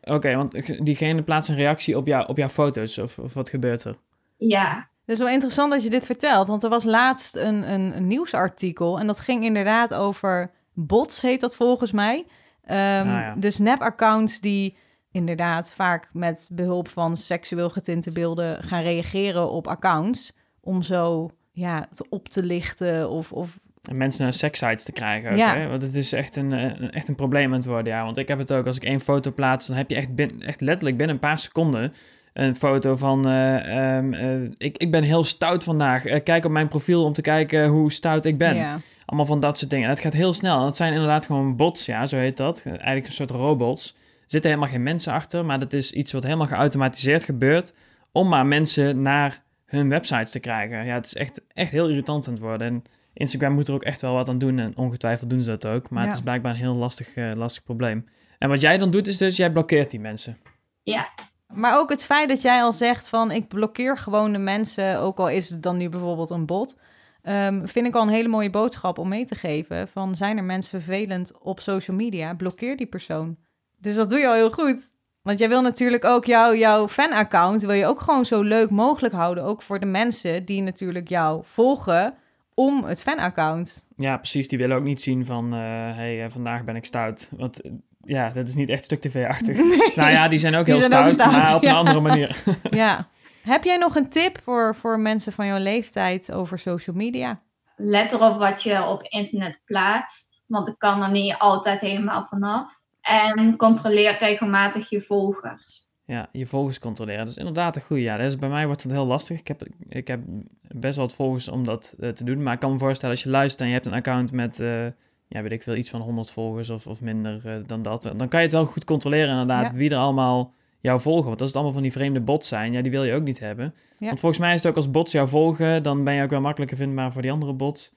Oké, 0.00 0.36
want 0.36 0.84
diegene 0.84 1.22
plaatst 1.22 1.50
een 1.50 1.56
reactie 1.56 1.96
op, 1.96 2.06
jou, 2.06 2.28
op 2.28 2.36
jouw 2.36 2.48
foto's, 2.48 2.98
of, 2.98 3.18
of 3.18 3.34
wat 3.34 3.48
gebeurt 3.48 3.84
er? 3.84 3.96
Ja, 4.36 4.88
Het 5.00 5.14
is 5.14 5.18
wel 5.18 5.28
interessant 5.28 5.72
dat 5.72 5.82
je 5.82 5.90
dit 5.90 6.06
vertelt, 6.06 6.48
want 6.48 6.62
er 6.62 6.70
was 6.70 6.84
laatst 6.84 7.36
een, 7.36 7.72
een, 7.72 7.96
een 7.96 8.06
nieuwsartikel 8.06 8.98
en 8.98 9.06
dat 9.06 9.20
ging 9.20 9.44
inderdaad 9.44 9.94
over 9.94 10.50
bots, 10.72 11.22
heet 11.22 11.40
dat 11.40 11.56
volgens 11.56 11.92
mij. 11.92 12.26
Ehm, 12.64 13.08
ja. 13.08 13.34
Dus 13.38 13.58
nep-accounts 13.58 14.40
die 14.40 14.76
inderdaad 15.12 15.74
vaak 15.74 16.08
met 16.12 16.48
behulp 16.52 16.88
van 16.88 17.16
seksueel 17.16 17.70
getinte 17.70 18.12
beelden 18.12 18.62
gaan 18.62 18.82
reageren 18.82 19.50
op 19.50 19.66
accounts 19.66 20.32
om 20.60 20.82
zo 20.82 21.30
ja, 21.54 21.86
het 21.88 22.08
op 22.08 22.28
te 22.28 22.42
lichten 22.42 23.10
of, 23.10 23.32
of 23.32 23.58
En 23.82 23.96
mensen 23.98 24.24
naar 24.24 24.32
sekssites 24.34 24.84
te 24.84 24.92
krijgen 24.92 25.30
ook, 25.30 25.36
Ja. 25.38 25.54
hè? 25.56 25.68
Want 25.68 25.82
het 25.82 25.94
is 25.94 26.12
echt 26.12 26.36
een, 26.36 26.52
eh, 26.52 26.62
een- 26.62 26.90
echt 26.92 27.08
een 27.08 27.14
probleem 27.14 27.46
aan 27.50 27.56
het 27.58 27.64
worden, 27.64 27.92
ja. 27.92 28.04
Want 28.04 28.16
ik 28.16 28.28
heb 28.28 28.38
het 28.38 28.52
ook, 28.52 28.66
als 28.66 28.76
ik 28.76 28.84
één 28.84 29.00
foto 29.00 29.32
plaats, 29.32 29.66
dan 29.66 29.76
heb 29.76 29.90
je 29.90 29.96
echt, 29.96 30.14
bin- 30.14 30.42
echt 30.42 30.60
letterlijk 30.60 30.96
binnen 30.96 31.14
een 31.14 31.20
paar 31.22 31.38
seconden 31.38 31.92
een 32.32 32.54
foto 32.54 32.96
van... 32.96 33.26
eh, 33.28 33.96
ehm, 33.96 34.12
eh, 34.14 34.42
ik, 34.56 34.78
ik 34.78 34.90
ben 34.90 35.02
heel 35.02 35.24
stout 35.24 35.64
vandaag. 35.64 36.02
Kijk 36.22 36.44
op 36.44 36.50
mijn 36.50 36.68
profiel 36.68 37.04
om 37.04 37.12
te 37.12 37.20
kijken 37.22 37.66
hoe 37.68 37.92
stout 37.92 38.24
ik 38.24 38.38
ben. 38.38 38.54
ja. 38.56 38.78
Allemaal 39.06 39.26
van 39.26 39.40
dat 39.40 39.58
soort 39.58 39.70
dingen. 39.70 39.84
En 39.84 39.90
het 39.90 40.00
gaat 40.00 40.12
heel 40.12 40.32
snel. 40.32 40.56
En 40.58 40.62
dat 40.64 40.76
zijn 40.76 40.92
inderdaad 40.92 41.26
gewoon 41.26 41.56
bots, 41.56 41.86
ja, 41.86 42.06
zo 42.06 42.16
heet 42.16 42.36
dat. 42.36 42.62
Eigenlijk 42.66 43.06
een 43.06 43.12
soort 43.12 43.30
robots. 43.30 43.88
Er 43.96 44.30
zitten 44.30 44.50
helemaal 44.50 44.72
geen 44.72 44.82
mensen 44.82 45.12
achter, 45.12 45.44
maar 45.44 45.58
dat 45.58 45.72
is 45.72 45.92
iets 45.92 46.12
wat 46.12 46.22
helemaal 46.24 46.46
geautomatiseerd 46.46 47.22
gebeurt... 47.22 47.72
om 48.12 48.28
maar 48.28 48.46
mensen 48.46 49.02
naar 49.02 49.42
hun 49.74 49.88
websites 49.88 50.30
te 50.30 50.40
krijgen. 50.40 50.84
Ja, 50.84 50.94
het 50.94 51.04
is 51.04 51.14
echt, 51.14 51.42
echt 51.48 51.70
heel 51.72 51.88
irritant 51.88 52.26
aan 52.26 52.32
het 52.32 52.42
worden. 52.42 52.66
En 52.66 52.82
Instagram 53.12 53.52
moet 53.52 53.68
er 53.68 53.74
ook 53.74 53.82
echt 53.82 54.00
wel 54.00 54.14
wat 54.14 54.28
aan 54.28 54.38
doen. 54.38 54.58
En 54.58 54.76
ongetwijfeld 54.76 55.30
doen 55.30 55.42
ze 55.42 55.50
dat 55.50 55.66
ook. 55.66 55.90
Maar 55.90 56.02
Ja. 56.02 56.08
het 56.08 56.16
is 56.16 56.22
blijkbaar 56.22 56.50
een 56.52 56.58
heel 56.58 56.74
lastig, 56.74 57.14
eh, 57.14 57.30
lastig 57.36 57.62
probleem. 57.62 58.08
En 58.38 58.48
wat 58.48 58.60
jij 58.60 58.78
dan 58.78 58.90
doet, 58.90 59.06
is 59.06 59.16
dus 59.18 59.36
jij 59.36 59.52
blokkeert 59.52 59.90
die 59.90 60.00
mensen. 60.00 60.36
ja, 60.82 61.08
Maar 61.54 61.78
ook 61.78 61.90
het 61.90 62.04
feit 62.04 62.28
dat 62.28 62.42
jij 62.42 62.62
al 62.62 62.72
zegt 62.72 63.08
van 63.08 63.30
ik 63.30 63.48
blokkeer 63.48 63.98
gewoon 63.98 64.32
de 64.32 64.38
mensen, 64.38 64.98
ook 65.00 65.18
al 65.18 65.28
is 65.28 65.50
het 65.50 65.62
dan 65.62 65.76
nu 65.76 65.88
bijvoorbeeld 65.88 66.30
een 66.30 66.46
bot, 66.46 66.78
ehm, 67.22 67.66
vind 67.66 67.86
ik 67.86 67.94
al 67.94 68.02
een 68.02 68.08
hele 68.08 68.28
mooie 68.28 68.50
boodschap 68.50 68.98
om 68.98 69.08
mee 69.08 69.24
te 69.24 69.34
geven. 69.34 69.88
Van 69.88 70.14
zijn 70.14 70.36
er 70.36 70.44
mensen 70.44 70.82
vervelend 70.82 71.38
op 71.40 71.60
social 71.60 71.96
media, 71.96 72.34
blokkeer 72.34 72.76
die 72.76 72.86
persoon. 72.86 73.36
Dus 73.78 73.94
dat 73.94 74.08
doe 74.08 74.18
je 74.18 74.26
al 74.28 74.34
heel 74.34 74.50
goed. 74.50 74.92
Want 75.24 75.38
jij 75.38 75.48
wil 75.48 75.62
natuurlijk 75.62 76.04
ook 76.04 76.24
jouw 76.24 76.54
jouw 76.54 76.88
fanaccount, 76.88 77.62
wil 77.62 77.72
je 77.72 77.86
ook 77.86 78.00
gewoon 78.00 78.24
zo 78.24 78.42
leuk 78.42 78.70
mogelijk 78.70 79.14
houden. 79.14 79.44
Ook 79.44 79.62
voor 79.62 79.80
de 79.80 79.86
mensen 79.86 80.44
die 80.44 80.62
natuurlijk 80.62 81.08
jou 81.08 81.42
volgen 81.44 82.14
om 82.54 82.84
het 82.84 83.02
fanaccount. 83.02 83.86
Ja, 83.96 84.16
precies. 84.16 84.48
Die 84.48 84.58
willen 84.58 84.76
ook 84.76 84.82
niet 84.82 85.02
zien 85.02 85.24
van... 85.24 85.52
hé, 85.52 85.92
hey, 85.94 86.24
eh, 86.24 86.30
vandaag 86.30 86.64
ben 86.64 86.76
ik 86.76 86.84
stout. 86.84 87.30
Want 87.36 87.60
eh, 87.60 87.72
ja, 88.00 88.30
dat 88.30 88.48
is 88.48 88.54
niet 88.54 88.68
echt 88.68 88.84
stuk 88.84 89.00
tv-achtig. 89.00 89.56
Nou 89.96 90.10
ja, 90.10 90.28
die 90.28 90.38
zijn 90.38 90.54
ook 90.54 90.64
Die 90.64 90.74
heel 90.74 90.84
zijn 90.84 91.02
ook 91.02 91.08
stout, 91.08 91.30
stout, 91.30 91.42
maar 91.42 91.54
op 91.56 91.62
ja. 91.62 91.70
een 91.70 91.76
andere 91.76 92.00
manier. 92.00 92.42
ja. 92.70 93.08
Heb 93.42 93.64
jij 93.64 93.76
nog 93.76 93.96
een 93.96 94.08
tip 94.08 94.40
voor, 94.42 94.74
voor 94.74 95.00
mensen 95.00 95.32
van 95.32 95.46
jouw 95.46 95.58
leeftijd 95.58 96.32
over 96.32 96.58
social 96.58 96.96
media? 96.96 97.40
let 97.76 98.12
erop 98.12 98.38
wat 98.38 98.62
je 98.62 98.84
op 98.84 99.02
internet 99.02 99.60
plaatst, 99.64 100.26
want 100.46 100.68
ik 100.68 100.78
kan 100.78 101.02
er 101.02 101.10
niet 101.10 101.34
altijd 101.38 101.80
helemaal 101.80 102.26
vanaf. 102.30 102.73
En 103.04 103.56
controleer 103.56 104.16
regelmatig 104.20 104.90
je 104.90 105.02
volgers. 105.02 105.82
Ja, 106.06 106.28
je 106.32 106.46
volgers 106.46 106.78
controleren. 106.78 107.20
Dat 107.20 107.28
is 107.28 107.36
inderdaad 107.36 107.76
een 107.76 107.82
goede. 107.82 108.02
Ja, 108.02 108.16
dat 108.16 108.26
is, 108.26 108.36
bij 108.38 108.48
mij 108.48 108.66
wordt 108.66 108.82
het 108.82 108.92
heel 108.92 109.06
lastig. 109.06 109.38
Ik 109.40 109.48
heb, 109.48 109.62
ik 109.88 110.08
heb 110.08 110.20
best 110.60 110.96
wel 110.96 111.06
wat 111.06 111.14
volgers 111.14 111.48
om 111.48 111.64
dat 111.64 111.96
eh, 112.00 112.08
te 112.08 112.24
doen. 112.24 112.42
Maar 112.42 112.54
ik 112.54 112.60
kan 112.60 112.72
me 112.72 112.78
voorstellen, 112.78 113.14
als 113.14 113.24
je 113.24 113.30
luistert 113.30 113.60
en 113.60 113.66
je 113.66 113.72
hebt 113.72 113.86
een 113.86 113.92
account 113.92 114.32
met, 114.32 114.60
eh, 114.60 114.84
ja, 115.28 115.42
weet 115.42 115.52
ik 115.52 115.62
veel, 115.62 115.74
iets 115.74 115.90
van 115.90 116.00
100 116.00 116.30
volgers 116.30 116.70
of, 116.70 116.86
of 116.86 117.00
minder 117.00 117.40
eh, 117.44 117.54
dan 117.66 117.82
dat. 117.82 118.02
Dan 118.02 118.28
kan 118.28 118.40
je 118.40 118.46
het 118.46 118.54
wel 118.54 118.66
goed 118.66 118.84
controleren 118.84 119.28
inderdaad, 119.30 119.68
Ja. 119.68 119.74
wie 119.74 119.90
er 119.90 119.96
allemaal 119.96 120.52
jou 120.80 121.00
volgen. 121.00 121.24
Want 121.26 121.38
als 121.40 121.46
het 121.48 121.56
allemaal 121.56 121.74
van 121.74 121.82
die 121.82 121.92
vreemde 121.92 122.20
bots 122.20 122.48
zijn, 122.48 122.72
ja, 122.72 122.82
die 122.82 122.90
wil 122.90 123.04
je 123.04 123.14
ook 123.14 123.22
niet 123.22 123.38
hebben. 123.38 123.74
Ja. 123.98 124.06
Want 124.06 124.20
volgens 124.20 124.40
mij 124.40 124.54
is 124.54 124.62
het 124.62 124.70
ook 124.70 124.76
als 124.76 124.90
bots 124.90 125.12
jou 125.12 125.28
volgen, 125.28 125.82
dan 125.82 126.04
ben 126.04 126.14
je 126.14 126.22
ook 126.22 126.30
wel 126.30 126.40
makkelijker 126.40 126.76
vindbaar 126.76 127.12
voor 127.12 127.22
die 127.22 127.32
andere 127.32 127.52
bots. 127.52 127.92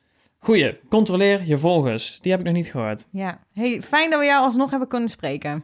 Goeie, 0.48 0.80
controleer 0.90 1.46
je 1.46 1.58
volgers. 1.58 2.20
Die 2.20 2.32
heb 2.32 2.40
ik 2.40 2.46
nog 2.46 2.56
niet 2.56 2.72
gehoord. 2.72 3.08
Ja, 3.12 3.40
hey, 3.54 3.82
fijn 3.82 4.10
dat 4.10 4.20
we 4.20 4.26
jou 4.26 4.44
alsnog 4.46 4.70
hebben 4.70 4.88
kunnen 4.88 5.10
spreken. 5.10 5.64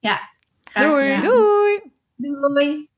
Graag 0.00 0.90
Doei. 0.90 1.20
Doei! 1.20 1.80
Doei. 2.16 2.88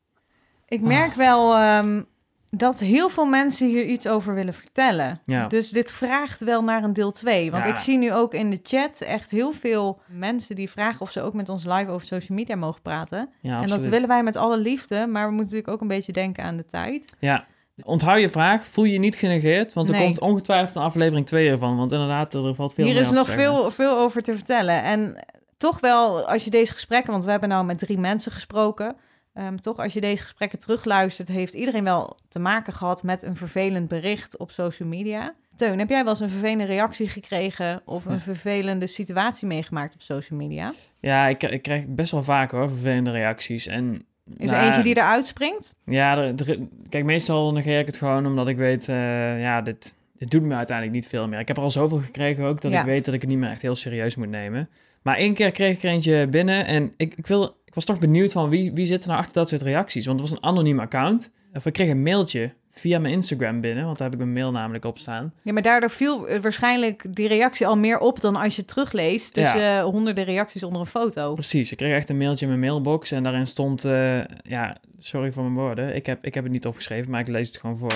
Ik 0.69 0.81
merk 0.81 1.15
wel 1.15 1.55
ehm, 1.55 2.03
dat 2.51 2.81
heel 2.81 3.09
veel 3.09 3.27
mensen 3.27 3.69
hier 3.69 3.85
iets 3.85 4.09
over 4.09 4.35
willen 4.35 4.55
vertellen. 4.55 5.21
Ja. 5.27 5.47
Dus 5.47 5.71
dit 5.71 5.93
vraagt 5.93 6.45
wel 6.45 6.65
naar 6.65 6.83
een 6.83 6.93
deel 6.93 7.11
2. 7.11 7.51
Want 7.51 7.65
Ja. 7.65 7.71
ik 7.71 7.79
zie 7.79 7.99
nu 7.99 8.13
ook 8.13 8.35
in 8.35 8.51
de 8.51 8.61
chat 8.63 9.01
echt 9.01 9.31
heel 9.31 9.53
veel 9.53 10.01
mensen 10.07 10.55
die 10.57 10.71
vragen 10.71 11.01
of 11.01 11.11
ze 11.11 11.23
ook 11.23 11.35
met 11.35 11.49
ons 11.49 11.65
live 11.65 11.91
over 11.91 12.07
social 12.07 12.39
media 12.39 12.57
mogen 12.57 12.83
praten. 12.83 13.19
Ja, 13.41 13.51
En 13.51 13.55
absoluut. 13.57 13.83
dat 13.83 13.93
willen 13.93 14.09
wij 14.09 14.23
met 14.23 14.37
alle 14.37 14.59
liefde, 14.59 15.07
maar 15.07 15.27
we 15.27 15.33
moeten 15.33 15.45
natuurlijk 15.45 15.69
ook 15.73 15.81
een 15.81 15.97
beetje 15.97 16.13
denken 16.13 16.45
aan 16.45 16.57
de 16.57 16.65
tijd. 16.65 17.17
Ja, 17.19 17.47
onthoud 17.85 18.21
je 18.21 18.29
vraag. 18.29 18.67
Voel 18.67 18.85
je 18.85 18.99
niet 18.99 19.17
genegeerd, 19.17 19.73
want 19.73 19.89
er 19.89 19.99
komt 19.99 20.21
ongetwijfeld 20.21 20.77
een 20.77 20.83
aflevering 20.83 21.27
2 21.27 21.51
ervan. 21.51 21.77
Want 21.77 21.93
inderdaad, 21.93 22.35
er 22.35 22.55
valt 22.55 22.75
veel 22.75 22.85
Hier 22.85 22.97
is 22.97 23.11
nog 23.11 23.27
zeggen. 23.27 23.45
veel, 23.45 23.71
veel 23.71 23.99
over 23.99 24.23
te 24.23 24.35
vertellen. 24.35 24.83
En 24.83 25.25
toch 25.57 25.81
wel, 25.81 26.29
als 26.29 26.45
je 26.45 26.51
deze 26.51 26.73
gesprekken, 26.73 27.13
want 27.13 27.25
we 27.25 27.31
hebben 27.31 27.49
nou 27.49 27.65
met 27.65 27.79
drie 27.79 27.99
mensen 27.99 28.33
gesproken. 28.33 28.97
ehm, 29.35 29.57
toch, 29.57 29.77
als 29.77 29.93
je 29.93 30.01
deze 30.01 30.23
gesprekken 30.23 30.59
terugluistert, 30.59 31.29
heeft 31.29 31.55
iedereen 31.55 31.85
wel 31.85 32.17
te 32.29 32.39
maken 32.39 32.73
gehad 32.73 33.03
met 33.03 33.23
een 33.23 33.37
vervelend 33.37 33.89
bericht 33.89 34.39
op 34.39 34.51
social 34.51 34.89
media. 34.89 35.35
Teun, 35.57 35.79
heb 35.79 35.89
jij 35.89 36.03
wel 36.03 36.13
eens 36.13 36.21
een 36.21 36.29
vervelende 36.29 36.65
reactie 36.65 37.09
gekregen 37.09 37.83
of 37.85 38.05
een 38.05 38.21
vervelende 38.21 38.87
situatie 38.87 39.47
meegemaakt 39.47 39.95
op 39.95 40.03
social 40.03 40.39
media? 40.39 40.73
Ja, 41.01 41.27
ik, 41.27 41.43
ik 41.43 41.63
krijg 41.63 41.87
best 41.87 42.13
wel 42.13 42.23
vaak 42.23 42.51
hoor, 42.51 42.69
vervelende 42.69 43.11
reacties. 43.11 43.67
En, 43.67 44.07
Is 44.37 44.51
er 44.51 44.57
nou, 44.57 44.67
eentje 44.67 44.83
die 44.83 44.97
eruit 44.97 45.27
springt? 45.27 45.77
Ja, 45.85 46.19
er, 46.19 46.35
er- 46.49 46.59
kijk, 46.89 47.05
meestal 47.05 47.53
negeer 47.53 47.79
ik 47.79 47.87
het 47.87 47.97
gewoon 47.97 48.27
omdat 48.27 48.49
ik 48.49 48.57
weet, 48.57 48.89
eh, 48.89 49.41
ja, 49.41 49.63
dit, 49.63 49.95
dit 50.19 50.31
doet 50.31 50.43
me 50.43 50.55
uiteindelijk 50.55 50.97
niet 50.97 51.07
veel 51.09 51.29
meer. 51.29 51.39
Ik 51.39 51.49
heb 51.49 51.57
er 51.57 51.63
al 51.63 51.71
zoveel 51.71 51.99
gekregen 51.99 52.45
ook, 52.45 52.61
dat 52.61 52.73
Ja. 52.73 52.81
ik 52.81 52.87
weet 52.87 53.05
dat 53.05 53.15
ik 53.15 53.21
het 53.21 53.31
niet 53.31 53.39
meer 53.39 53.51
echt 53.51 53.63
heel 53.63 53.75
serieus 53.77 54.17
moet 54.17 54.29
nemen. 54.29 54.69
Maar 55.03 55.17
één 55.17 55.35
keer 55.35 55.51
kreeg 55.51 55.77
ik 55.77 55.83
er 55.83 55.91
eentje 55.91 56.27
binnen 56.29 56.67
en 56.67 56.93
ik, 56.97 57.15
ik, 57.15 57.27
wil, 57.27 57.45
ik 57.65 57.75
was 57.75 57.85
toch 57.85 57.99
benieuwd 57.99 58.33
van 58.33 58.49
wie, 58.49 58.73
wie 58.73 58.87
zit 58.87 59.03
er 59.03 59.09
nou 59.09 59.21
achter 59.21 59.35
dat 59.35 59.49
soort 59.49 59.63
reacties. 59.63 60.07
Want 60.07 60.21
het 60.21 60.31
was 60.31 60.39
een 60.39 60.45
anoniem 60.49 60.81
account. 60.81 61.31
Of 61.55 61.67
ik 61.67 61.73
kreeg 61.73 61.91
een 61.91 62.03
mailtje 62.03 62.53
via 62.79 62.99
mijn 62.99 63.15
Instagram 63.15 63.61
binnen, 63.61 63.85
want 63.85 63.99
daar 63.99 64.11
heb 64.11 64.19
ik 64.19 64.25
mijn 64.25 64.39
mail 64.39 64.51
namelijk 64.51 64.85
op 64.85 64.99
staan. 64.99 65.33
Ja, 65.43 65.53
maar 65.53 65.63
daardoor 65.63 65.91
viel 65.91 66.29
eh, 66.29 66.41
waarschijnlijk 66.41 67.05
die 67.11 67.29
reactie 67.29 67.67
al 67.67 67.77
meer 67.77 67.99
op 67.99 68.21
dan 68.21 68.37
als 68.37 68.57
je 68.57 68.65
terugleest 68.65 69.35
tussen 69.35 69.79
eh, 69.79 69.83
honderden 69.83 70.25
reacties 70.25 70.63
onder 70.63 70.81
een 70.81 70.87
foto. 70.87 71.35
Precies, 71.35 71.71
ik 71.71 71.77
kreeg 71.77 71.95
echt 71.95 72.09
een 72.09 72.19
mailtje 72.19 72.45
in 72.45 72.51
mijn 72.51 72.71
mailbox 72.71 73.11
en 73.13 73.23
daarin 73.23 73.47
stond, 73.47 73.85
eh, 73.85 74.25
ja, 74.43 74.77
sorry 74.99 75.33
voor 75.33 75.43
mijn 75.43 75.55
woorden, 75.55 75.95
ik 75.95 76.07
heb, 76.07 76.25
ik 76.25 76.35
heb 76.35 76.45
het 76.45 76.53
niet 76.53 76.67
opgeschreven, 76.67 77.11
maar 77.11 77.21
ik 77.21 77.29
lees 77.29 77.49
het 77.49 77.59
gewoon 77.59 77.79
voor. 77.79 77.93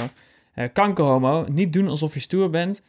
Eh 0.55 0.69
kankerhomo, 0.73 1.45
niet 1.49 1.73
doen 1.73 1.89
alsof 1.89 2.15
je 2.15 2.21
stoer 2.21 2.51
bent. 2.51 2.83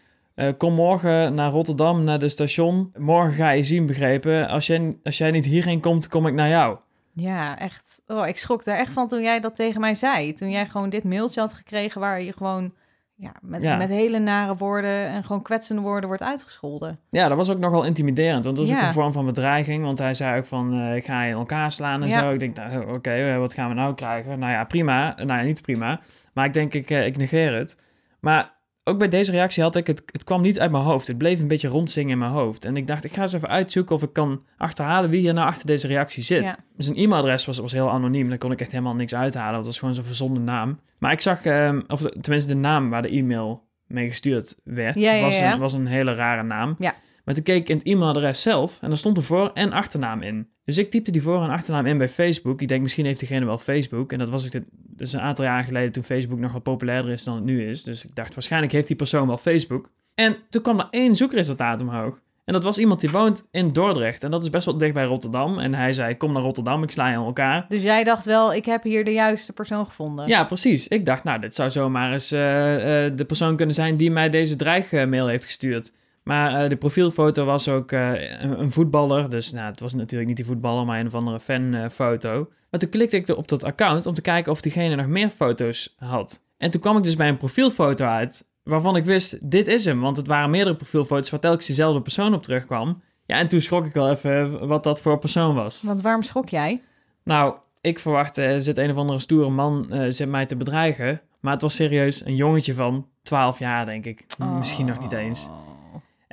Kom 0.58 0.74
morgen 0.74 1.34
naar 1.34 1.52
Rotterdam, 1.52 2.04
naar 2.04 2.20
de 2.20 2.30
station. 2.30 2.92
Morgen 2.98 3.34
ga 3.34 3.50
je 3.50 3.64
zien, 3.64 3.86
begrepen. 3.86 4.48
Als 4.48 4.68
jij, 4.68 4.98
als 5.04 5.18
jij 5.18 5.32
niet 5.32 5.46
hierheen 5.46 5.80
komt, 5.80 6.08
kom 6.08 6.28
ik 6.28 6.34
naar 6.34 6.50
jou. 6.50 6.78
Ja, 7.14 7.60
echt. 7.60 8.02
Oh, 8.08 8.28
ik 8.28 8.38
schrok 8.38 8.64
daar 8.64 8.78
echt 8.78 8.94
van 8.94 9.08
toen 9.08 9.22
jij 9.22 9.40
dat 9.40 9.56
tegen 9.56 9.82
mij 9.82 9.96
zei. 9.96 10.34
Toen 10.34 10.50
jij 10.50 10.66
gewoon 10.66 10.90
dit 10.90 11.04
mailtje 11.04 11.40
had 11.40 11.54
gekregen 11.54 12.02
waar 12.02 12.22
je 12.22 12.34
gewoon 12.34 12.74
ja, 13.16 13.32
met, 13.42 13.64
Ja. 13.64 13.76
met 13.78 13.90
hele 13.90 14.20
nare 14.20 14.56
woorden 14.56 15.08
en 15.08 15.24
gewoon 15.24 15.42
kwetsende 15.42 15.82
woorden 15.82 16.08
wordt 16.08 16.24
uitgescholden. 16.24 17.00
Ja, 17.10 17.28
dat 17.28 17.38
was 17.38 17.50
ook 17.50 17.58
nogal 17.58 17.84
intimiderend, 17.84 18.46
want 18.46 18.58
dat 18.58 18.66
was 18.68 18.76
Ja. 18.76 18.82
ook 18.82 18.88
een 18.88 18.94
vorm 18.94 19.14
van 19.14 19.26
bedreiging. 19.26 19.84
Want 19.84 19.98
hij 19.98 20.14
zei 20.14 20.38
ook 20.38 20.46
van, 20.46 20.74
eh, 20.80 20.96
ik 20.96 21.06
ga 21.06 21.24
je 21.24 21.32
in 21.32 21.38
elkaar 21.38 21.72
slaan 21.72 22.02
en 22.02 22.08
Ja. 22.10 22.20
zo. 22.20 22.32
Ik 22.34 22.40
denk, 22.40 22.56
nou, 22.56 22.94
oké, 22.94 23.12
eh, 23.12 23.38
wat 23.38 23.54
gaan 23.54 23.70
we 23.70 23.76
nou 23.76 23.94
krijgen? 23.96 24.40
Nou 24.40 24.52
ja, 24.52 24.64
prima. 24.64 25.14
Nou 25.16 25.40
ja, 25.40 25.42
niet 25.42 25.62
prima. 25.62 26.00
Maar 26.34 26.46
ik 26.46 26.54
denk, 26.54 26.74
ik, 26.74 26.90
eh, 26.90 27.06
ik 27.06 27.18
negeer 27.18 27.54
het. 27.54 27.82
Maar 28.20 28.53
ook 28.84 28.98
bij 29.00 29.08
deze 29.08 29.32
reactie 29.32 29.64
had 29.64 29.76
ik 29.76 29.88
het, 29.88 30.04
het 30.06 30.24
kwam 30.24 30.42
niet 30.42 30.60
uit 30.60 30.72
mijn 30.72 30.84
hoofd. 30.84 31.08
Het 31.08 31.18
bleef 31.18 31.40
een 31.40 31.48
beetje 31.48 31.68
rondzingen 31.68 32.12
in 32.12 32.18
mijn 32.18 32.32
hoofd. 32.32 32.66
En 32.66 32.78
ik 32.78 32.88
dacht, 32.88 33.04
ik 33.04 33.14
ga 33.14 33.22
eens 33.22 33.34
even 33.34 33.50
uitzoeken 33.50 33.96
of 33.96 34.04
ik 34.04 34.14
kan 34.14 34.44
achterhalen 34.58 35.10
wie 35.10 35.20
hier 35.20 35.34
nou 35.34 35.48
achter 35.48 35.66
deze 35.66 35.88
reactie 35.88 36.24
zit. 36.24 36.44
Ja. 36.44 36.58
Dus 36.76 36.88
een 36.88 36.96
e-mailadres 36.96 37.46
was, 37.46 37.58
was 37.58 37.72
heel 37.72 37.92
anoniem. 37.92 38.30
Daar 38.30 38.38
kon 38.38 38.52
ik 38.52 38.60
echt 38.62 38.72
helemaal 38.72 38.96
niks 38.96 39.16
uithalen. 39.16 39.54
Dat 39.56 39.66
was 39.66 39.80
gewoon 39.80 39.94
zo'n 39.94 40.04
verzonnen 40.04 40.44
naam. 40.44 40.80
Maar 41.00 41.12
ik 41.12 41.22
zag, 41.22 41.46
ehm, 41.46 41.82
of 41.88 42.02
tenminste 42.22 42.54
de 42.54 42.60
naam 42.60 42.90
waar 42.90 43.02
de 43.02 43.10
e-mail 43.10 43.64
mee 43.88 44.08
gestuurd 44.08 44.60
werd, 44.64 45.00
Ja, 45.00 45.12
ja, 45.14 45.24
was. 45.24 45.40
Een, 45.40 45.60
was 45.60 45.74
een 45.74 45.86
hele 45.86 46.14
rare 46.14 46.44
naam. 46.44 46.76
Maar 47.24 47.36
toen 47.36 47.44
keek 47.44 47.62
ik 47.62 47.70
in 47.70 47.78
het 47.78 47.86
e-mailadres 47.86 48.42
zelf 48.42 48.78
en 48.82 48.92
er 48.92 48.98
stond 48.98 49.18
een 49.18 49.24
voor- 49.24 49.52
en 49.54 49.72
achternaam 49.72 50.22
in. 50.22 50.48
Dus 50.66 50.78
ik 50.78 50.92
typte 50.92 51.12
die 51.12 51.22
voor- 51.22 51.44
en 51.44 51.50
achternaam 51.50 51.86
in 51.86 51.98
bij 51.98 52.10
Facebook. 52.10 52.62
Ik 52.62 52.68
denk, 52.68 52.82
misschien 52.82 53.06
heeft 53.06 53.20
diegene 53.20 53.46
wel 53.46 53.58
Facebook. 53.58 54.12
En 54.12 54.20
dat 54.20 54.30
was 54.30 54.50
dit, 54.50 54.70
dus 54.74 55.14
een 55.14 55.20
aantal 55.20 55.46
jaar 55.46 55.64
geleden 55.64 55.92
toen 55.92 56.04
Facebook 56.04 56.40
nog 56.40 56.52
wat 56.52 56.64
populairder 56.64 57.12
is 57.12 57.24
dan 57.24 57.36
het 57.36 57.44
nu 57.44 57.68
is. 57.68 57.84
Dus 57.84 58.06
ik 58.06 58.16
dacht, 58.16 58.34
waarschijnlijk 58.34 58.72
heeft 58.74 58.88
die 58.88 58.96
persoon 58.96 59.28
wel 59.28 59.38
Facebook. 59.38 59.90
En 60.16 60.36
toen 60.50 60.62
kwam 60.62 60.80
er 60.80 60.88
één 60.90 61.16
zoekresultaat 61.16 61.82
omhoog. 61.82 62.22
En 62.46 62.54
dat 62.54 62.64
was 62.64 62.78
iemand 62.78 63.00
die 63.00 63.10
woont 63.10 63.48
in 63.52 63.74
Dordrecht. 63.74 64.24
En 64.24 64.32
dat 64.32 64.44
is 64.44 64.50
best 64.50 64.66
wel 64.66 64.78
dicht 64.78 64.94
bij 64.94 65.04
Rotterdam. 65.04 65.60
En 65.60 65.74
hij 65.74 65.94
zei, 65.94 66.18
kom 66.18 66.34
naar 66.34 66.42
Rotterdam, 66.42 66.84
ik 66.84 66.92
sla 66.92 67.10
je 67.10 67.18
aan 67.18 67.26
elkaar. 67.26 67.66
Dus 67.68 67.84
jij 67.84 68.04
dacht 68.04 68.26
wel, 68.26 68.54
ik 68.54 68.66
heb 68.66 68.84
hier 68.84 69.06
de 69.06 69.12
juiste 69.12 69.54
persoon 69.54 69.86
gevonden. 69.86 70.28
Ja, 70.28 70.44
precies. 70.44 70.88
Ik 70.88 71.06
dacht, 71.06 71.24
nou, 71.24 71.40
dit 71.40 71.56
zou 71.56 71.72
zomaar 71.72 72.14
eens 72.14 72.32
eh, 72.32 73.06
eh, 73.06 73.18
de 73.18 73.26
persoon 73.26 73.56
kunnen 73.56 73.76
zijn 73.76 73.96
die 73.96 74.12
mij 74.12 74.30
deze 74.30 74.56
dreigmail 74.56 75.28
heeft 75.28 75.46
gestuurd. 75.46 75.94
Maar 76.24 76.64
eh, 76.64 76.70
de 76.70 76.76
profielfoto 76.76 77.46
was 77.46 77.70
ook 77.70 77.92
eh, 77.92 78.42
een, 78.42 78.60
een 78.60 78.72
voetballer. 78.72 79.30
Dus 79.30 79.52
nou, 79.52 79.72
het 79.72 79.80
was 79.80 79.94
natuurlijk 79.94 80.28
niet 80.28 80.38
die 80.38 80.46
voetballer, 80.46 80.86
maar 80.86 81.00
een 81.00 81.06
of 81.06 81.16
andere 81.16 81.40
fanfoto. 81.40 82.44
maar 82.70 82.80
toen 82.80 82.90
klikte 82.90 83.16
ik 83.16 83.38
op 83.38 83.48
dat 83.48 83.64
account 83.64 84.06
om 84.06 84.14
te 84.14 84.22
kijken 84.22 84.52
of 84.52 84.62
diegene 84.62 84.96
nog 84.96 85.08
meer 85.08 85.30
foto's 85.30 85.96
had. 85.98 86.44
En 86.58 86.70
toen 86.70 86.82
kwam 86.82 86.98
ik 86.98 87.04
dus 87.04 87.16
bij 87.16 87.28
een 87.30 87.38
profielfoto 87.38 88.06
uit 88.06 88.52
waarvan 88.64 88.96
ik 88.96 89.06
wist, 89.06 89.50
dit 89.52 89.68
is 89.68 89.86
hem. 89.86 90.00
Want 90.00 90.18
het 90.18 90.28
waren 90.28 90.50
meerdere 90.50 90.76
profielfoto's 90.76 91.30
waar 91.30 91.40
telkens 91.40 91.66
diezelfde 91.66 92.02
persoon 92.02 92.34
op 92.34 92.44
terugkwam. 92.44 93.02
Ja, 93.26 93.38
en 93.38 93.48
toen 93.48 93.62
schrok 93.62 93.86
ik 93.86 93.94
wel 93.94 94.10
even 94.10 94.68
wat 94.68 94.84
dat 94.84 95.02
voor 95.02 95.20
persoon 95.20 95.56
was. 95.56 95.82
Want 95.82 96.02
waarom 96.02 96.24
schrok 96.24 96.50
jij? 96.50 96.82
Nou, 97.24 97.56
ik 97.82 98.00
verwachtte, 98.00 98.42
er 98.42 98.62
zit 98.62 98.78
een 98.78 98.90
of 98.90 98.98
andere 98.98 99.20
stoere 99.20 99.50
man 99.50 99.92
eh, 99.92 100.06
zit 100.10 100.30
mij 100.30 100.46
te 100.46 100.56
bedreigen. 100.56 101.22
Maar 101.40 101.54
het 101.54 101.62
was 101.62 101.76
serieus 101.76 102.26
een 102.26 102.36
jongetje 102.36 102.74
van 102.74 103.08
12 103.22 103.60
jaar, 103.60 103.86
denk 103.86 104.06
ik. 104.06 104.26
Misschien 104.60 104.86
nog 104.86 105.00
niet 105.00 105.12
eens. 105.12 105.50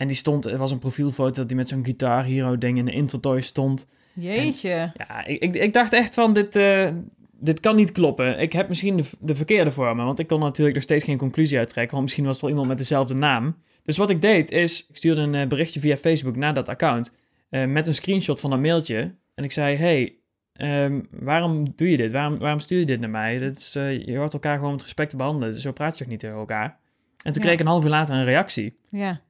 En 0.00 0.06
die 0.06 0.16
stond, 0.16 0.46
er 0.46 0.58
was 0.58 0.70
een 0.70 0.78
profielfoto 0.78 1.32
dat 1.40 1.46
hij 1.46 1.56
met 1.56 1.68
zo'n 1.68 1.84
Guitar 1.84 2.24
Hero 2.24 2.58
ding 2.58 2.78
in 2.78 2.84
de 2.84 2.90
Intertoy 2.92 3.40
stond. 3.40 3.86
Jeetje. 4.12 4.92
Ja, 4.96 5.24
ik, 5.26 5.42
ik, 5.42 5.54
ik 5.54 5.72
dacht 5.72 5.92
echt 5.92 6.14
van, 6.14 6.32
dit, 6.32 6.56
eh, 6.56 6.88
dit 7.32 7.60
kan 7.60 7.76
niet 7.76 7.92
kloppen. 7.92 8.38
Ik 8.40 8.52
heb 8.52 8.68
misschien 8.68 8.96
de, 8.96 9.04
de 9.20 9.34
verkeerde 9.34 9.70
voor 9.70 9.96
me, 9.96 10.02
want 10.04 10.18
ik 10.18 10.26
kon 10.26 10.40
natuurlijk 10.40 10.74
nog 10.74 10.84
steeds 10.84 11.04
geen 11.04 11.16
conclusie 11.18 11.58
uittrekken. 11.58 11.90
Want 11.92 12.02
misschien 12.02 12.24
was 12.24 12.32
het 12.32 12.40
wel 12.42 12.50
iemand 12.50 12.68
met 12.68 12.78
dezelfde 12.78 13.14
naam. 13.14 13.56
Dus 13.82 13.96
wat 13.96 14.10
ik 14.10 14.20
deed 14.22 14.50
is, 14.50 14.86
ik 14.88 14.96
stuurde 14.96 15.20
een 15.20 15.34
eh, 15.34 15.46
berichtje 15.46 15.80
via 15.80 15.96
Facebook 15.96 16.36
naar 16.36 16.54
dat 16.54 16.68
account. 16.68 17.12
eh, 17.50 17.64
met 17.64 17.86
een 17.86 17.94
screenshot 17.94 18.40
van 18.40 18.50
dat 18.50 18.60
mailtje. 18.60 19.14
En 19.34 19.44
ik 19.44 19.52
zei, 19.52 19.76
hey, 19.76 20.16
ehm, 20.52 21.00
waarom 21.10 21.72
doe 21.76 21.90
je 21.90 21.96
dit? 21.96 22.12
Waarom, 22.12 22.38
waarom 22.38 22.60
stuur 22.60 22.78
je 22.78 22.86
dit 22.86 23.00
naar 23.00 23.10
mij? 23.10 23.38
Dit 23.38 23.56
is, 23.58 23.72
je 23.72 24.14
hoort 24.16 24.32
elkaar 24.32 24.56
gewoon 24.56 24.72
met 24.72 24.82
respect 24.82 25.10
te 25.10 25.16
behandelen. 25.16 25.52
Dus 25.52 25.62
zo 25.62 25.72
praat 25.72 25.92
je 25.92 25.98
toch 26.04 26.10
niet 26.12 26.20
tegen 26.20 26.36
elkaar? 26.36 26.64
En 26.64 27.32
toen 27.32 27.34
Ja. 27.34 27.40
kreeg 27.40 27.52
ik 27.52 27.60
een 27.60 27.66
half 27.66 27.84
uur 27.84 27.90
later 27.90 28.14
een 28.14 28.24
reactie. 28.24 28.76
Ja. 28.90 29.20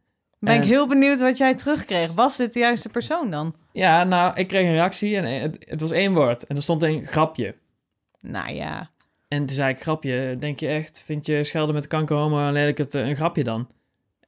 Ben 0.41 0.63
ik 0.63 0.69
heel 0.69 0.87
benieuwd 0.87 1.21
wat 1.21 1.37
jij 1.39 1.55
terugkreeg. 1.55 2.13
Was 2.13 2.37
dit 2.37 2.53
de 2.53 2.61
juiste 2.61 2.89
persoon 2.89 3.31
dan? 3.31 3.55
Ja, 3.73 4.05
nou, 4.05 4.37
ik 4.37 4.49
kreeg 4.49 4.63
een 4.63 4.73
reactie 4.73 5.17
en 5.17 5.41
het, 5.41 5.65
het 5.69 5.81
was 5.81 5.91
één 5.91 6.15
woord. 6.15 6.47
En 6.47 6.57
er 6.57 6.63
stond 6.63 6.83
een 6.83 7.07
grapje. 7.07 7.55
Nou 8.21 8.53
ja. 8.55 8.91
En 9.29 9.47
toen 9.47 9.57
zei 9.57 9.75
ik, 9.75 9.81
grapje, 9.81 10.37
denk 10.39 10.61
je 10.61 10.69
echt, 10.69 11.03
vind 11.05 11.27
je 11.27 11.45
schelden 11.45 11.75
met 11.75 11.87
kanker 11.87 12.17
homo 12.17 12.47
en 12.47 12.53
lelijk 12.53 12.79
het 12.79 12.95
eh, 12.95 13.09
een 13.09 13.17
grapje 13.17 13.45
dan? 13.45 13.69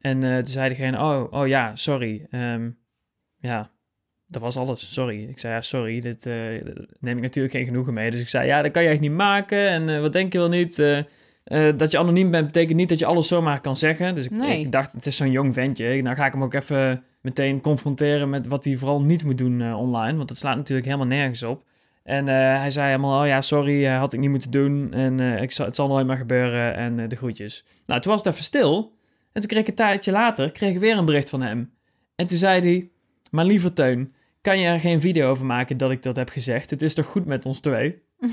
En 0.01 0.23
eh, 0.23 0.37
toen 0.37 0.47
zei 0.47 0.69
degene, 0.69 0.99
oh, 0.99 1.27
oh 1.31 1.47
ja, 1.47 1.77
sorry. 1.77 2.27
Ehm, 2.31 2.71
ja, 3.39 3.71
dat 4.27 4.43
was 4.43 4.57
alles, 4.57 4.93
sorry. 4.93 5.29
Ik 5.29 5.39
zei, 5.39 5.55
ja, 5.55 5.61
sorry, 5.61 6.01
dit 6.01 6.27
eh, 6.27 6.35
neem 6.99 7.17
ik 7.17 7.23
natuurlijk 7.23 7.55
geen 7.55 7.65
genoegen 7.65 7.95
mee. 7.95 8.11
Dus 8.11 8.21
ik 8.21 8.29
zei, 8.29 8.47
ja, 8.47 8.63
dat 8.63 8.71
kan 8.71 8.83
je 8.83 8.89
echt 8.89 9.01
niet 9.01 9.13
maken 9.13 9.69
en 9.69 10.01
wat 10.01 10.13
denk 10.13 10.33
je 10.33 10.39
wel 10.39 10.49
niet? 10.49 10.77
Eh, 11.45 11.69
dat 11.77 11.93
je 11.93 11.99
anoniem 11.99 12.31
bent 12.31 12.47
betekent 12.47 12.77
niet 12.77 12.89
dat 12.89 12.99
je 12.99 13.07
alles 13.07 13.29
zomaar 13.29 13.61
kan 13.61 13.77
zeggen. 13.77 14.15
Dus 14.15 14.25
ik, 14.25 14.31
Nee. 14.31 14.61
ik 14.61 14.73
dacht, 14.73 14.93
het 14.93 15.07
is 15.07 15.17
zo'n 15.17 15.31
jong 15.31 15.55
ventje. 15.55 16.03
Nou 16.03 16.17
ga 16.17 16.27
ik 16.27 16.33
hem 16.33 16.43
ook 16.43 16.55
even 16.55 17.05
meteen 17.21 17.61
confronteren 17.61 18.31
met 18.31 18.47
wat 18.47 18.65
hij 18.65 18.77
vooral 18.77 19.03
niet 19.03 19.25
moet 19.25 19.39
doen 19.39 19.61
eh, 19.61 19.79
online. 19.79 20.17
Want 20.17 20.29
dat 20.29 20.39
slaat 20.39 20.57
natuurlijk 20.57 20.87
helemaal 20.87 21.07
nergens 21.07 21.43
op. 21.43 21.65
En 22.03 22.29
eh, 22.29 22.35
hij 22.35 22.71
zei 22.71 22.87
helemaal, 22.87 23.21
oh 23.21 23.27
ja, 23.27 23.43
sorry, 23.43 23.87
had 23.87 24.13
ik 24.13 24.21
niet 24.21 24.31
moeten 24.31 24.51
doen. 24.51 24.93
En 24.93 25.21
ik 25.21 25.53
zal, 25.53 25.67
het 25.67 25.77
zal 25.77 25.89
nooit 25.89 26.07
meer 26.07 26.17
gebeuren. 26.17 26.75
En 26.75 27.09
de 27.09 27.17
groetjes. 27.17 27.65
Nou, 27.85 28.01
toen 28.01 28.13
was 28.13 28.23
het 28.25 28.33
even 28.33 28.45
stil. 28.45 28.93
En 29.33 29.41
toen 29.41 29.51
kreeg 29.51 29.63
ik 29.63 29.69
een 29.69 29.75
tijdje 29.75 30.13
later 30.13 30.53
kreeg 30.53 30.73
ik 30.73 30.79
weer 30.79 30.97
een 30.97 31.05
bericht 31.05 31.31
van 31.31 31.43
hem. 31.43 31.71
En 32.17 32.27
toen 32.27 32.37
zei 32.39 32.61
hij, 32.61 32.91
maar 33.31 33.45
liever 33.45 33.73
Teun, 33.73 34.13
kan 34.41 34.59
je 34.59 34.67
er 34.67 34.81
geen 34.81 35.01
video 35.01 35.31
over 35.31 35.47
maken 35.47 35.77
dat 35.77 35.91
ik 35.91 36.03
dat 36.03 36.17
heb 36.17 36.29
gezegd? 36.29 36.71
Het 36.71 36.83
is 36.83 36.95
toch 36.95 37.07
goed 37.07 37.27
met 37.27 37.47
ons 37.47 37.61
twee? 37.61 38.03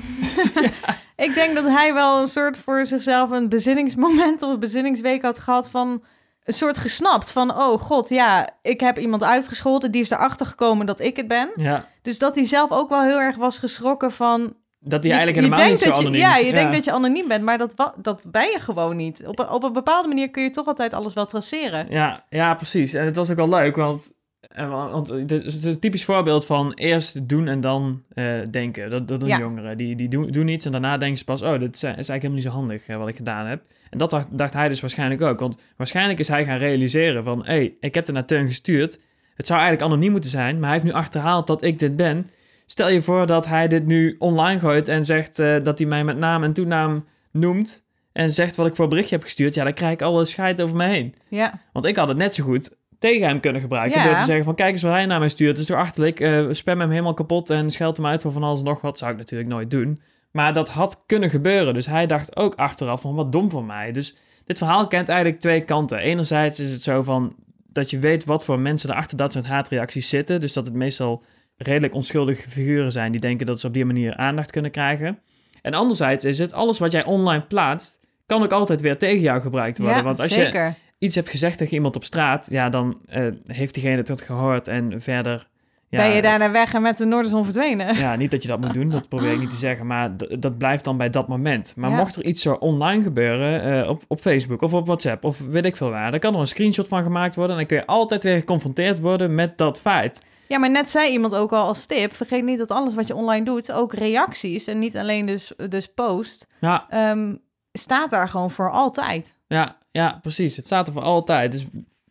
Ik 1.16 1.34
denk 1.34 1.54
dat 1.54 1.64
hij 1.64 1.94
wel 1.94 2.20
een 2.20 2.28
soort 2.28 2.58
voor 2.58 2.86
zichzelf 2.86 3.30
een 3.30 3.48
bezinningsmoment 3.48 4.42
of 4.42 4.52
een 4.52 4.58
bezinningsweek 4.60 5.22
had 5.22 5.38
gehad 5.38 5.70
van 5.70 6.02
een 6.44 6.52
soort 6.52 6.78
gesnapt 6.78 7.32
van 7.32 7.50
oh 7.54 7.80
god 7.80 8.08
ja 8.08 8.48
ik 8.62 8.80
heb 8.80 8.98
iemand 8.98 9.22
uitgescholden 9.24 9.90
die 9.90 10.00
is 10.00 10.10
erachter 10.10 10.46
gekomen 10.46 10.86
dat 10.86 11.00
ik 11.00 11.16
het 11.16 11.28
ben 11.28 11.50
Ja, 11.56 11.86
dus 12.02 12.18
dat 12.18 12.34
hij 12.36 12.46
zelf 12.46 12.70
ook 12.70 12.88
wel 12.88 13.02
heel 13.02 13.20
erg 13.20 13.36
was 13.36 13.58
geschrokken 13.58 14.12
van 14.12 14.54
dat 14.78 15.02
hij 15.04 15.12
eigenlijk 15.12 15.44
helemaal 15.44 15.68
niet 15.70 15.78
zo 15.78 15.84
dat 15.88 15.94
je- 15.94 16.00
anoniem. 16.02 16.20
ja 16.20 16.36
je 16.36 16.52
denkt 16.52 16.72
dat 16.72 16.84
je 16.84 16.92
anoniem 16.92 17.28
bent 17.28 17.44
maar 17.44 17.58
dat 17.58 17.92
dat 17.96 18.26
ben 18.30 18.50
je 18.50 18.58
gewoon 18.58 18.96
niet 18.96 19.22
op 19.26 19.38
een, 19.38 19.48
op 19.48 19.62
een 19.62 19.72
bepaalde 19.72 20.08
manier 20.08 20.30
kun 20.30 20.42
je 20.42 20.50
toch 20.50 20.66
altijd 20.66 20.94
alles 20.94 21.12
wel 21.14 21.26
traceren 21.26 21.86
Ja, 21.90 22.24
ja, 22.28 22.54
precies. 22.54 22.94
En 22.94 23.04
het 23.04 23.16
was 23.16 23.30
ook 23.30 23.36
wel 23.36 23.48
leuk, 23.48 23.76
want, 23.76 24.12
want 24.56 25.08
het 25.08 25.32
is 25.32 25.64
een 25.64 25.78
typisch 25.78 26.04
voorbeeld 26.04 26.46
van 26.46 26.72
eerst 26.72 27.28
doen 27.28 27.48
en 27.48 27.60
dan 27.60 28.02
eh, 28.14 28.24
denken. 28.50 28.90
Dat, 28.90 29.08
dat 29.08 29.20
doen 29.20 29.28
Ja. 29.28 29.38
jongeren. 29.38 29.76
Die, 29.76 29.96
die 29.96 30.08
doen, 30.08 30.30
doen 30.30 30.48
iets 30.48 30.66
en 30.66 30.72
daarna 30.72 30.98
denken 30.98 31.18
ze 31.18 31.24
pas, 31.24 31.42
oh, 31.42 31.58
dit 31.58 31.76
is, 31.76 31.82
eigenlijk 31.82 32.08
helemaal 32.08 32.34
niet 32.34 32.42
zo 32.42 32.50
handig 32.50 32.86
eh, 32.86 32.96
wat 32.96 33.08
ik 33.08 33.16
gedaan 33.16 33.46
heb. 33.46 33.62
En 33.90 33.98
dat 33.98 34.10
dacht, 34.10 34.38
dacht 34.38 34.52
hij 34.52 34.68
dus 34.68 34.80
waarschijnlijk 34.80 35.22
ook. 35.22 35.40
Want 35.40 35.56
waarschijnlijk 35.76 36.18
is 36.18 36.28
hij 36.28 36.44
gaan 36.44 36.58
realiseren 36.58 37.24
van, 37.24 37.38
hé, 37.38 37.52
hey, 37.54 37.74
ik 37.80 37.94
heb 37.94 38.06
er 38.06 38.12
naar 38.12 38.24
Teun 38.24 38.46
gestuurd. 38.46 39.00
Het 39.34 39.46
zou 39.46 39.60
eigenlijk 39.60 39.90
anoniem 39.90 40.10
moeten 40.10 40.30
zijn, 40.30 40.54
maar 40.58 40.70
hij 40.70 40.78
heeft 40.78 40.92
nu 40.92 40.98
achterhaald 41.00 41.46
dat 41.46 41.62
ik 41.62 41.78
dit 41.78 41.96
ben. 41.96 42.30
Stel 42.66 42.88
je 42.90 43.02
voor 43.02 43.26
dat 43.26 43.46
hij 43.46 43.68
dit 43.68 43.86
nu 43.86 44.16
online 44.18 44.58
gooit 44.60 44.88
en 44.88 45.04
zegt 45.04 45.38
eh, 45.38 45.56
dat 45.62 45.78
hij 45.78 45.86
mij 45.86 46.04
met 46.04 46.16
naam 46.16 46.42
en 46.44 46.52
toenaam 46.52 47.04
noemt. 47.32 47.82
En 48.12 48.32
zegt 48.32 48.56
wat 48.56 48.66
ik 48.66 48.74
voor 48.74 48.88
berichtje 48.88 49.14
heb 49.14 49.24
gestuurd. 49.24 49.54
Ja, 49.54 49.64
dan 49.64 49.72
krijg 49.72 49.92
ik 49.92 50.02
alle 50.02 50.24
scheid 50.24 50.62
over 50.62 50.76
me 50.76 50.84
heen. 50.84 51.14
ja 51.28 51.60
Want 51.72 51.84
ik 51.84 51.96
had 51.96 52.08
het 52.08 52.16
net 52.16 52.34
zo 52.34 52.44
goed 52.44 52.78
tegen 53.00 53.26
hem 53.26 53.40
kunnen 53.40 53.60
gebruiken. 53.60 54.00
Ja. 54.00 54.06
Door 54.06 54.16
te 54.16 54.24
zeggen 54.24 54.44
van 54.44 54.54
kijk 54.54 54.72
eens 54.72 54.82
wat 54.82 54.92
hij 54.92 55.06
naar 55.06 55.18
mij 55.18 55.28
stuurt. 55.28 55.50
Het 55.50 55.58
is 55.58 55.66
toch 55.66 55.76
achterlijk. 55.76 56.20
eh 56.20 56.46
spam 56.50 56.80
hem 56.80 56.90
helemaal 56.90 57.14
kapot 57.14 57.50
en 57.50 57.70
scheld 57.70 57.96
hem 57.96 58.06
uit 58.06 58.22
voor 58.22 58.32
van 58.32 58.42
alles 58.42 58.58
en 58.58 58.64
nog 58.64 58.80
wat. 58.80 58.98
Zou 58.98 59.12
ik 59.12 59.16
natuurlijk 59.16 59.50
nooit 59.50 59.70
doen. 59.70 60.00
Maar 60.30 60.52
dat 60.52 60.68
had 60.68 61.02
kunnen 61.06 61.30
gebeuren. 61.30 61.74
Dus 61.74 61.86
hij 61.86 62.06
dacht 62.06 62.36
ook 62.36 62.54
achteraf 62.54 63.00
van 63.00 63.14
wat 63.14 63.32
dom 63.32 63.50
van 63.50 63.66
mij. 63.66 63.92
Dus 63.92 64.16
dit 64.44 64.58
verhaal 64.58 64.86
kent 64.86 65.08
eigenlijk 65.08 65.40
twee 65.40 65.60
kanten. 65.60 65.98
Enerzijds 65.98 66.60
is 66.60 66.72
het 66.72 66.82
zo 66.82 67.02
van 67.02 67.34
dat 67.72 67.90
je 67.90 67.98
weet 67.98 68.24
wat 68.24 68.44
voor 68.44 68.58
mensen 68.58 68.90
er 68.90 68.96
achter 68.96 69.16
dat 69.16 69.32
soort 69.32 69.46
haatreacties 69.46 70.08
zitten. 70.08 70.40
Dus 70.40 70.52
dat 70.52 70.66
het 70.66 70.74
meestal 70.74 71.22
redelijk 71.56 71.94
onschuldige 71.94 72.48
figuren 72.48 72.92
zijn 72.92 73.12
die 73.12 73.20
denken 73.20 73.46
dat 73.46 73.60
ze 73.60 73.66
op 73.66 73.74
die 73.74 73.84
manier 73.84 74.16
aandacht 74.16 74.50
kunnen 74.50 74.70
krijgen. 74.70 75.18
En 75.62 75.74
anderzijds 75.74 76.24
is 76.24 76.38
het 76.38 76.52
alles 76.52 76.78
wat 76.78 76.92
jij 76.92 77.04
online 77.04 77.42
plaatst, 77.42 77.98
kan 78.26 78.42
ook 78.42 78.52
altijd 78.52 78.80
weer 78.80 78.98
tegen 78.98 79.20
jou 79.20 79.40
gebruikt 79.40 79.78
worden. 79.78 79.96
ja 79.96 80.02
Want 80.02 80.20
als 80.20 80.28
je 80.28 80.34
zeker 80.34 80.74
iets 81.00 81.14
hebt 81.14 81.28
gezegd 81.30 81.58
tegen 81.58 81.74
iemand 81.74 81.96
op 81.96 82.04
straat, 82.04 82.46
ja, 82.50 82.68
dan 82.68 82.98
eh, 83.06 83.26
heeft 83.46 83.74
diegene 83.74 83.96
het 83.96 84.20
gehoord 84.20 84.68
en 84.68 85.00
verder. 85.00 85.48
Ja, 85.88 85.98
ben 86.02 86.10
je 86.14 86.22
daarna 86.22 86.50
weg 86.50 86.74
en 86.74 86.82
met 86.82 86.96
de 86.98 87.04
Noorderzon 87.04 87.44
verdwenen 87.44 87.96
Ja, 87.96 88.16
niet 88.16 88.30
dat 88.30 88.42
je 88.42 88.48
dat 88.48 88.60
moet 88.60 88.74
doen, 88.74 88.90
dat 88.90 89.08
probeer 89.08 89.32
ik 89.32 89.38
niet 89.38 89.50
te 89.50 89.56
zeggen, 89.56 89.86
maar 89.86 90.10
dat 90.38 90.58
blijft 90.58 90.84
dan 90.84 90.96
bij 90.96 91.10
dat 91.10 91.28
moment. 91.28 91.72
Maar 91.76 91.90
Ja. 91.90 91.96
mocht 91.96 92.16
er 92.16 92.24
iets 92.24 92.42
zo 92.42 92.52
online 92.52 93.02
gebeuren, 93.02 93.82
eh, 93.82 93.88
op, 93.88 94.02
op 94.08 94.20
Facebook 94.20 94.62
of 94.62 94.74
op 94.74 94.86
WhatsApp 94.86 95.24
of 95.24 95.38
weet 95.38 95.64
ik 95.64 95.76
veel 95.76 95.90
waar, 95.90 96.10
dan 96.10 96.20
kan 96.20 96.34
er 96.34 96.40
een 96.40 96.46
screenshot 96.46 96.88
van 96.88 97.02
gemaakt 97.02 97.34
worden 97.34 97.52
en 97.52 97.58
dan 97.58 97.68
kun 97.68 97.76
je 97.76 97.86
altijd 97.86 98.22
weer 98.22 98.38
geconfronteerd 98.38 99.00
worden 99.00 99.34
met 99.34 99.58
dat 99.58 99.80
feit. 99.80 100.20
Ja, 100.48 100.58
maar 100.58 100.70
net 100.70 100.90
zei 100.90 101.10
iemand 101.12 101.34
ook 101.34 101.52
al 101.52 101.66
als 101.66 101.86
tip: 101.86 102.14
vergeet 102.14 102.44
niet 102.44 102.58
dat 102.58 102.70
alles 102.70 102.94
wat 102.94 103.06
je 103.06 103.14
online 103.14 103.44
doet, 103.44 103.72
ook 103.72 103.92
reacties 103.94 104.66
en 104.66 104.78
niet 104.78 104.96
alleen 104.96 105.26
dus, 105.26 105.52
dus 105.68 105.86
post, 105.86 106.46
Ja, 106.60 106.86
ehm, 106.88 107.34
staat 107.72 108.10
daar 108.10 108.28
gewoon 108.28 108.50
voor 108.50 108.70
altijd. 108.70 109.36
ja, 109.46 109.76
ja, 109.90 110.18
precies. 110.22 110.56
Het 110.56 110.66
staat 110.66 110.86
er 110.86 110.92
voor 110.92 111.02
altijd. 111.02 111.52
Dus 111.52 111.66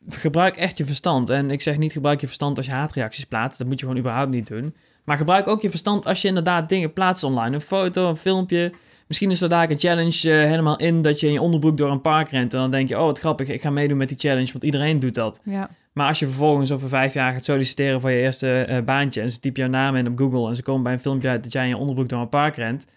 gebruik 0.08 0.56
echt 0.56 0.78
je 0.78 0.86
verstand. 0.86 1.30
En 1.30 1.52
ik 1.52 1.62
zeg 1.62 1.78
niet 1.78 1.92
gebruik 1.92 2.22
je 2.22 2.28
verstand 2.28 2.58
als 2.58 2.66
je 2.66 2.72
haatreacties 2.72 3.26
plaatst. 3.26 3.58
Dat 3.58 3.68
moet 3.68 3.80
je 3.80 3.86
gewoon 3.86 4.02
überhaupt 4.02 4.32
niet 4.32 4.48
doen. 4.48 4.76
Maar 5.04 5.18
gebruik 5.18 5.48
ook 5.48 5.62
je 5.62 5.70
verstand 5.70 6.06
als 6.06 6.22
je 6.22 6.28
inderdaad 6.28 6.70
dingen 6.70 6.94
plaatst 6.94 7.24
online. 7.24 7.56
Een 7.56 7.62
foto, 7.62 8.10
een 8.10 8.16
filmpje. 8.16 8.72
Misschien 9.08 9.32
is 9.32 9.42
er 9.42 9.50
daar 9.50 9.70
een 9.70 9.80
challenge 9.80 10.32
eh, 10.32 10.50
helemaal 10.50 10.78
in 10.78 11.02
dat 11.02 11.20
je 11.20 11.28
in 11.28 11.34
je 11.34 11.42
onderbroek 11.42 11.78
door 11.78 11.92
een 11.92 12.02
park 12.02 12.30
rent. 12.30 12.54
En 12.54 12.60
dan 12.60 12.72
denk 12.72 12.90
je, 12.90 12.98
oh 12.98 13.06
wat 13.06 13.20
grappig, 13.20 13.48
ik 13.48 13.62
ga 13.62 13.70
meedoen 13.70 13.98
met 13.98 14.08
die 14.08 14.18
challenge, 14.18 14.52
want 14.52 14.64
iedereen 14.64 15.00
doet 15.00 15.14
dat. 15.14 15.42
Ja. 15.44 15.70
Maar 15.94 16.08
als 16.08 16.20
je 16.20 16.26
vervolgens 16.26 16.72
over 16.72 16.90
vijf 16.90 17.14
jaar 17.14 17.34
gaat 17.34 17.44
solliciteren 17.44 18.02
voor 18.02 18.12
je 18.12 18.22
eerste 18.22 18.62
eh, 18.62 18.84
baantje... 18.84 19.22
en 19.22 19.30
ze 19.30 19.40
typen 19.40 19.62
jouw 19.62 19.72
naam 19.72 19.96
in 19.96 20.08
op 20.08 20.18
Google 20.18 20.50
en 20.50 20.56
ze 20.56 20.64
komen 20.64 20.84
bij 20.84 20.94
een 20.94 21.00
filmpje 21.00 21.30
uit 21.30 21.44
dat 21.44 21.52
jij 21.52 21.64
in 21.64 21.70
je 21.70 21.78
onderbroek 21.78 22.10
door 22.10 22.22
een 22.22 22.30
park 22.30 22.56
rent... 22.56 22.88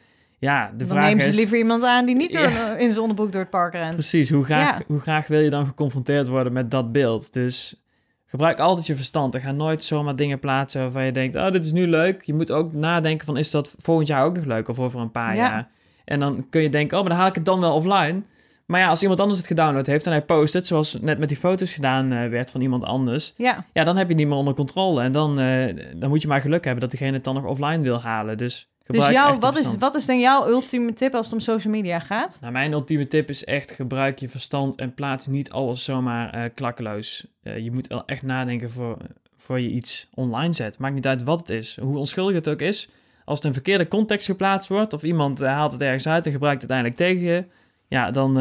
Ja, 0.43 0.71
de 0.71 0.77
Dan 0.77 0.87
vraag 0.87 1.05
nemen 1.05 1.25
ze 1.25 1.31
is... 1.31 1.37
liever 1.37 1.59
iemand 1.59 1.85
aan 1.85 2.07
die 2.07 2.15
niet 2.15 2.35
in 2.79 2.89
zijn 2.91 2.99
onderbroek 3.01 3.33
door 3.33 3.41
het 3.41 3.51
park 3.51 3.73
rent. 3.73 3.93
Precies, 3.93 4.31
hoe 4.31 4.45
graag, 4.45 4.79
Ja. 4.79 4.85
hoe 4.87 4.99
graag 5.01 5.27
wil 5.27 5.41
je 5.41 5.51
dan 5.51 5.67
geconfronteerd 5.67 6.29
worden 6.29 6.53
met 6.53 6.71
dat 6.71 6.93
beeld? 6.93 7.33
Dus 7.33 7.83
gebruik 8.27 8.59
altijd 8.59 8.87
je 8.87 8.97
verstand 8.97 9.35
en 9.35 9.41
ga 9.41 9.51
nooit 9.53 9.85
zomaar 9.85 10.17
dingen 10.17 10.39
plaatsen 10.39 10.81
waarvan 10.83 11.05
je 11.05 11.13
denkt, 11.13 11.37
oh, 11.37 11.51
dit 11.51 11.65
is 11.65 11.73
nu 11.73 11.87
leuk. 11.89 12.23
Je 12.23 12.35
moet 12.35 12.51
ook 12.51 12.73
nadenken 12.73 13.27
van, 13.27 13.37
is 13.37 13.51
dat 13.51 13.75
volgend 13.79 14.09
jaar 14.09 14.25
ook 14.25 14.35
nog 14.37 14.45
leuk 14.45 14.69
of 14.69 14.79
over 14.79 15.01
een 15.01 15.11
paar 15.11 15.37
Ja. 15.37 15.47
jaar? 15.47 15.69
En 16.05 16.21
dan 16.21 16.47
kun 16.51 16.63
je 16.63 16.69
denken, 16.69 16.97
oh, 16.97 17.03
maar 17.03 17.11
dan 17.13 17.19
haal 17.21 17.29
ik 17.31 17.35
het 17.35 17.45
dan 17.45 17.61
wel 17.61 17.75
offline. 17.75 18.23
Maar 18.67 18.81
ja, 18.81 18.89
als 18.89 19.01
iemand 19.03 19.21
anders 19.21 19.39
het 19.39 19.47
gedownload 19.49 19.87
heeft 19.87 20.07
en 20.07 20.13
hij 20.13 20.23
post 20.23 20.53
het, 20.55 20.67
zoals 20.67 20.99
net 21.01 21.19
met 21.19 21.29
die 21.29 21.39
foto's 21.39 21.73
gedaan 21.75 22.13
eh, 22.13 22.29
werd 22.29 22.51
van 22.51 22.61
iemand 22.61 22.85
anders, 22.85 23.33
Ja, 23.37 23.65
ja, 23.73 23.85
dan 23.85 23.97
heb 23.97 24.05
je 24.07 24.13
het 24.13 24.19
niet 24.23 24.29
meer 24.31 24.37
onder 24.39 24.55
controle. 24.55 25.03
En 25.03 25.13
dan, 25.13 25.39
eh, 25.41 25.77
dan 25.97 26.09
moet 26.09 26.23
je 26.23 26.29
maar 26.29 26.41
geluk 26.41 26.65
hebben 26.65 26.81
dat 26.81 26.91
degene 26.91 27.13
het 27.13 27.25
dan 27.25 27.35
nog 27.35 27.45
offline 27.45 27.81
wil 27.83 28.01
halen. 28.01 28.37
Dus 28.39 28.69
dus 28.87 29.09
jou, 29.09 29.39
wat, 29.39 29.59
is, 29.59 29.77
wat 29.77 29.95
is 29.95 30.07
dan 30.07 30.21
jouw 30.21 30.49
ultieme 30.49 30.93
tip 30.93 31.15
als 31.15 31.27
het 31.27 31.35
om 31.35 31.41
social 31.41 31.73
media 31.73 31.99
gaat? 31.99 32.39
Nou, 32.41 32.53
mijn 32.53 32.73
ultieme 32.73 33.07
tip 33.07 33.29
is 33.29 33.45
echt 33.45 33.71
gebruik 33.71 34.19
je 34.19 34.29
verstand 34.29 34.77
en 34.77 34.95
plaats 34.95 35.27
niet 35.27 35.51
alles 35.51 35.85
zomaar 35.85 36.31
eh, 36.31 36.51
klakkeloos. 36.55 37.27
Eh, 37.43 37.59
je 37.59 37.73
moet 37.73 37.87
wel 37.87 38.05
echt 38.07 38.23
nadenken 38.23 38.71
voor, 38.71 38.97
voor 39.37 39.61
je 39.61 39.71
iets 39.71 40.09
online 40.15 40.53
zet. 40.53 40.79
Maakt 40.79 40.95
niet 40.95 41.07
uit 41.07 41.23
wat 41.23 41.39
het 41.39 41.49
is, 41.49 41.79
hoe 41.81 41.99
onschuldig 41.99 42.35
het 42.35 42.49
ook 42.49 42.61
is. 42.61 42.89
Als 43.25 43.39
het 43.39 43.47
in 43.47 43.53
verkeerde 43.53 43.89
context 43.89 44.27
geplaatst 44.27 44.69
wordt 44.69 44.93
of 44.93 45.03
iemand 45.03 45.41
eh, 45.41 45.53
haalt 45.53 45.73
het 45.73 45.81
ergens 45.81 46.07
uit 46.09 46.27
en 46.27 46.33
gebruikt 46.33 46.63
het 46.63 46.71
uiteindelijk 46.71 47.11
tegen 47.11 47.35
je, 47.35 47.45
ja, 47.89 48.11
dan, 48.11 48.35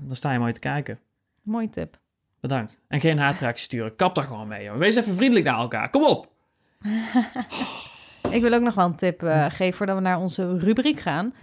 dan 0.00 0.16
sta 0.16 0.32
je 0.32 0.38
mooi 0.38 0.52
te 0.52 0.60
kijken. 0.60 0.98
Mooie 1.42 1.68
tip. 1.68 1.98
Bedankt. 2.40 2.80
En 2.88 3.00
geen 3.00 3.18
haatreacties 3.18 3.64
sturen. 3.64 3.96
Kap 3.96 4.14
daar 4.14 4.24
gewoon 4.24 4.48
mee, 4.48 4.64
joh. 4.64 4.76
Wees 4.76 4.96
even 4.96 5.14
vriendelijk 5.14 5.46
naar 5.46 5.58
elkaar. 5.58 5.90
Kom 5.90 6.04
op! 6.04 6.32
Ik 8.30 8.42
wil 8.42 8.52
ook 8.52 8.62
nog 8.62 8.74
wel 8.74 8.84
een 8.84 8.96
tip 8.96 9.22
eh, 9.22 9.46
geven 9.48 9.76
voordat 9.76 9.96
we 9.96 10.02
naar 10.02 10.18
onze 10.18 10.58
rubriek 10.58 11.00
gaan. 11.00 11.34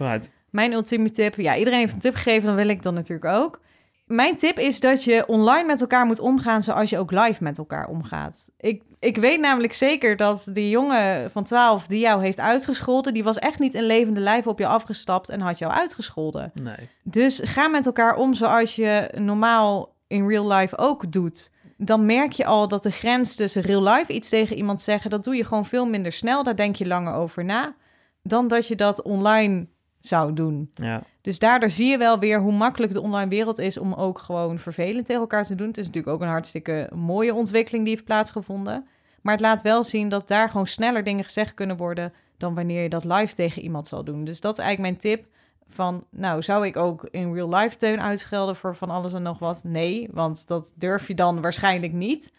Mijn 0.50 0.72
ultieme 0.72 1.10
tip, 1.10 1.34
ja, 1.34 1.56
iedereen 1.56 1.78
heeft 1.78 1.94
een 1.94 2.00
tip 2.00 2.14
gegeven, 2.14 2.46
dan 2.46 2.56
wil 2.56 2.68
ik 2.68 2.82
dan 2.82 2.94
natuurlijk 2.94 3.34
ook. 3.34 3.60
Mijn 4.06 4.36
tip 4.36 4.58
is 4.58 4.80
dat 4.80 5.04
je 5.04 5.26
online 5.26 5.66
met 5.66 5.80
elkaar 5.80 6.06
moet 6.06 6.20
omgaan 6.20 6.62
zoals 6.62 6.90
je 6.90 6.98
ook 6.98 7.10
live 7.10 7.44
met 7.44 7.58
elkaar 7.58 7.88
omgaat. 7.88 8.50
Ik, 8.56 8.82
ik 8.98 9.16
weet 9.16 9.40
namelijk 9.40 9.72
zeker 9.72 10.16
dat 10.16 10.48
die 10.52 10.70
jongen 10.70 11.30
van 11.30 11.44
12 11.44 11.86
die 11.86 12.00
jou 12.00 12.22
heeft 12.22 12.40
uitgescholden, 12.40 13.14
die 13.14 13.24
was 13.24 13.38
echt 13.38 13.58
niet 13.58 13.74
in 13.74 13.82
levende 13.82 14.20
lijf 14.20 14.46
op 14.46 14.58
je 14.58 14.66
afgestapt 14.66 15.28
en 15.28 15.40
had 15.40 15.58
jou 15.58 15.72
uitgescholden. 15.72 16.52
Nee. 16.62 16.88
Dus 17.02 17.40
ga 17.44 17.68
met 17.68 17.86
elkaar 17.86 18.16
om 18.16 18.34
zoals 18.34 18.76
je 18.76 19.10
normaal 19.14 19.94
in 20.06 20.28
real 20.28 20.52
life 20.52 20.78
ook 20.78 21.12
doet. 21.12 21.50
Dan 21.80 22.06
merk 22.06 22.32
je 22.32 22.44
al 22.44 22.68
dat 22.68 22.82
de 22.82 22.90
grens 22.90 23.34
tussen 23.34 23.62
real 23.62 23.82
life 23.82 24.12
iets 24.12 24.28
tegen 24.28 24.56
iemand 24.56 24.82
zeggen, 24.82 25.10
dat 25.10 25.24
doe 25.24 25.36
je 25.36 25.44
gewoon 25.44 25.66
veel 25.66 25.86
minder 25.86 26.12
snel. 26.12 26.42
Daar 26.42 26.56
denk 26.56 26.76
je 26.76 26.86
langer 26.86 27.12
over 27.12 27.44
na 27.44 27.74
dan 28.22 28.48
dat 28.48 28.66
je 28.66 28.76
dat 28.76 29.02
online 29.02 29.66
zou 30.00 30.32
doen. 30.32 30.70
Ja. 30.74 31.02
Dus 31.20 31.38
daardoor 31.38 31.70
zie 31.70 31.86
je 31.86 31.98
wel 31.98 32.18
weer 32.18 32.40
hoe 32.40 32.52
makkelijk 32.52 32.92
de 32.92 33.00
online 33.00 33.30
wereld 33.30 33.58
is 33.58 33.78
om 33.78 33.94
ook 33.94 34.18
gewoon 34.18 34.58
vervelend 34.58 35.06
tegen 35.06 35.20
elkaar 35.20 35.44
te 35.44 35.54
doen. 35.54 35.66
Het 35.66 35.78
is 35.78 35.86
natuurlijk 35.86 36.14
ook 36.14 36.22
een 36.22 36.28
hartstikke 36.28 36.90
mooie 36.94 37.34
ontwikkeling 37.34 37.84
die 37.84 37.94
heeft 37.94 38.06
plaatsgevonden. 38.06 38.86
Maar 39.22 39.32
het 39.32 39.42
laat 39.42 39.62
wel 39.62 39.84
zien 39.84 40.08
dat 40.08 40.28
daar 40.28 40.50
gewoon 40.50 40.66
sneller 40.66 41.04
dingen 41.04 41.24
gezegd 41.24 41.54
kunnen 41.54 41.76
worden 41.76 42.12
dan 42.36 42.54
wanneer 42.54 42.82
je 42.82 42.88
dat 42.88 43.04
live 43.04 43.34
tegen 43.34 43.62
iemand 43.62 43.88
zal 43.88 44.04
doen. 44.04 44.24
Dus 44.24 44.40
dat 44.40 44.58
is 44.58 44.64
eigenlijk 44.64 44.90
mijn 44.90 45.16
tip. 45.16 45.26
Van, 45.68 46.04
nou, 46.10 46.42
zou 46.42 46.66
ik 46.66 46.76
ook 46.76 47.08
in 47.10 47.32
real 47.32 47.54
life 47.54 47.76
teun 47.76 48.00
uitschelden 48.00 48.56
voor 48.56 48.76
van 48.76 48.90
alles 48.90 49.12
en 49.12 49.22
nog 49.22 49.38
wat? 49.38 49.64
Nee, 49.64 50.08
want 50.12 50.46
dat 50.46 50.72
durf 50.76 51.08
je 51.08 51.14
dan 51.14 51.40
waarschijnlijk 51.40 51.92
niet. 51.92 52.32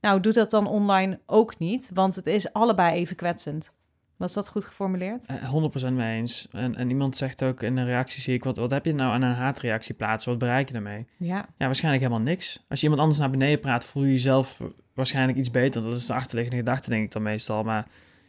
Nou, 0.00 0.20
doe 0.20 0.32
dat 0.32 0.50
dan 0.50 0.66
online 0.66 1.20
ook 1.26 1.58
niet, 1.58 1.90
want 1.94 2.14
het 2.14 2.26
is 2.26 2.52
allebei 2.52 2.94
even 2.94 3.16
kwetsend. 3.16 3.72
Was 4.16 4.32
dat 4.32 4.48
goed 4.48 4.64
geformuleerd? 4.64 5.26
Eh, 5.26 5.90
100% 5.90 5.92
mee 5.92 6.16
eens. 6.16 6.48
En, 6.52 6.76
en 6.76 6.88
iemand 6.88 7.16
zegt 7.16 7.44
ook 7.44 7.62
in 7.62 7.76
een 7.76 7.84
reactie, 7.84 8.22
zie 8.22 8.34
ik, 8.34 8.44
wat, 8.44 8.56
wat 8.56 8.70
heb 8.70 8.84
je 8.84 8.94
nou 8.94 9.12
aan 9.12 9.22
een 9.22 9.32
haatreactie 9.32 9.94
plaatsen? 9.94 10.30
Wat 10.30 10.38
bereik 10.38 10.66
je 10.66 10.72
daarmee? 10.72 11.06
Ja. 11.16 11.48
Ja, 11.56 11.66
waarschijnlijk 11.66 12.04
helemaal 12.04 12.24
niks. 12.24 12.64
Als 12.68 12.78
je 12.78 12.84
iemand 12.84 13.02
anders 13.02 13.20
naar 13.20 13.30
beneden 13.30 13.60
praat, 13.60 13.84
voel 13.84 14.04
je 14.04 14.10
jezelf 14.10 14.60
waarschijnlijk 14.94 15.38
iets 15.38 15.50
beter. 15.50 15.82
Dat 15.82 15.92
is 15.92 16.06
de 16.06 16.14
achterliggende 16.14 16.58
gedachte, 16.58 16.90
denk 16.90 17.04
ik 17.04 17.12
dan 17.12 17.22
meestal. 17.22 17.62
Maar 17.62 17.86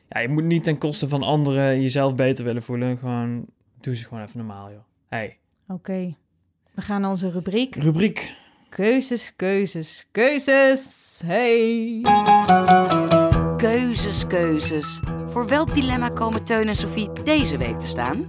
ja, 0.09 0.19
je 0.19 0.29
moet 0.29 0.43
niet 0.43 0.63
ten 0.63 0.77
koste 0.77 1.07
van 1.07 1.23
anderen 1.23 1.81
jezelf 1.81 2.15
beter 2.15 2.45
willen 2.45 2.63
voelen. 2.63 2.97
Gewoon, 2.97 3.45
doe 3.81 3.95
ze 3.95 4.05
gewoon 4.05 4.23
even 4.23 4.37
normaal, 4.37 4.71
joh. 4.71 4.83
Hey, 5.07 5.39
Oké. 5.67 6.15
We 6.73 6.81
gaan 6.81 7.01
naar 7.01 7.09
onze 7.09 7.31
rubriek. 7.31 7.75
rubriek. 7.75 8.35
Keuzes, 8.69 9.35
keuzes, 9.35 10.07
keuzes. 10.11 11.21
Hey. 11.25 12.01
Keuzes, 13.57 14.27
keuzes. 14.27 14.99
Voor 15.25 15.47
welk 15.47 15.73
dilemma 15.73 16.09
komen 16.09 16.43
Teun 16.43 16.67
en 16.67 16.75
Sophie 16.75 17.09
deze 17.23 17.57
week 17.57 17.79
te 17.79 17.87
staan? 17.87 18.25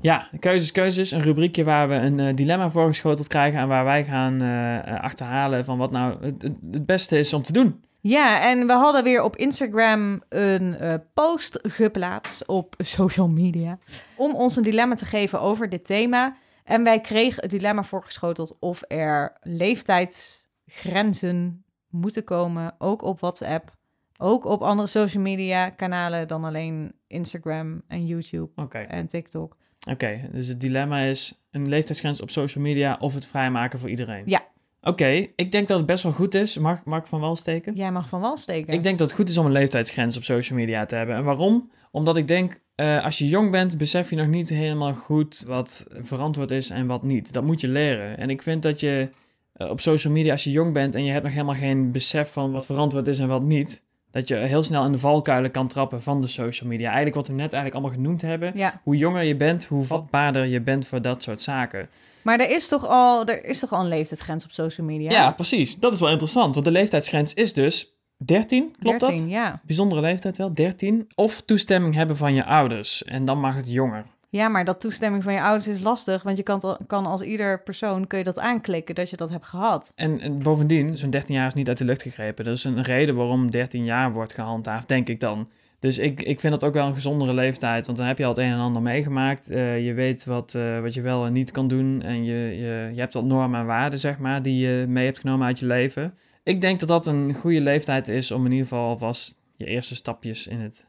Ja, 0.00 0.28
keuzes, 0.38 0.72
keuzes. 0.72 1.10
Een 1.10 1.22
rubriekje 1.22 1.64
waar 1.64 1.88
we 1.88 1.94
een 1.94 2.20
eh, 2.20 2.34
dilemma 2.34 2.70
voorgeschoteld 2.70 3.26
krijgen 3.28 3.60
en 3.60 3.68
waar 3.68 3.84
wij 3.84 4.04
gaan 4.04 4.40
eh, 4.40 4.76
eh, 4.76 5.02
achterhalen 5.02 5.64
van 5.64 5.78
wat 5.78 5.90
nou 5.90 6.24
het, 6.24 6.42
het, 6.42 6.52
het 6.70 6.86
beste 6.86 7.18
is 7.18 7.32
om 7.32 7.42
te 7.42 7.52
doen. 7.52 7.84
Ja, 8.06 8.50
en 8.50 8.66
we 8.66 8.72
hadden 8.72 9.04
weer 9.04 9.22
op 9.22 9.36
Instagram 9.36 10.22
een 10.28 10.76
eh, 10.76 10.94
post 11.14 11.58
geplaatst 11.62 12.46
op 12.46 12.74
social 12.98 13.28
media 13.28 13.78
om 14.16 14.34
ons 14.34 14.56
een 14.56 14.62
dilemma 14.62 14.94
te 14.94 15.04
geven 15.04 15.40
over 15.40 15.68
dit 15.68 15.84
thema. 15.84 16.36
En 16.64 16.84
wij 16.84 17.00
kregen 17.00 17.42
het 17.42 17.50
dilemma 17.50 17.82
voorgeschoteld 17.82 18.56
of 18.60 18.82
er 18.88 19.36
leeftijdsgrenzen 19.40 21.64
moeten 21.88 22.24
komen, 22.24 22.74
ook 22.78 23.02
op 23.02 23.20
WhatsApp, 23.20 23.76
ook 24.16 24.44
op 24.44 24.62
andere 24.62 24.88
social 24.88 25.22
media 25.22 25.70
kanalen 25.70 26.28
dan 26.28 26.44
alleen 26.44 26.94
Instagram 27.06 27.82
en 27.88 28.06
YouTube 28.06 28.68
en 28.70 29.06
TikTok. 29.06 29.56
oké. 29.90 30.28
Dus 30.32 30.48
het 30.48 30.60
dilemma 30.60 31.00
is 31.00 31.44
een 31.50 31.68
leeftijdsgrens 31.68 32.20
op 32.20 32.30
social 32.30 32.64
media 32.64 32.96
of 33.00 33.14
het 33.14 33.26
vrijmaken 33.26 33.78
voor 33.78 33.90
iedereen. 33.90 34.22
Ja. 34.26 34.52
Oké, 34.86 35.26
ik 35.36 35.52
denk 35.52 35.68
dat 35.68 35.76
het 35.76 35.86
best 35.86 36.02
wel 36.02 36.12
goed 36.12 36.34
is. 36.34 36.58
Mag, 36.58 36.84
mag 36.84 36.98
ik 36.98 37.06
van 37.06 37.20
wel 37.20 37.36
steken? 37.36 37.74
Jij 37.74 37.92
mag 37.92 38.08
van 38.08 38.20
wal 38.20 38.36
steken. 38.36 38.72
Ik 38.72 38.82
denk 38.82 38.98
dat 38.98 39.06
het 39.06 39.16
goed 39.16 39.28
is 39.28 39.38
om 39.38 39.46
een 39.46 39.52
leeftijdsgrens 39.52 40.16
op 40.16 40.24
social 40.24 40.58
media 40.58 40.86
te 40.86 40.94
hebben. 40.94 41.16
En 41.16 41.24
waarom? 41.24 41.70
Omdat 41.90 42.16
ik 42.16 42.28
denk, 42.28 42.60
eh, 42.74 43.04
als 43.04 43.18
je 43.18 43.28
jong 43.28 43.50
bent, 43.50 43.78
besef 43.78 44.10
je 44.10 44.16
nog 44.16 44.26
niet 44.26 44.48
helemaal 44.48 44.94
goed 44.94 45.44
wat 45.46 45.86
verantwoord 45.88 46.50
is 46.50 46.70
en 46.70 46.86
wat 46.86 47.02
niet. 47.02 47.32
Dat 47.32 47.44
moet 47.44 47.60
je 47.60 47.68
leren. 47.68 48.18
En 48.18 48.30
ik 48.30 48.42
vind 48.42 48.62
dat 48.62 48.80
je 48.80 49.08
eh, 49.52 49.70
op 49.70 49.80
social 49.80 50.12
media, 50.12 50.32
als 50.32 50.44
je 50.44 50.50
jong 50.50 50.72
bent 50.72 50.94
en 50.94 51.04
je 51.04 51.10
hebt 51.10 51.24
nog 51.24 51.32
helemaal 51.32 51.54
geen 51.54 51.92
besef 51.92 52.32
van 52.32 52.52
wat 52.52 52.66
verantwoord 52.66 53.08
is 53.08 53.18
en 53.18 53.28
wat 53.28 53.42
niet, 53.42 53.83
dat 54.14 54.28
je 54.28 54.34
heel 54.34 54.62
snel 54.62 54.84
in 54.84 54.92
de 54.92 54.98
valkuilen 54.98 55.50
kan 55.50 55.68
trappen 55.68 56.02
van 56.02 56.20
de 56.20 56.26
social 56.26 56.68
media. 56.68 56.86
Eigenlijk 56.86 57.16
wat 57.16 57.26
we 57.26 57.32
net 57.32 57.52
eigenlijk 57.52 57.74
allemaal 57.74 58.02
genoemd 58.02 58.22
hebben. 58.22 58.52
Ja, 58.54 58.80
Hoe 58.82 58.96
jonger 58.96 59.22
je 59.22 59.36
bent, 59.36 59.64
hoe 59.64 59.84
vatbaarder 59.84 60.46
je 60.46 60.60
bent 60.60 60.86
voor 60.86 61.02
dat 61.02 61.22
soort 61.22 61.42
zaken. 61.42 61.88
maar 62.22 62.40
er 62.40 62.50
is 62.50 62.68
toch 62.68 62.86
al, 62.88 63.24
er 63.26 63.44
is 63.44 63.58
toch 63.58 63.72
al 63.72 63.80
een 63.80 63.88
leeftijdsgrens 63.88 64.44
op 64.44 64.50
social 64.50 64.86
media? 64.86 65.10
Ja, 65.10 65.32
precies. 65.32 65.76
Dat 65.76 65.92
is 65.92 66.00
wel 66.00 66.10
interessant. 66.10 66.54
Want 66.54 66.66
de 66.66 66.72
leeftijdsgrens 66.72 67.34
is 67.34 67.52
dus 67.52 67.94
13, 68.24 68.74
klopt 68.78 69.00
13, 69.00 69.18
dat? 69.18 69.30
ja. 69.30 69.60
Bijzondere 69.64 70.00
leeftijd 70.00 70.36
wel, 70.36 70.54
13. 70.54 71.08
Of 71.14 71.40
toestemming 71.40 71.94
hebben 71.94 72.16
van 72.16 72.34
je 72.34 72.44
ouders. 72.44 73.04
En 73.04 73.24
dan 73.24 73.40
mag 73.40 73.56
het 73.56 73.68
jonger. 73.68 74.04
Ja, 74.34 74.48
maar 74.48 74.64
dat 74.64 74.80
toestemming 74.80 75.22
van 75.22 75.32
je 75.32 75.42
ouders 75.42 75.68
is 75.68 75.80
lastig, 75.80 76.22
want 76.22 76.36
je 76.36 76.42
kan, 76.42 76.60
al- 76.60 76.78
kan 76.86 77.06
als 77.06 77.20
ieder 77.20 77.62
persoon 77.62 78.06
kun 78.06 78.18
je 78.18 78.24
dat 78.24 78.38
aanklikken 78.38 78.94
dat 78.94 79.10
je 79.10 79.16
dat 79.16 79.30
hebt 79.30 79.46
gehad. 79.46 79.92
En, 79.94 80.20
en 80.20 80.38
bovendien, 80.38 80.96
zo'n 80.96 81.10
13 81.10 81.34
jaar 81.34 81.46
is 81.46 81.54
niet 81.54 81.68
uit 81.68 81.78
de 81.78 81.84
lucht 81.84 82.02
gegrepen. 82.02 82.44
Dat 82.44 82.56
is 82.56 82.64
een 82.64 82.82
reden 82.82 83.14
waarom 83.14 83.50
13 83.50 83.84
jaar 83.84 84.12
wordt 84.12 84.32
gehandhaafd, 84.32 84.88
denk 84.88 85.08
ik 85.08 85.20
dan. 85.20 85.48
Dus 85.78 85.98
ik, 85.98 86.22
ik 86.22 86.40
vind 86.40 86.52
dat 86.52 86.64
ook 86.64 86.74
wel 86.74 86.86
een 86.86 86.94
gezondere 86.94 87.34
leeftijd. 87.34 87.86
Want 87.86 87.98
dan 87.98 88.06
heb 88.06 88.18
je 88.18 88.24
al 88.24 88.30
het 88.30 88.38
een 88.38 88.52
en 88.52 88.58
ander 88.58 88.82
meegemaakt. 88.82 89.50
Eh, 89.50 89.86
je 89.86 89.92
weet 89.94 90.24
wat, 90.24 90.54
eh, 90.54 90.80
wat 90.80 90.94
je 90.94 91.00
wel 91.00 91.26
en 91.26 91.32
niet 91.32 91.50
kan 91.50 91.68
doen. 91.68 92.02
En 92.02 92.24
je, 92.24 92.56
je, 92.56 92.90
je 92.92 93.00
hebt 93.00 93.14
wat 93.14 93.24
normen 93.24 93.60
en 93.60 93.66
waarden, 93.66 93.98
zeg 93.98 94.18
maar, 94.18 94.42
die 94.42 94.66
je 94.66 94.84
mee 94.88 95.04
hebt 95.04 95.18
genomen 95.18 95.46
uit 95.46 95.58
je 95.58 95.66
leven. 95.66 96.14
Ik 96.42 96.60
denk 96.60 96.80
dat 96.80 96.88
dat 96.88 97.06
een 97.06 97.34
goede 97.34 97.60
leeftijd 97.60 98.08
is 98.08 98.30
om 98.30 98.44
in 98.44 98.52
ieder 98.52 98.66
geval 98.68 98.88
alvast 98.88 99.36
je 99.56 99.64
eerste 99.64 99.94
stapjes 99.94 100.46
in 100.46 100.60
het... 100.60 100.86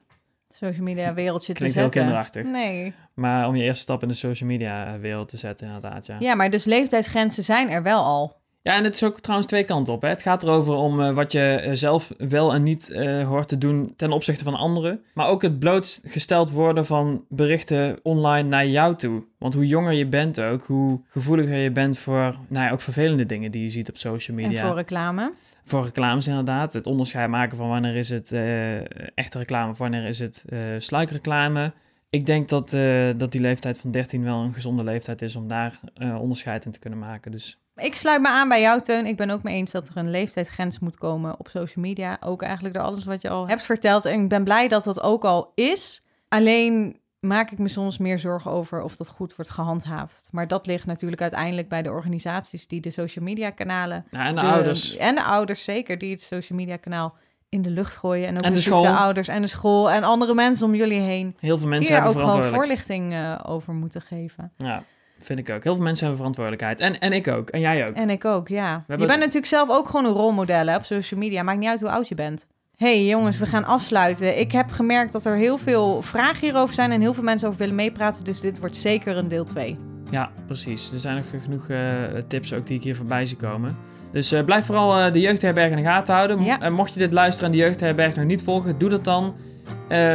Social 0.59 0.83
media 0.83 1.13
wereldje 1.13 1.53
te 1.53 1.59
Klinkt 1.59 1.75
heel 1.75 1.83
zetten. 1.83 2.01
kinderachtig. 2.01 2.43
Nee. 2.45 2.93
Maar 3.13 3.47
om 3.47 3.55
je 3.55 3.63
eerste 3.63 3.81
stap 3.81 4.01
in 4.01 4.07
de 4.07 4.13
social 4.13 4.49
media 4.49 4.99
wereld 4.99 5.27
te 5.27 5.37
zetten, 5.37 5.65
inderdaad, 5.67 6.05
ja. 6.05 6.15
Ja, 6.19 6.35
maar 6.35 6.49
dus 6.49 6.63
leeftijdsgrenzen 6.65 7.43
zijn 7.43 7.69
er 7.69 7.83
wel 7.83 8.03
al. 8.03 8.43
Ja, 8.65 8.75
en 8.75 8.83
het 8.83 8.95
is 8.95 9.03
ook 9.03 9.19
trouwens 9.19 9.49
twee 9.49 9.63
kanten 9.63 9.93
op. 9.93 10.01
Hè. 10.01 10.07
Het 10.07 10.21
gaat 10.21 10.43
erover 10.43 10.73
om 10.73 11.01
eh, 11.01 11.11
wat 11.11 11.31
je 11.31 11.39
eh, 11.39 11.73
zelf 11.73 12.13
wel 12.17 12.53
en 12.53 12.63
niet 12.63 12.89
eh, 12.89 13.27
hoort 13.27 13.47
te 13.47 13.57
doen 13.57 13.93
ten 13.95 14.11
opzichte 14.11 14.43
van 14.43 14.55
anderen. 14.55 15.01
Maar 15.13 15.27
ook 15.27 15.41
het 15.41 15.59
blootgesteld 15.59 16.51
worden 16.51 16.85
van 16.85 17.25
berichten 17.29 17.99
online 18.03 18.49
naar 18.49 18.67
jou 18.67 18.95
toe. 18.95 19.23
Want 19.37 19.53
hoe 19.53 19.67
jonger 19.67 19.93
je 19.93 20.05
bent 20.05 20.41
ook, 20.41 20.63
hoe 20.63 21.01
gevoeliger 21.07 21.57
je 21.57 21.71
bent 21.71 21.97
voor 21.97 22.35
nou 22.47 22.65
ja, 22.65 22.71
ook 22.71 22.81
vervelende 22.81 23.25
dingen 23.25 23.51
die 23.51 23.63
je 23.63 23.69
ziet 23.69 23.89
op 23.89 23.97
social 23.97 24.37
media. 24.37 24.61
En 24.61 24.67
voor 24.67 24.75
reclame. 24.75 25.33
Voor 25.65 25.83
reclames 25.83 26.27
inderdaad. 26.27 26.73
Het 26.73 26.87
onderscheid 26.87 27.29
maken 27.29 27.57
van 27.57 27.69
wanneer 27.69 27.95
is 27.95 28.09
het 28.09 28.31
echte 29.15 29.37
reclame, 29.37 29.73
wanneer 29.73 30.05
is 30.05 30.19
het 30.19 30.45
sluikreclame. 30.77 31.73
Ik 32.09 32.25
denk 32.25 32.49
dat, 32.49 32.69
dat 33.17 33.31
die 33.31 33.41
leeftijd 33.41 33.79
van 33.79 33.91
13 33.91 34.23
wel 34.23 34.41
een 34.41 34.53
gezonde 34.53 34.83
leeftijd 34.83 35.21
is 35.21 35.35
om 35.35 35.47
daar 35.47 35.79
onderscheid 36.19 36.65
in 36.65 36.71
te 36.71 36.79
kunnen 36.79 36.99
maken. 36.99 37.31
Dus 37.31 37.57
Ik 37.75 37.95
sluit 37.95 38.21
me 38.21 38.27
aan 38.27 38.49
bij 38.49 38.61
jou, 38.61 38.81
Teun. 38.81 39.05
Ik 39.05 39.17
ben 39.17 39.29
ook 39.29 39.43
mee 39.43 39.55
eens 39.55 39.71
dat 39.71 39.87
er 39.87 39.97
een 39.97 40.09
leeftijdsgrens 40.09 40.79
moet 40.79 40.97
komen 40.97 41.39
op 41.39 41.47
social 41.47 41.83
media. 41.85 42.17
Ook 42.19 42.41
eigenlijk 42.41 42.75
door 42.75 42.83
alles 42.83 43.05
wat 43.05 43.21
je 43.21 43.29
al 43.29 43.47
hebt 43.47 43.63
verteld. 43.63 44.05
En 44.05 44.21
ik 44.21 44.29
ben 44.29 44.43
blij 44.43 44.67
dat 44.67 44.83
dat 44.83 45.01
ook 45.01 45.23
al 45.25 45.51
is. 45.55 46.01
Alleen 46.27 46.99
maak 47.19 47.51
ik 47.51 47.57
me 47.57 47.67
soms 47.67 47.97
meer 47.97 48.19
zorgen 48.19 48.51
over 48.51 48.81
of 48.81 48.95
dat 48.95 49.09
goed 49.09 49.35
wordt 49.35 49.51
gehandhaafd. 49.51 50.29
Maar 50.31 50.47
dat 50.47 50.65
ligt 50.67 50.85
natuurlijk 50.85 51.21
uiteindelijk 51.21 51.69
bij 51.69 51.81
de 51.81 51.89
organisaties 51.89 52.67
die 52.67 52.81
de 52.81 52.89
social 52.89 53.25
media 53.25 53.49
kanalen. 53.49 54.05
Ja, 54.11 54.25
en 54.25 54.35
de, 54.35 54.41
de- 54.41 54.47
ouders. 54.47 54.97
En 54.97 55.15
de 55.15 55.23
ouders 55.23 55.63
zeker, 55.63 55.97
die 55.97 56.11
het 56.11 56.21
social 56.21 56.57
media 56.59 56.77
kanaal 56.77 57.15
in 57.49 57.61
de 57.61 57.69
lucht 57.69 57.95
gooien. 57.95 58.27
En 58.27 58.35
ook 58.35 58.41
En 58.41 58.53
de 58.53 58.89
ouders 58.89 59.27
en 59.27 59.41
de 59.41 59.47
school 59.47 59.91
en 59.91 60.03
andere 60.03 60.33
mensen 60.33 60.65
om 60.65 60.75
jullie 60.75 60.99
heen. 61.01 61.35
Heel 61.39 61.57
veel 61.57 61.57
Die 61.57 61.67
mensen 61.67 61.95
er 61.95 62.03
hebben 62.03 62.23
ook 62.23 62.29
gewoon 62.31 62.45
voorlichting 62.53 63.13
eh, 63.13 63.39
over 63.45 63.73
moeten 63.73 64.01
geven. 64.01 64.51
Ja, 64.57 64.83
vind 65.17 65.39
ik 65.39 65.49
ook. 65.49 65.63
Heel 65.63 65.75
veel 65.75 65.83
mensen 65.83 66.07
hebben 66.07 66.17
verantwoordelijkheid. 66.17 66.79
En, 66.79 66.99
en 66.99 67.13
ik 67.13 67.27
ook. 67.27 67.49
En 67.49 67.59
jij 67.59 67.87
ook. 67.87 67.95
En 67.95 68.09
ik 68.09 68.25
ook, 68.25 68.47
ja. 68.47 68.83
Je 68.87 68.95
bent 68.97 69.19
natuurlijk 69.19 69.45
zelf 69.45 69.69
ook 69.69 69.89
gewoon 69.89 70.05
een 70.05 70.11
rolmodel 70.11 70.67
hè, 70.67 70.75
op 70.75 70.85
social 70.85 71.19
media. 71.19 71.43
Maakt 71.43 71.59
niet 71.59 71.69
uit 71.69 71.81
hoe 71.81 71.89
oud 71.89 72.07
je 72.07 72.15
bent. 72.15 72.47
hey, 72.75 73.05
jongens, 73.05 73.37
we 73.37 73.45
gaan 73.45 73.65
afsluiten. 73.65 74.39
Ik 74.39 74.51
heb 74.51 74.71
gemerkt 74.71 75.11
dat 75.11 75.25
er 75.25 75.35
heel 75.35 75.57
veel 75.57 76.01
vragen 76.01 76.39
hierover 76.39 76.73
zijn 76.75 76.91
en 76.91 77.01
heel 77.01 77.13
veel 77.13 77.23
mensen 77.23 77.47
over 77.47 77.59
willen 77.59 77.75
meepraten. 77.75 78.23
Dus 78.23 78.41
dit 78.41 78.59
wordt 78.59 78.75
zeker 78.75 79.17
een 79.17 79.27
deel 79.27 79.45
2. 79.45 79.94
Ja, 80.15 80.29
precies. 80.45 80.91
Er 80.91 80.99
zijn 80.99 81.15
nog 81.15 81.43
genoeg 81.43 81.69
eh, 81.69 81.79
tips 82.27 82.53
ook 82.53 82.67
die 82.67 82.77
ik 82.77 82.83
hier 82.83 82.95
voorbij 82.95 83.25
zie 83.25 83.37
komen. 83.37 83.77
Dus 84.11 84.31
eh, 84.31 84.43
blijf 84.43 84.65
vooral 84.65 84.97
eh, 84.97 85.13
de 85.13 85.19
jeugdherberg 85.19 85.69
in 85.69 85.77
de 85.77 85.83
gaten 85.83 86.15
houden. 86.15 86.43
Ja. 86.43 86.61
en 86.61 86.73
mocht 86.73 86.93
je 86.93 86.99
dit 86.99 87.13
luisteren 87.13 87.51
en 87.51 87.57
de 87.57 87.63
jeugdherberg 87.63 88.15
nog 88.15 88.25
niet 88.25 88.43
volgen, 88.43 88.77
doe 88.77 88.89
dat 88.89 89.03
dan. 89.03 89.35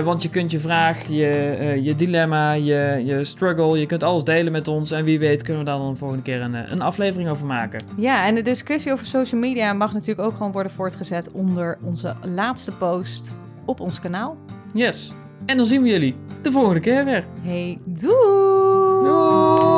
Want 0.04 0.22
je 0.22 0.28
kunt 0.28 0.50
je 0.50 0.60
vraag, 0.60 1.06
je, 1.08 1.78
je 1.82 1.94
dilemma, 1.94 2.52
je, 2.52 3.02
je 3.04 3.24
struggle, 3.24 3.78
je 3.78 3.86
kunt 3.86 4.02
alles 4.02 4.24
delen 4.24 4.52
met 4.52 4.68
ons. 4.68 4.90
En 4.90 5.04
wie 5.04 5.18
weet 5.18 5.42
kunnen 5.42 5.62
we 5.62 5.68
daar 5.68 5.78
dan 5.78 5.88
een 5.88 5.96
volgende 5.96 6.22
keer 6.22 6.40
een, 6.40 6.72
een 6.72 6.82
aflevering 6.82 7.30
over 7.30 7.46
maken. 7.46 7.82
Ja, 7.96 8.26
en 8.26 8.34
de 8.34 8.42
discussie 8.42 8.92
over 8.92 9.06
social 9.06 9.40
media 9.40 9.72
mag 9.72 9.92
natuurlijk 9.92 10.28
ook 10.28 10.36
gewoon 10.36 10.52
worden 10.52 10.72
voortgezet 10.72 11.32
onder 11.32 11.78
onze 11.84 12.14
laatste 12.22 12.72
post 12.72 13.38
op 13.64 13.80
ons 13.80 14.00
kanaal. 14.00 14.36
Yes. 14.74 15.12
En 15.46 15.56
dan 15.56 15.66
zien 15.66 15.82
we 15.82 15.88
jullie 15.88 16.16
de 16.42 16.52
volgende 16.52 16.80
keer 16.80 17.04
weer. 17.04 17.24
Hey, 17.42 17.78
doei! 17.84 18.60
Doei! 19.04 19.69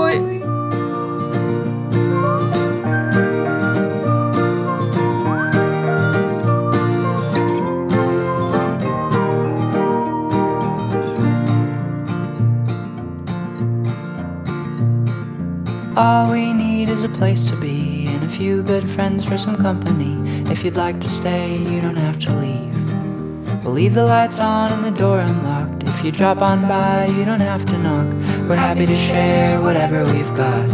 All 15.94 16.32
we 16.32 16.54
need 16.54 16.88
is 16.88 17.02
a 17.02 17.08
place 17.08 17.46
to 17.48 17.56
be 17.56 18.06
and 18.08 18.24
a 18.24 18.28
few 18.28 18.62
good 18.62 18.88
friends 18.88 19.26
for 19.26 19.36
some 19.36 19.56
company. 19.56 20.16
If 20.50 20.64
you'd 20.64 20.76
like 20.76 21.00
to 21.00 21.08
stay, 21.10 21.56
you 21.56 21.82
don't 21.82 21.96
have 21.96 22.18
to 22.20 22.34
leave. 22.34 23.64
We'll 23.64 23.74
leave 23.74 23.92
the 23.94 24.04
lights 24.06 24.38
on 24.38 24.72
and 24.72 24.84
the 24.84 24.90
door 24.90 25.20
unlocked. 25.20 25.81
If 26.02 26.06
you 26.06 26.10
drop 26.10 26.38
on 26.38 26.62
by, 26.62 27.06
you 27.06 27.24
don't 27.24 27.38
have 27.38 27.64
to 27.64 27.78
knock. 27.78 28.12
We're 28.48 28.56
happy 28.56 28.86
to 28.86 28.96
share 28.96 29.60
whatever 29.60 30.04
we've 30.12 30.34
got. 30.34 30.68